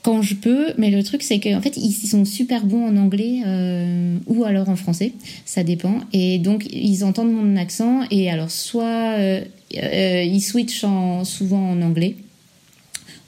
quand 0.03 0.23
je 0.23 0.35
peux, 0.35 0.73
mais 0.79 0.91
le 0.91 1.03
truc 1.03 1.23
c'est 1.23 1.41
qu'en 1.41 1.61
fait 1.61 1.77
ils 1.77 1.93
sont 1.93 2.25
super 2.25 2.64
bons 2.64 2.87
en 2.87 2.97
anglais 2.97 3.43
euh, 3.47 4.17
ou 4.27 4.45
alors 4.45 4.69
en 4.69 4.77
français, 4.77 5.12
ça 5.45 5.64
dépend. 5.64 6.01
Et 6.12 6.38
donc 6.38 6.67
ils 6.73 7.05
entendent 7.05 7.33
mon 7.33 7.57
accent 7.57 8.03
et 8.11 8.31
alors 8.31 8.51
soit 8.51 9.19
euh, 9.19 9.41
euh, 9.77 10.23
ils 10.23 10.41
switchent 10.41 10.87
souvent 11.25 11.73
en 11.73 11.83
anglais, 11.83 12.17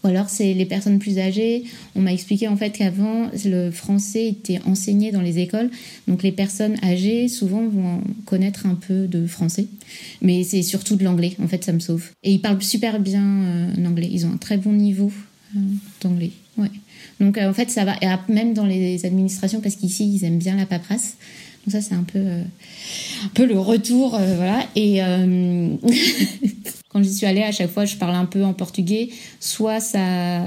ou 0.03 0.09
alors 0.09 0.29
c'est 0.29 0.55
les 0.55 0.65
personnes 0.65 0.99
plus 0.99 1.19
âgées. 1.19 1.65
On 1.95 2.01
m'a 2.01 2.13
expliqué 2.13 2.49
en 2.49 2.57
fait 2.57 2.71
qu'avant 2.71 3.31
le 3.45 3.71
français 3.71 4.29
était 4.29 4.61
enseigné 4.67 5.13
dans 5.13 5.21
les 5.21 5.39
écoles, 5.39 5.71
donc 6.09 6.23
les 6.23 6.33
personnes 6.33 6.77
âgées 6.83 7.29
souvent 7.29 7.67
vont 7.67 8.03
connaître 8.25 8.67
un 8.67 8.75
peu 8.75 9.07
de 9.07 9.27
français, 9.27 9.67
mais 10.23 10.45
c'est 10.45 10.63
surtout 10.63 10.97
de 10.97 11.05
l'anglais. 11.05 11.37
En 11.43 11.49
fait 11.49 11.65
ça 11.65 11.73
me 11.73 11.81
sauve. 11.81 12.11
Et 12.23 12.33
ils 12.33 12.41
parlent 12.41 12.63
super 12.63 13.01
bien 13.01 13.73
en 13.77 13.85
anglais. 13.85 14.09
Ils 14.11 14.27
ont 14.27 14.33
un 14.33 14.39
très 14.39 14.57
bon 14.57 14.73
niveau 14.73 15.13
d'anglais. 16.01 16.31
Ouais. 16.57 16.71
Donc 17.21 17.37
euh, 17.37 17.49
en 17.49 17.53
fait, 17.53 17.71
ça 17.71 17.85
va, 17.85 17.95
et 18.01 18.33
même 18.33 18.55
dans 18.55 18.67
les 18.67 19.05
administrations, 19.05 19.61
parce 19.61 19.77
qu'ici, 19.77 20.13
ils 20.13 20.25
aiment 20.25 20.39
bien 20.39 20.57
la 20.57 20.67
paperasse. 20.67 21.17
Donc 21.65 21.73
ça, 21.73 21.81
c'est 21.81 21.95
un 21.95 22.05
peu, 22.05 22.19
euh, 22.19 22.43
un 23.25 23.29
peu 23.35 23.47
le 23.47 23.59
retour, 23.59 24.15
euh, 24.15 24.37
voilà. 24.37 24.67
Et 24.77 25.01
quand 26.89 27.03
j'y 27.03 27.15
suis 27.15 27.27
allée, 27.27 27.43
à 27.43 27.53
chaque 27.53 27.71
fois, 27.71 27.85
je 27.85 27.97
parle 27.97 28.15
un 28.15 28.25
peu 28.25 28.45
en 28.45 28.55
portugais. 28.55 29.11
Soit 29.41 29.81
ça, 29.81 30.47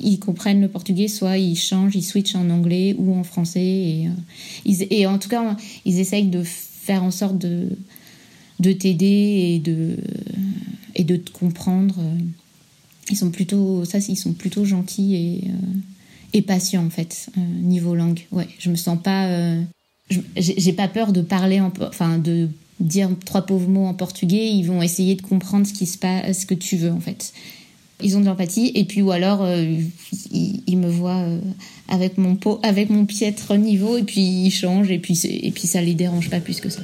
ils 0.00 0.18
comprennent 0.18 0.60
le 0.60 0.68
portugais, 0.68 1.08
soit 1.08 1.38
ils 1.38 1.56
changent, 1.56 1.96
ils 1.96 2.04
switchent 2.04 2.36
en 2.36 2.50
anglais 2.50 2.94
ou 2.98 3.14
en 3.14 3.24
français. 3.24 3.60
Et, 3.60 4.08
ils, 4.64 4.86
et 4.90 5.06
en 5.06 5.18
tout 5.18 5.28
cas, 5.28 5.56
ils 5.84 5.98
essayent 5.98 6.28
de 6.28 6.42
faire 6.42 7.02
en 7.02 7.10
sorte 7.10 7.38
de, 7.38 7.68
de 8.60 8.72
t'aider 8.72 9.54
et 9.54 9.58
de, 9.58 9.96
et 10.94 11.04
de 11.04 11.16
te 11.16 11.30
comprendre 11.30 11.96
ils 13.10 13.16
sont 13.16 13.30
plutôt 13.30 13.84
ça 13.84 13.98
ils 13.98 14.16
sont 14.16 14.32
plutôt 14.32 14.64
gentils 14.64 15.14
et, 15.14 15.48
euh, 15.48 15.78
et 16.32 16.42
patients 16.42 16.84
en 16.84 16.90
fait 16.90 17.28
euh, 17.36 17.40
niveau 17.40 17.94
langue 17.94 18.26
ouais 18.32 18.48
je 18.58 18.70
me 18.70 18.76
sens 18.76 18.98
pas 19.02 19.26
euh, 19.26 19.62
j'ai 20.36 20.72
pas 20.72 20.88
peur 20.88 21.12
de 21.12 21.22
parler 21.22 21.60
en, 21.60 21.72
enfin 21.82 22.18
de 22.18 22.48
dire 22.80 23.10
trois 23.24 23.42
pauvres 23.42 23.68
mots 23.68 23.86
en 23.86 23.94
portugais. 23.94 24.50
Ils 24.50 24.64
vont 24.64 24.82
essayer 24.82 25.14
de 25.14 25.22
comprendre 25.22 25.66
ce 25.66 25.72
qui 25.72 25.86
se 25.86 25.98
passe 25.98 26.40
ce 26.40 26.46
que 26.46 26.54
tu 26.54 26.76
veux 26.76 26.90
en 26.90 27.00
fait. 27.00 27.32
Ils 28.02 28.16
ont 28.16 28.20
de 28.20 28.26
l'empathie 28.26 28.72
et 28.74 28.84
puis 28.84 29.02
ou 29.02 29.10
alors 29.10 29.46
ils, 30.32 30.78
me 30.78 30.88
voient 30.88 31.22
avec 31.88 32.16
mon 32.16 32.34
pot 32.34 32.58
avec 32.62 32.88
mon 32.88 33.04
piètre 33.04 33.54
niveau 33.56 33.98
et 33.98 34.04
puis 34.04 34.22
ils 34.22 34.50
changent 34.50 34.90
et 34.90 34.98
puis 34.98 35.20
et 35.24 35.50
puis 35.50 35.66
ça 35.66 35.82
les 35.82 35.92
dérange 35.92 36.30
pas 36.30 36.40
plus 36.40 36.60
que 36.60 36.70
ça 36.70 36.80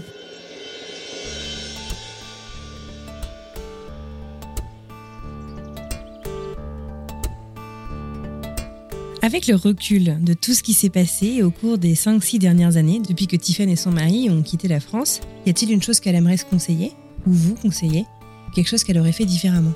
Avec 9.26 9.48
le 9.48 9.56
recul 9.56 10.18
de 10.22 10.34
tout 10.34 10.54
ce 10.54 10.62
qui 10.62 10.72
s'est 10.72 10.88
passé 10.88 11.42
au 11.42 11.50
cours 11.50 11.78
des 11.78 11.94
5-6 11.94 12.38
dernières 12.38 12.76
années, 12.76 13.00
depuis 13.00 13.26
que 13.26 13.34
Tiffany 13.34 13.72
et 13.72 13.76
son 13.76 13.90
mari 13.90 14.30
ont 14.30 14.40
quitté 14.40 14.68
la 14.68 14.78
France, 14.78 15.20
y 15.44 15.50
a-t-il 15.50 15.72
une 15.72 15.82
chose 15.82 15.98
qu'elle 15.98 16.14
aimerait 16.14 16.36
se 16.36 16.44
conseiller, 16.44 16.92
ou 17.26 17.32
vous 17.32 17.56
conseiller, 17.56 18.04
quelque 18.54 18.68
chose 18.68 18.84
qu'elle 18.84 19.00
aurait 19.00 19.10
fait 19.10 19.24
différemment? 19.24 19.72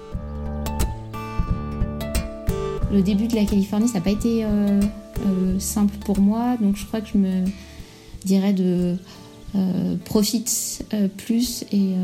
Le 2.93 3.03
début 3.03 3.27
de 3.27 3.35
la 3.35 3.45
Californie, 3.45 3.89
ça 3.89 3.95
n'a 3.95 4.03
pas 4.03 4.13
été 4.13 4.45
euh, 4.45 4.81
euh, 5.27 5.59
simple 5.59 5.97
pour 6.05 6.21
moi, 6.21 6.57
donc 6.61 6.77
je 6.77 6.87
crois 6.87 7.01
que 7.01 7.09
je 7.13 7.19
me 7.19 7.45
dirais 8.25 8.53
de 8.53 8.95
euh, 9.57 9.97
profite 10.05 10.85
plus 11.17 11.65
et, 11.73 11.95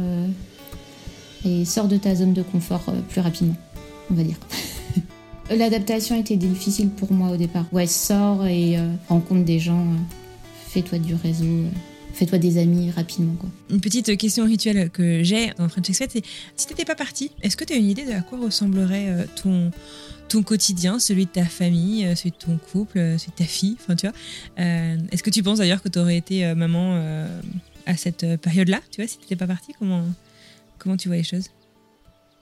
et 1.45 1.65
sors 1.65 1.87
de 1.87 1.97
ta 1.97 2.17
zone 2.17 2.33
de 2.33 2.43
confort 2.43 2.93
plus 3.09 3.21
rapidement, 3.21 3.55
on 4.11 4.15
va 4.15 4.25
dire. 4.25 4.37
L'adaptation 5.49 6.19
était 6.19 6.37
difficile 6.37 6.91
pour 6.91 7.13
moi 7.13 7.31
au 7.31 7.37
départ. 7.37 7.67
Ouais, 7.73 7.87
sors 7.87 8.45
et 8.47 8.77
euh, 8.77 8.89
rencontre 9.09 9.45
des 9.45 9.61
gens, 9.61 9.81
euh, 9.81 9.97
fais-toi 10.69 10.99
du 10.99 11.15
réseau, 11.15 11.45
euh, 11.45 11.69
fais-toi 12.15 12.39
des 12.39 12.59
amis 12.59 12.91
rapidement. 12.91 13.35
Quoi. 13.39 13.49
Une 13.71 13.81
petite 13.81 14.17
question 14.17 14.45
rituelle 14.45 14.91
que 14.91 15.23
j'ai 15.23 15.53
dans 15.57 15.69
French 15.69 15.89
Expat, 15.89 16.11
c'est 16.11 16.25
si 16.57 16.67
t'étais 16.67 16.85
pas 16.85 16.97
partie, 16.97 17.31
est-ce 17.43 17.57
que 17.57 17.65
tu 17.65 17.75
as 17.75 17.77
une 17.77 17.89
idée 17.89 18.05
de 18.05 18.13
à 18.13 18.23
quoi 18.23 18.39
ressemblerait 18.39 19.27
ton 19.41 19.71
ton 20.29 20.43
quotidien, 20.43 20.99
celui 20.99 21.27
de 21.27 21.31
ta 21.31 21.45
famille, 21.45 22.05
celui 22.17 22.33
de 22.33 22.37
ton 22.37 22.59
couple, 22.73 22.99
celui 22.99 23.31
de 23.31 23.37
ta 23.37 23.45
fille, 23.45 23.77
enfin 23.81 23.95
tu 23.95 24.09
vois? 24.09 24.17
Est-ce 25.13 25.23
que 25.23 25.31
tu 25.31 25.45
penses 25.45 25.59
d'ailleurs 25.59 25.81
que 25.81 25.89
tu 25.89 26.01
aurais 26.01 26.17
été 26.17 26.53
maman 26.57 27.01
à 27.87 27.97
cette 27.97 28.37
période-là, 28.39 28.81
tu 28.91 29.01
vois, 29.01 29.07
si 29.07 29.19
t'étais 29.19 29.37
pas 29.37 29.47
partie, 29.47 29.73
comment 29.79 30.03
comment 30.79 30.97
tu 30.97 31.07
vois 31.07 31.17
les 31.17 31.23
choses? 31.23 31.51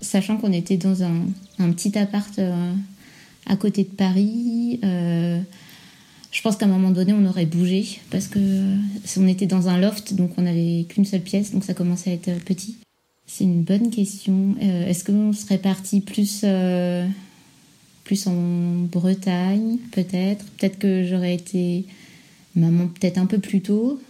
Sachant 0.00 0.38
qu'on 0.38 0.52
était 0.52 0.78
dans 0.78 1.02
un, 1.02 1.26
un 1.58 1.72
petit 1.72 1.98
appart 1.98 2.40
à 3.46 3.56
côté 3.56 3.84
de 3.84 3.88
Paris. 3.88 4.80
Euh, 4.84 5.40
je 6.32 6.42
pense 6.42 6.56
qu'à 6.56 6.66
un 6.66 6.68
moment 6.68 6.90
donné, 6.90 7.12
on 7.12 7.24
aurait 7.26 7.46
bougé 7.46 8.00
parce 8.10 8.26
que 8.26 8.38
on 9.18 9.28
était 9.28 9.46
dans 9.46 9.68
un 9.68 9.78
loft, 9.78 10.14
donc 10.14 10.32
on 10.36 10.42
n'avait 10.42 10.84
qu'une 10.88 11.04
seule 11.04 11.20
pièce, 11.20 11.52
donc 11.52 11.64
ça 11.64 11.74
commençait 11.74 12.10
à 12.10 12.14
être 12.14 12.44
petit. 12.44 12.76
C'est 13.26 13.44
une 13.44 13.62
bonne 13.62 13.90
question. 13.90 14.54
Euh, 14.62 14.86
est-ce 14.86 15.04
qu'on 15.04 15.32
serait 15.32 15.58
parti 15.58 16.00
plus, 16.00 16.40
euh, 16.44 17.06
plus 18.04 18.26
en 18.26 18.34
Bretagne, 18.90 19.78
peut-être? 19.92 20.44
Peut-être 20.56 20.78
que 20.78 21.06
j'aurais 21.06 21.34
été 21.34 21.86
maman 22.54 22.88
peut-être 22.88 23.18
un 23.18 23.26
peu 23.26 23.38
plus 23.38 23.60
tôt, 23.60 24.00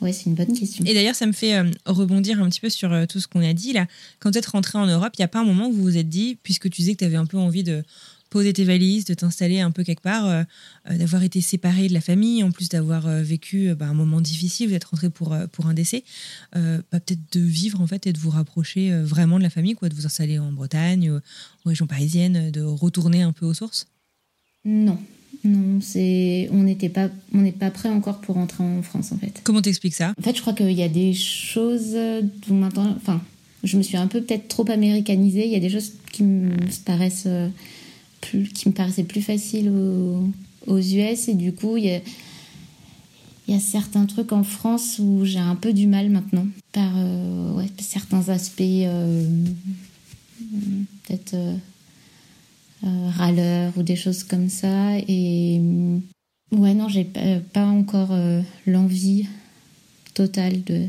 Ouais, 0.00 0.12
c'est 0.12 0.26
une 0.26 0.34
bonne 0.34 0.56
question. 0.56 0.84
Et 0.86 0.94
d'ailleurs, 0.94 1.16
ça 1.16 1.26
me 1.26 1.32
fait 1.32 1.56
euh, 1.56 1.64
rebondir 1.84 2.40
un 2.40 2.48
petit 2.48 2.60
peu 2.60 2.70
sur 2.70 2.92
euh, 2.92 3.06
tout 3.06 3.18
ce 3.18 3.26
qu'on 3.26 3.42
a 3.42 3.52
dit 3.52 3.72
là. 3.72 3.86
Quand 4.20 4.30
vous 4.30 4.38
êtes 4.38 4.46
rentré 4.46 4.78
en 4.78 4.86
Europe, 4.86 5.12
il 5.18 5.20
n'y 5.20 5.24
a 5.24 5.28
pas 5.28 5.40
un 5.40 5.44
moment 5.44 5.68
où 5.68 5.72
vous 5.72 5.82
vous 5.82 5.96
êtes 5.96 6.08
dit, 6.08 6.38
puisque 6.42 6.70
tu 6.70 6.82
disais 6.82 6.92
que 6.92 6.98
tu 6.98 7.04
avais 7.04 7.16
un 7.16 7.26
peu 7.26 7.36
envie 7.36 7.64
de 7.64 7.82
poser 8.30 8.52
tes 8.52 8.64
valises, 8.64 9.04
de 9.04 9.14
t'installer 9.14 9.60
un 9.60 9.70
peu 9.70 9.84
quelque 9.84 10.02
part, 10.02 10.26
euh, 10.26 10.42
d'avoir 10.90 11.22
été 11.22 11.40
séparé 11.40 11.88
de 11.88 11.94
la 11.94 12.00
famille, 12.00 12.42
en 12.42 12.50
plus 12.50 12.68
d'avoir 12.68 13.08
vécu 13.22 13.74
bah, 13.74 13.86
un 13.86 13.94
moment 13.94 14.20
difficile, 14.20 14.68
vous 14.68 14.74
êtes 14.74 14.84
rentré 14.84 15.10
pour, 15.10 15.36
pour 15.52 15.66
un 15.66 15.74
décès, 15.74 16.04
bah, 16.54 16.80
peut-être 16.90 17.32
de 17.32 17.40
vivre 17.40 17.80
en 17.80 17.86
fait 17.86 18.06
et 18.06 18.12
de 18.12 18.18
vous 18.18 18.30
rapprocher 18.30 18.92
vraiment 19.02 19.38
de 19.38 19.42
la 19.42 19.50
famille, 19.50 19.74
quoi, 19.74 19.88
de 19.88 19.94
vous 19.94 20.06
installer 20.06 20.38
en 20.38 20.52
Bretagne, 20.52 21.10
en 21.10 21.68
région 21.68 21.86
parisienne, 21.86 22.50
de 22.50 22.62
retourner 22.62 23.22
un 23.22 23.32
peu 23.32 23.46
aux 23.46 23.54
sources? 23.54 23.86
Non, 24.64 24.98
non, 25.44 25.80
c'est 25.80 26.48
on 26.52 26.62
n'était 26.62 26.88
pas 26.88 27.08
on 27.32 27.38
n'est 27.38 27.52
pas 27.52 27.70
prêt 27.70 27.88
encore 27.88 28.20
pour 28.20 28.34
rentrer 28.34 28.64
en 28.64 28.82
France 28.82 29.12
en 29.12 29.18
fait. 29.18 29.40
Comment 29.44 29.62
t'expliques 29.62 29.94
ça? 29.94 30.14
En 30.18 30.22
fait, 30.22 30.36
je 30.36 30.40
crois 30.40 30.52
qu'il 30.52 30.72
y 30.72 30.82
a 30.82 30.88
des 30.88 31.14
choses 31.14 31.96
dont 32.46 32.54
maintenant, 32.54 32.94
enfin, 32.96 33.22
je 33.64 33.76
me 33.76 33.82
suis 33.82 33.96
un 33.96 34.06
peu 34.06 34.20
peut-être 34.20 34.48
trop 34.48 34.68
américanisée. 34.70 35.46
Il 35.46 35.52
y 35.52 35.56
a 35.56 35.60
des 35.60 35.70
choses 35.70 35.92
qui 36.12 36.22
me 36.22 36.50
paraissent 36.84 37.24
euh, 37.26 37.48
plus, 38.20 38.48
qui 38.48 38.68
me 38.68 38.74
paraissaient 38.74 39.04
plus 39.04 39.22
faciles 39.22 39.70
aux, 40.66 40.78
US 40.78 41.28
et 41.28 41.34
du 41.34 41.52
coup, 41.52 41.76
il 41.76 42.00
y 43.48 43.54
a 43.54 43.60
certains 43.60 44.06
trucs 44.06 44.32
en 44.32 44.42
France 44.44 44.98
où 44.98 45.24
j'ai 45.24 45.38
un 45.38 45.54
peu 45.54 45.72
du 45.72 45.86
mal 45.86 46.10
maintenant 46.10 46.46
par 46.72 46.92
euh, 46.96 47.54
ouais, 47.54 47.66
certains 47.78 48.28
aspects 48.28 48.60
euh, 48.60 49.26
peut-être 51.06 51.34
euh, 51.34 53.08
râleur 53.10 53.72
ou 53.76 53.82
des 53.82 53.96
choses 53.96 54.24
comme 54.24 54.48
ça. 54.48 54.98
Et 55.08 55.60
ouais, 56.52 56.74
non, 56.74 56.88
j'ai 56.88 57.04
pas 57.04 57.66
encore 57.66 58.16
l'envie 58.66 59.26
totale 60.14 60.62
de. 60.64 60.86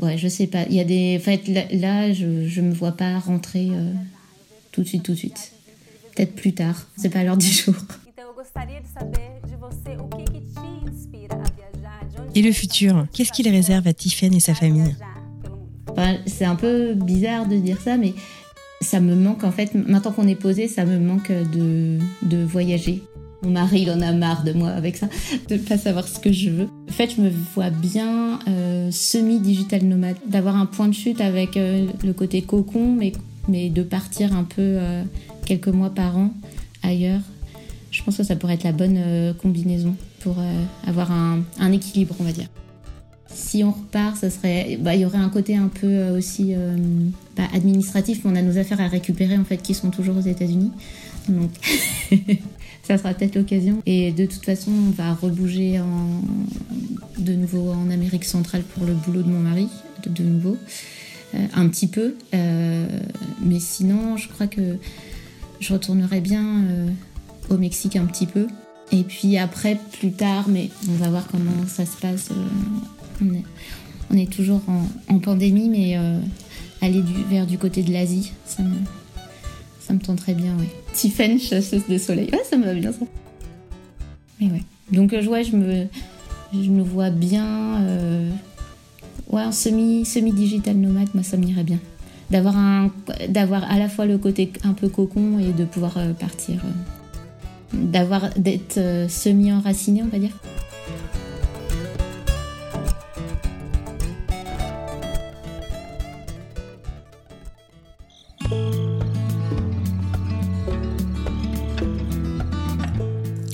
Ouais, 0.00 0.18
je 0.18 0.26
sais 0.26 0.48
pas. 0.48 0.66
Il 0.68 0.74
y 0.74 0.80
a 0.80 0.84
des. 0.84 1.16
En 1.18 1.22
fait, 1.22 1.46
là, 1.72 2.12
je, 2.12 2.48
je 2.48 2.60
me 2.60 2.74
vois 2.74 2.92
pas 2.92 3.18
rentrer 3.20 3.70
tout 4.72 4.82
de 4.82 4.88
suite, 4.88 5.04
tout 5.04 5.12
de 5.12 5.18
suite. 5.18 5.53
Peut-être 6.14 6.34
plus 6.34 6.52
tard. 6.52 6.76
C'est 6.96 7.10
pas 7.10 7.24
l'heure 7.24 7.36
du 7.36 7.46
jour. 7.46 7.74
Et 12.34 12.42
le 12.42 12.52
futur, 12.52 13.06
qu'est-ce 13.12 13.32
qu'il 13.32 13.48
réserve 13.48 13.86
à 13.86 13.92
Tiffen 13.92 14.34
et 14.34 14.40
sa 14.40 14.54
famille 14.54 14.94
C'est 16.26 16.44
un 16.44 16.56
peu 16.56 16.94
bizarre 16.94 17.46
de 17.46 17.56
dire 17.56 17.80
ça, 17.80 17.96
mais 17.96 18.14
ça 18.80 19.00
me 19.00 19.14
manque 19.14 19.44
en 19.44 19.52
fait, 19.52 19.74
maintenant 19.74 20.12
qu'on 20.12 20.28
est 20.28 20.34
posé, 20.34 20.68
ça 20.68 20.84
me 20.84 20.98
manque 20.98 21.30
de, 21.30 21.98
de 22.22 22.44
voyager. 22.44 23.02
Mon 23.42 23.50
mari, 23.50 23.82
il 23.82 23.90
en 23.90 24.00
a 24.00 24.12
marre 24.12 24.42
de 24.42 24.52
moi 24.52 24.70
avec 24.70 24.96
ça, 24.96 25.06
de 25.48 25.54
ne 25.54 25.60
pas 25.60 25.76
savoir 25.76 26.08
ce 26.08 26.18
que 26.18 26.32
je 26.32 26.50
veux. 26.50 26.68
En 26.88 26.92
fait, 26.92 27.14
je 27.14 27.20
me 27.20 27.30
vois 27.54 27.70
bien 27.70 28.38
euh, 28.48 28.90
semi-digital 28.90 29.84
nomade, 29.84 30.16
d'avoir 30.26 30.56
un 30.56 30.66
point 30.66 30.88
de 30.88 30.94
chute 30.94 31.20
avec 31.20 31.56
euh, 31.56 31.86
le 32.02 32.12
côté 32.14 32.42
cocon, 32.42 32.94
mais, 32.94 33.12
mais 33.48 33.68
de 33.68 33.82
partir 33.82 34.34
un 34.34 34.44
peu 34.44 34.62
euh, 34.62 35.02
quelques 35.44 35.68
mois 35.68 35.90
par 35.90 36.16
an 36.16 36.32
ailleurs. 36.82 37.20
Je 37.90 38.02
pense 38.02 38.16
que 38.16 38.24
ça 38.24 38.36
pourrait 38.36 38.54
être 38.54 38.64
la 38.64 38.72
bonne 38.72 39.34
combinaison 39.40 39.94
pour 40.20 40.36
avoir 40.86 41.12
un, 41.12 41.72
équilibre, 41.72 42.16
on 42.18 42.24
va 42.24 42.32
dire 42.32 42.48
si 43.34 43.64
on 43.64 43.72
repart, 43.72 44.16
ça 44.16 44.30
serait, 44.30 44.78
bah, 44.80 44.94
il 44.94 45.02
y 45.02 45.04
aurait 45.04 45.18
un 45.18 45.28
côté 45.28 45.56
un 45.56 45.68
peu 45.68 45.86
euh, 45.86 46.16
aussi 46.16 46.54
euh, 46.54 46.76
bah, 47.36 47.44
administratif. 47.52 48.20
On 48.24 48.36
a 48.36 48.42
nos 48.42 48.58
affaires 48.58 48.80
à 48.80 48.88
récupérer 48.88 49.36
en 49.36 49.44
fait 49.44 49.58
qui 49.58 49.74
sont 49.74 49.90
toujours 49.90 50.16
aux 50.16 50.26
États-Unis, 50.26 50.70
donc 51.28 51.50
ça 52.82 52.96
sera 52.96 53.12
peut-être 53.12 53.34
l'occasion. 53.34 53.82
Et 53.86 54.12
de 54.12 54.26
toute 54.26 54.44
façon, 54.44 54.70
on 54.70 54.90
va 54.90 55.14
rebouger 55.14 55.80
en, 55.80 56.22
de 57.18 57.32
nouveau 57.34 57.72
en 57.72 57.90
Amérique 57.90 58.24
centrale 58.24 58.62
pour 58.62 58.86
le 58.86 58.94
boulot 58.94 59.22
de 59.22 59.28
mon 59.28 59.40
mari, 59.40 59.68
de, 60.06 60.22
nouveau, 60.22 60.56
euh, 61.34 61.38
un 61.54 61.68
petit 61.68 61.88
peu. 61.88 62.14
mais 62.32 63.60
sinon, 63.60 64.16
je 64.16 64.28
crois 64.28 64.46
que 64.46 64.78
je 65.64 65.72
retournerai 65.72 66.20
bien 66.20 66.62
au 67.48 67.56
Mexique 67.56 67.96
un 67.96 68.04
petit 68.04 68.26
peu. 68.26 68.46
Et 68.92 69.02
puis 69.02 69.38
après, 69.38 69.78
plus 69.92 70.12
tard, 70.12 70.44
mais 70.48 70.68
on 70.88 70.92
va 70.92 71.08
voir 71.08 71.26
comment 71.26 71.66
ça 71.66 71.86
se 71.86 71.96
passe 71.96 72.30
on 74.10 74.16
est, 74.16 74.30
toujours 74.30 74.60
en, 75.08 75.18
pandémie, 75.18 75.68
mais 75.68 75.96
euh, 75.96 76.18
aller 76.80 77.00
du, 77.00 77.12
vers 77.24 77.46
du 77.46 77.58
côté 77.58 77.82
de 77.82 77.92
l'Asie, 77.92 78.32
ça 78.46 78.62
me, 78.62 78.76
ça 79.80 79.94
me 79.94 79.98
tenterait 79.98 80.34
bien, 80.34 80.56
ouais. 80.58 80.68
Tiffen, 80.92 81.38
chasseuse 81.38 81.86
de 81.88 81.98
soleil. 81.98 82.28
Ouais, 82.32 82.42
ça 82.48 82.56
me 82.56 82.64
va 82.64 82.74
bien, 82.74 82.92
ça. 82.92 83.06
Mais 84.40 84.46
ouais. 84.46 84.62
Donc, 84.92 85.12
euh, 85.12 85.24
ouais, 85.26 85.44
je 85.44 85.56
me, 85.56 85.86
je 86.52 86.70
me 86.70 86.82
vois 86.82 87.10
bien. 87.10 87.82
Euh, 87.82 88.30
ouais, 89.30 89.42
en 89.42 89.52
semi, 89.52 90.04
semi-digital 90.04 90.76
nomade, 90.76 91.08
moi, 91.14 91.22
ça 91.22 91.36
m'irait 91.36 91.64
bien. 91.64 91.78
D'avoir, 92.30 92.56
un, 92.56 92.90
d'avoir 93.28 93.70
à 93.70 93.78
la 93.78 93.88
fois 93.88 94.06
le 94.06 94.18
côté 94.18 94.50
un 94.64 94.72
peu 94.72 94.88
cocon 94.88 95.38
et 95.38 95.52
de 95.52 95.64
pouvoir 95.64 95.98
partir. 96.18 96.60
d'avoir, 97.72 98.30
d'être 98.36 98.80
semi-enraciné, 99.08 100.02
on 100.02 100.08
va 100.08 100.18
dire. 100.18 100.32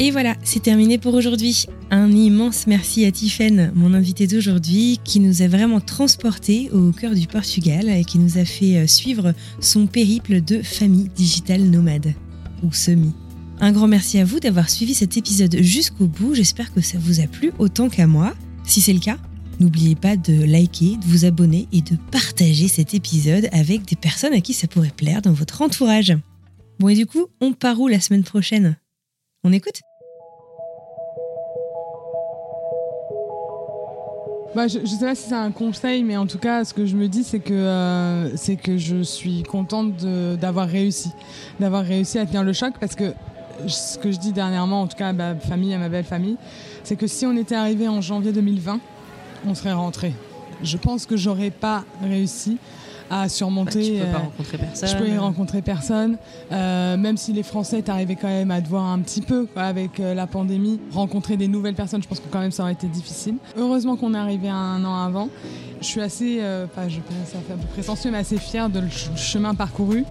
Et 0.02 0.10
voilà, 0.10 0.34
c'est 0.42 0.62
terminé 0.62 0.96
pour 0.96 1.12
aujourd'hui. 1.12 1.66
Un 1.90 2.10
immense 2.10 2.66
merci 2.66 3.04
à 3.04 3.12
Tiffaine, 3.12 3.70
mon 3.74 3.92
invitée 3.92 4.26
d'aujourd'hui, 4.26 4.98
qui 5.04 5.20
nous 5.20 5.42
a 5.42 5.46
vraiment 5.46 5.78
transportés 5.78 6.70
au 6.72 6.90
cœur 6.90 7.14
du 7.14 7.26
Portugal 7.26 7.86
et 7.90 8.02
qui 8.04 8.18
nous 8.18 8.38
a 8.38 8.46
fait 8.46 8.78
euh, 8.78 8.86
suivre 8.86 9.34
son 9.60 9.86
périple 9.86 10.40
de 10.40 10.62
famille 10.62 11.10
digitale 11.14 11.64
nomade, 11.64 12.14
ou 12.62 12.72
semi. 12.72 13.12
Un 13.60 13.72
grand 13.72 13.88
merci 13.88 14.18
à 14.18 14.24
vous 14.24 14.40
d'avoir 14.40 14.70
suivi 14.70 14.94
cet 14.94 15.18
épisode 15.18 15.58
jusqu'au 15.60 16.06
bout, 16.06 16.34
j'espère 16.34 16.72
que 16.72 16.80
ça 16.80 16.96
vous 16.98 17.20
a 17.20 17.26
plu 17.26 17.52
autant 17.58 17.90
qu'à 17.90 18.06
moi. 18.06 18.32
Si 18.64 18.80
c'est 18.80 18.94
le 18.94 19.00
cas, 19.00 19.18
n'oubliez 19.60 19.96
pas 19.96 20.16
de 20.16 20.32
liker, 20.32 20.96
de 20.96 21.04
vous 21.04 21.26
abonner 21.26 21.68
et 21.72 21.82
de 21.82 21.96
partager 22.10 22.68
cet 22.68 22.94
épisode 22.94 23.50
avec 23.52 23.84
des 23.84 23.96
personnes 23.96 24.32
à 24.32 24.40
qui 24.40 24.54
ça 24.54 24.66
pourrait 24.66 24.94
plaire 24.96 25.20
dans 25.20 25.34
votre 25.34 25.60
entourage. 25.60 26.16
Bon 26.78 26.88
et 26.88 26.94
du 26.94 27.04
coup, 27.04 27.26
on 27.42 27.52
part 27.52 27.78
où 27.78 27.86
la 27.86 28.00
semaine 28.00 28.24
prochaine? 28.24 28.78
On 29.44 29.52
écoute? 29.52 29.80
Bah, 34.52 34.66
je 34.66 34.80
ne 34.80 34.86
sais 34.86 35.04
pas 35.04 35.14
si 35.14 35.28
c'est 35.28 35.34
un 35.34 35.52
conseil, 35.52 36.02
mais 36.02 36.16
en 36.16 36.26
tout 36.26 36.38
cas, 36.38 36.64
ce 36.64 36.74
que 36.74 36.84
je 36.84 36.96
me 36.96 37.06
dis, 37.06 37.22
c'est 37.22 37.38
que, 37.38 37.54
euh, 37.54 38.36
c'est 38.36 38.56
que 38.56 38.78
je 38.78 39.02
suis 39.02 39.44
contente 39.44 40.04
d'avoir 40.40 40.68
réussi. 40.68 41.10
D'avoir 41.60 41.84
réussi 41.84 42.18
à 42.18 42.26
tenir 42.26 42.42
le 42.42 42.52
choc 42.52 42.74
parce 42.80 42.96
que 42.96 43.12
ce 43.68 43.96
que 43.96 44.10
je 44.10 44.18
dis 44.18 44.32
dernièrement, 44.32 44.82
en 44.82 44.86
tout 44.88 44.96
cas 44.96 45.08
à 45.08 45.12
ma 45.12 45.36
famille, 45.36 45.72
à 45.72 45.78
ma 45.78 45.88
belle 45.88 46.04
famille, 46.04 46.36
c'est 46.82 46.96
que 46.96 47.06
si 47.06 47.26
on 47.26 47.36
était 47.36 47.54
arrivé 47.54 47.86
en 47.86 48.00
janvier 48.00 48.32
2020, 48.32 48.80
on 49.46 49.54
serait 49.54 49.72
rentré. 49.72 50.14
Je 50.64 50.76
pense 50.76 51.06
que 51.06 51.16
j'aurais 51.16 51.50
pas 51.50 51.84
réussi 52.02 52.58
à 53.10 53.28
surmonter. 53.28 53.82
tu 53.82 53.92
peux 53.92 54.06
pas 54.06 54.18
euh, 54.18 54.22
rencontrer 54.22 54.58
personne. 54.58 54.88
Je 54.88 54.96
peux 54.96 55.08
y 55.08 55.18
rencontrer 55.18 55.62
personne. 55.62 56.16
Euh, 56.52 56.96
même 56.96 57.16
si 57.16 57.32
les 57.32 57.42
Français 57.42 57.82
t'arrivaient 57.82 58.16
quand 58.16 58.28
même 58.28 58.50
à 58.50 58.62
te 58.62 58.68
voir 58.68 58.86
un 58.86 59.00
petit 59.00 59.20
peu 59.20 59.48
avec 59.56 60.00
euh, 60.00 60.14
la 60.14 60.26
pandémie, 60.26 60.80
rencontrer 60.92 61.36
des 61.36 61.48
nouvelles 61.48 61.74
personnes, 61.74 62.02
je 62.02 62.08
pense 62.08 62.20
que 62.20 62.28
quand 62.30 62.40
même 62.40 62.52
ça 62.52 62.62
aurait 62.62 62.72
été 62.72 62.86
difficile. 62.86 63.34
Heureusement 63.56 63.96
qu'on 63.96 64.14
est 64.14 64.18
arrivé 64.18 64.48
un 64.48 64.84
an 64.84 64.96
avant. 65.04 65.28
Je 65.80 65.86
suis 65.86 66.00
assez, 66.00 66.40
enfin 66.64 66.88
je 66.88 67.00
pense 67.00 67.16
ça 67.26 67.38
fait 67.46 67.54
un 67.54 67.56
peu 67.56 67.66
prétentieux, 67.68 68.10
mais 68.10 68.18
assez 68.18 68.36
fière 68.36 68.68
de 68.68 68.80
le 68.80 68.88
chemin 69.16 69.54
parcouru. 69.54 70.04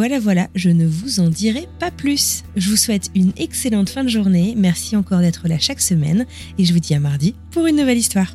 Voilà, 0.00 0.18
voilà, 0.18 0.48
je 0.54 0.70
ne 0.70 0.86
vous 0.86 1.20
en 1.20 1.28
dirai 1.28 1.68
pas 1.78 1.90
plus. 1.90 2.42
Je 2.56 2.70
vous 2.70 2.76
souhaite 2.76 3.10
une 3.14 3.32
excellente 3.36 3.90
fin 3.90 4.02
de 4.02 4.08
journée, 4.08 4.54
merci 4.56 4.96
encore 4.96 5.20
d'être 5.20 5.46
là 5.46 5.58
chaque 5.58 5.82
semaine, 5.82 6.24
et 6.56 6.64
je 6.64 6.72
vous 6.72 6.80
dis 6.80 6.94
à 6.94 7.00
mardi 7.00 7.34
pour 7.50 7.66
une 7.66 7.76
nouvelle 7.76 7.98
histoire. 7.98 8.34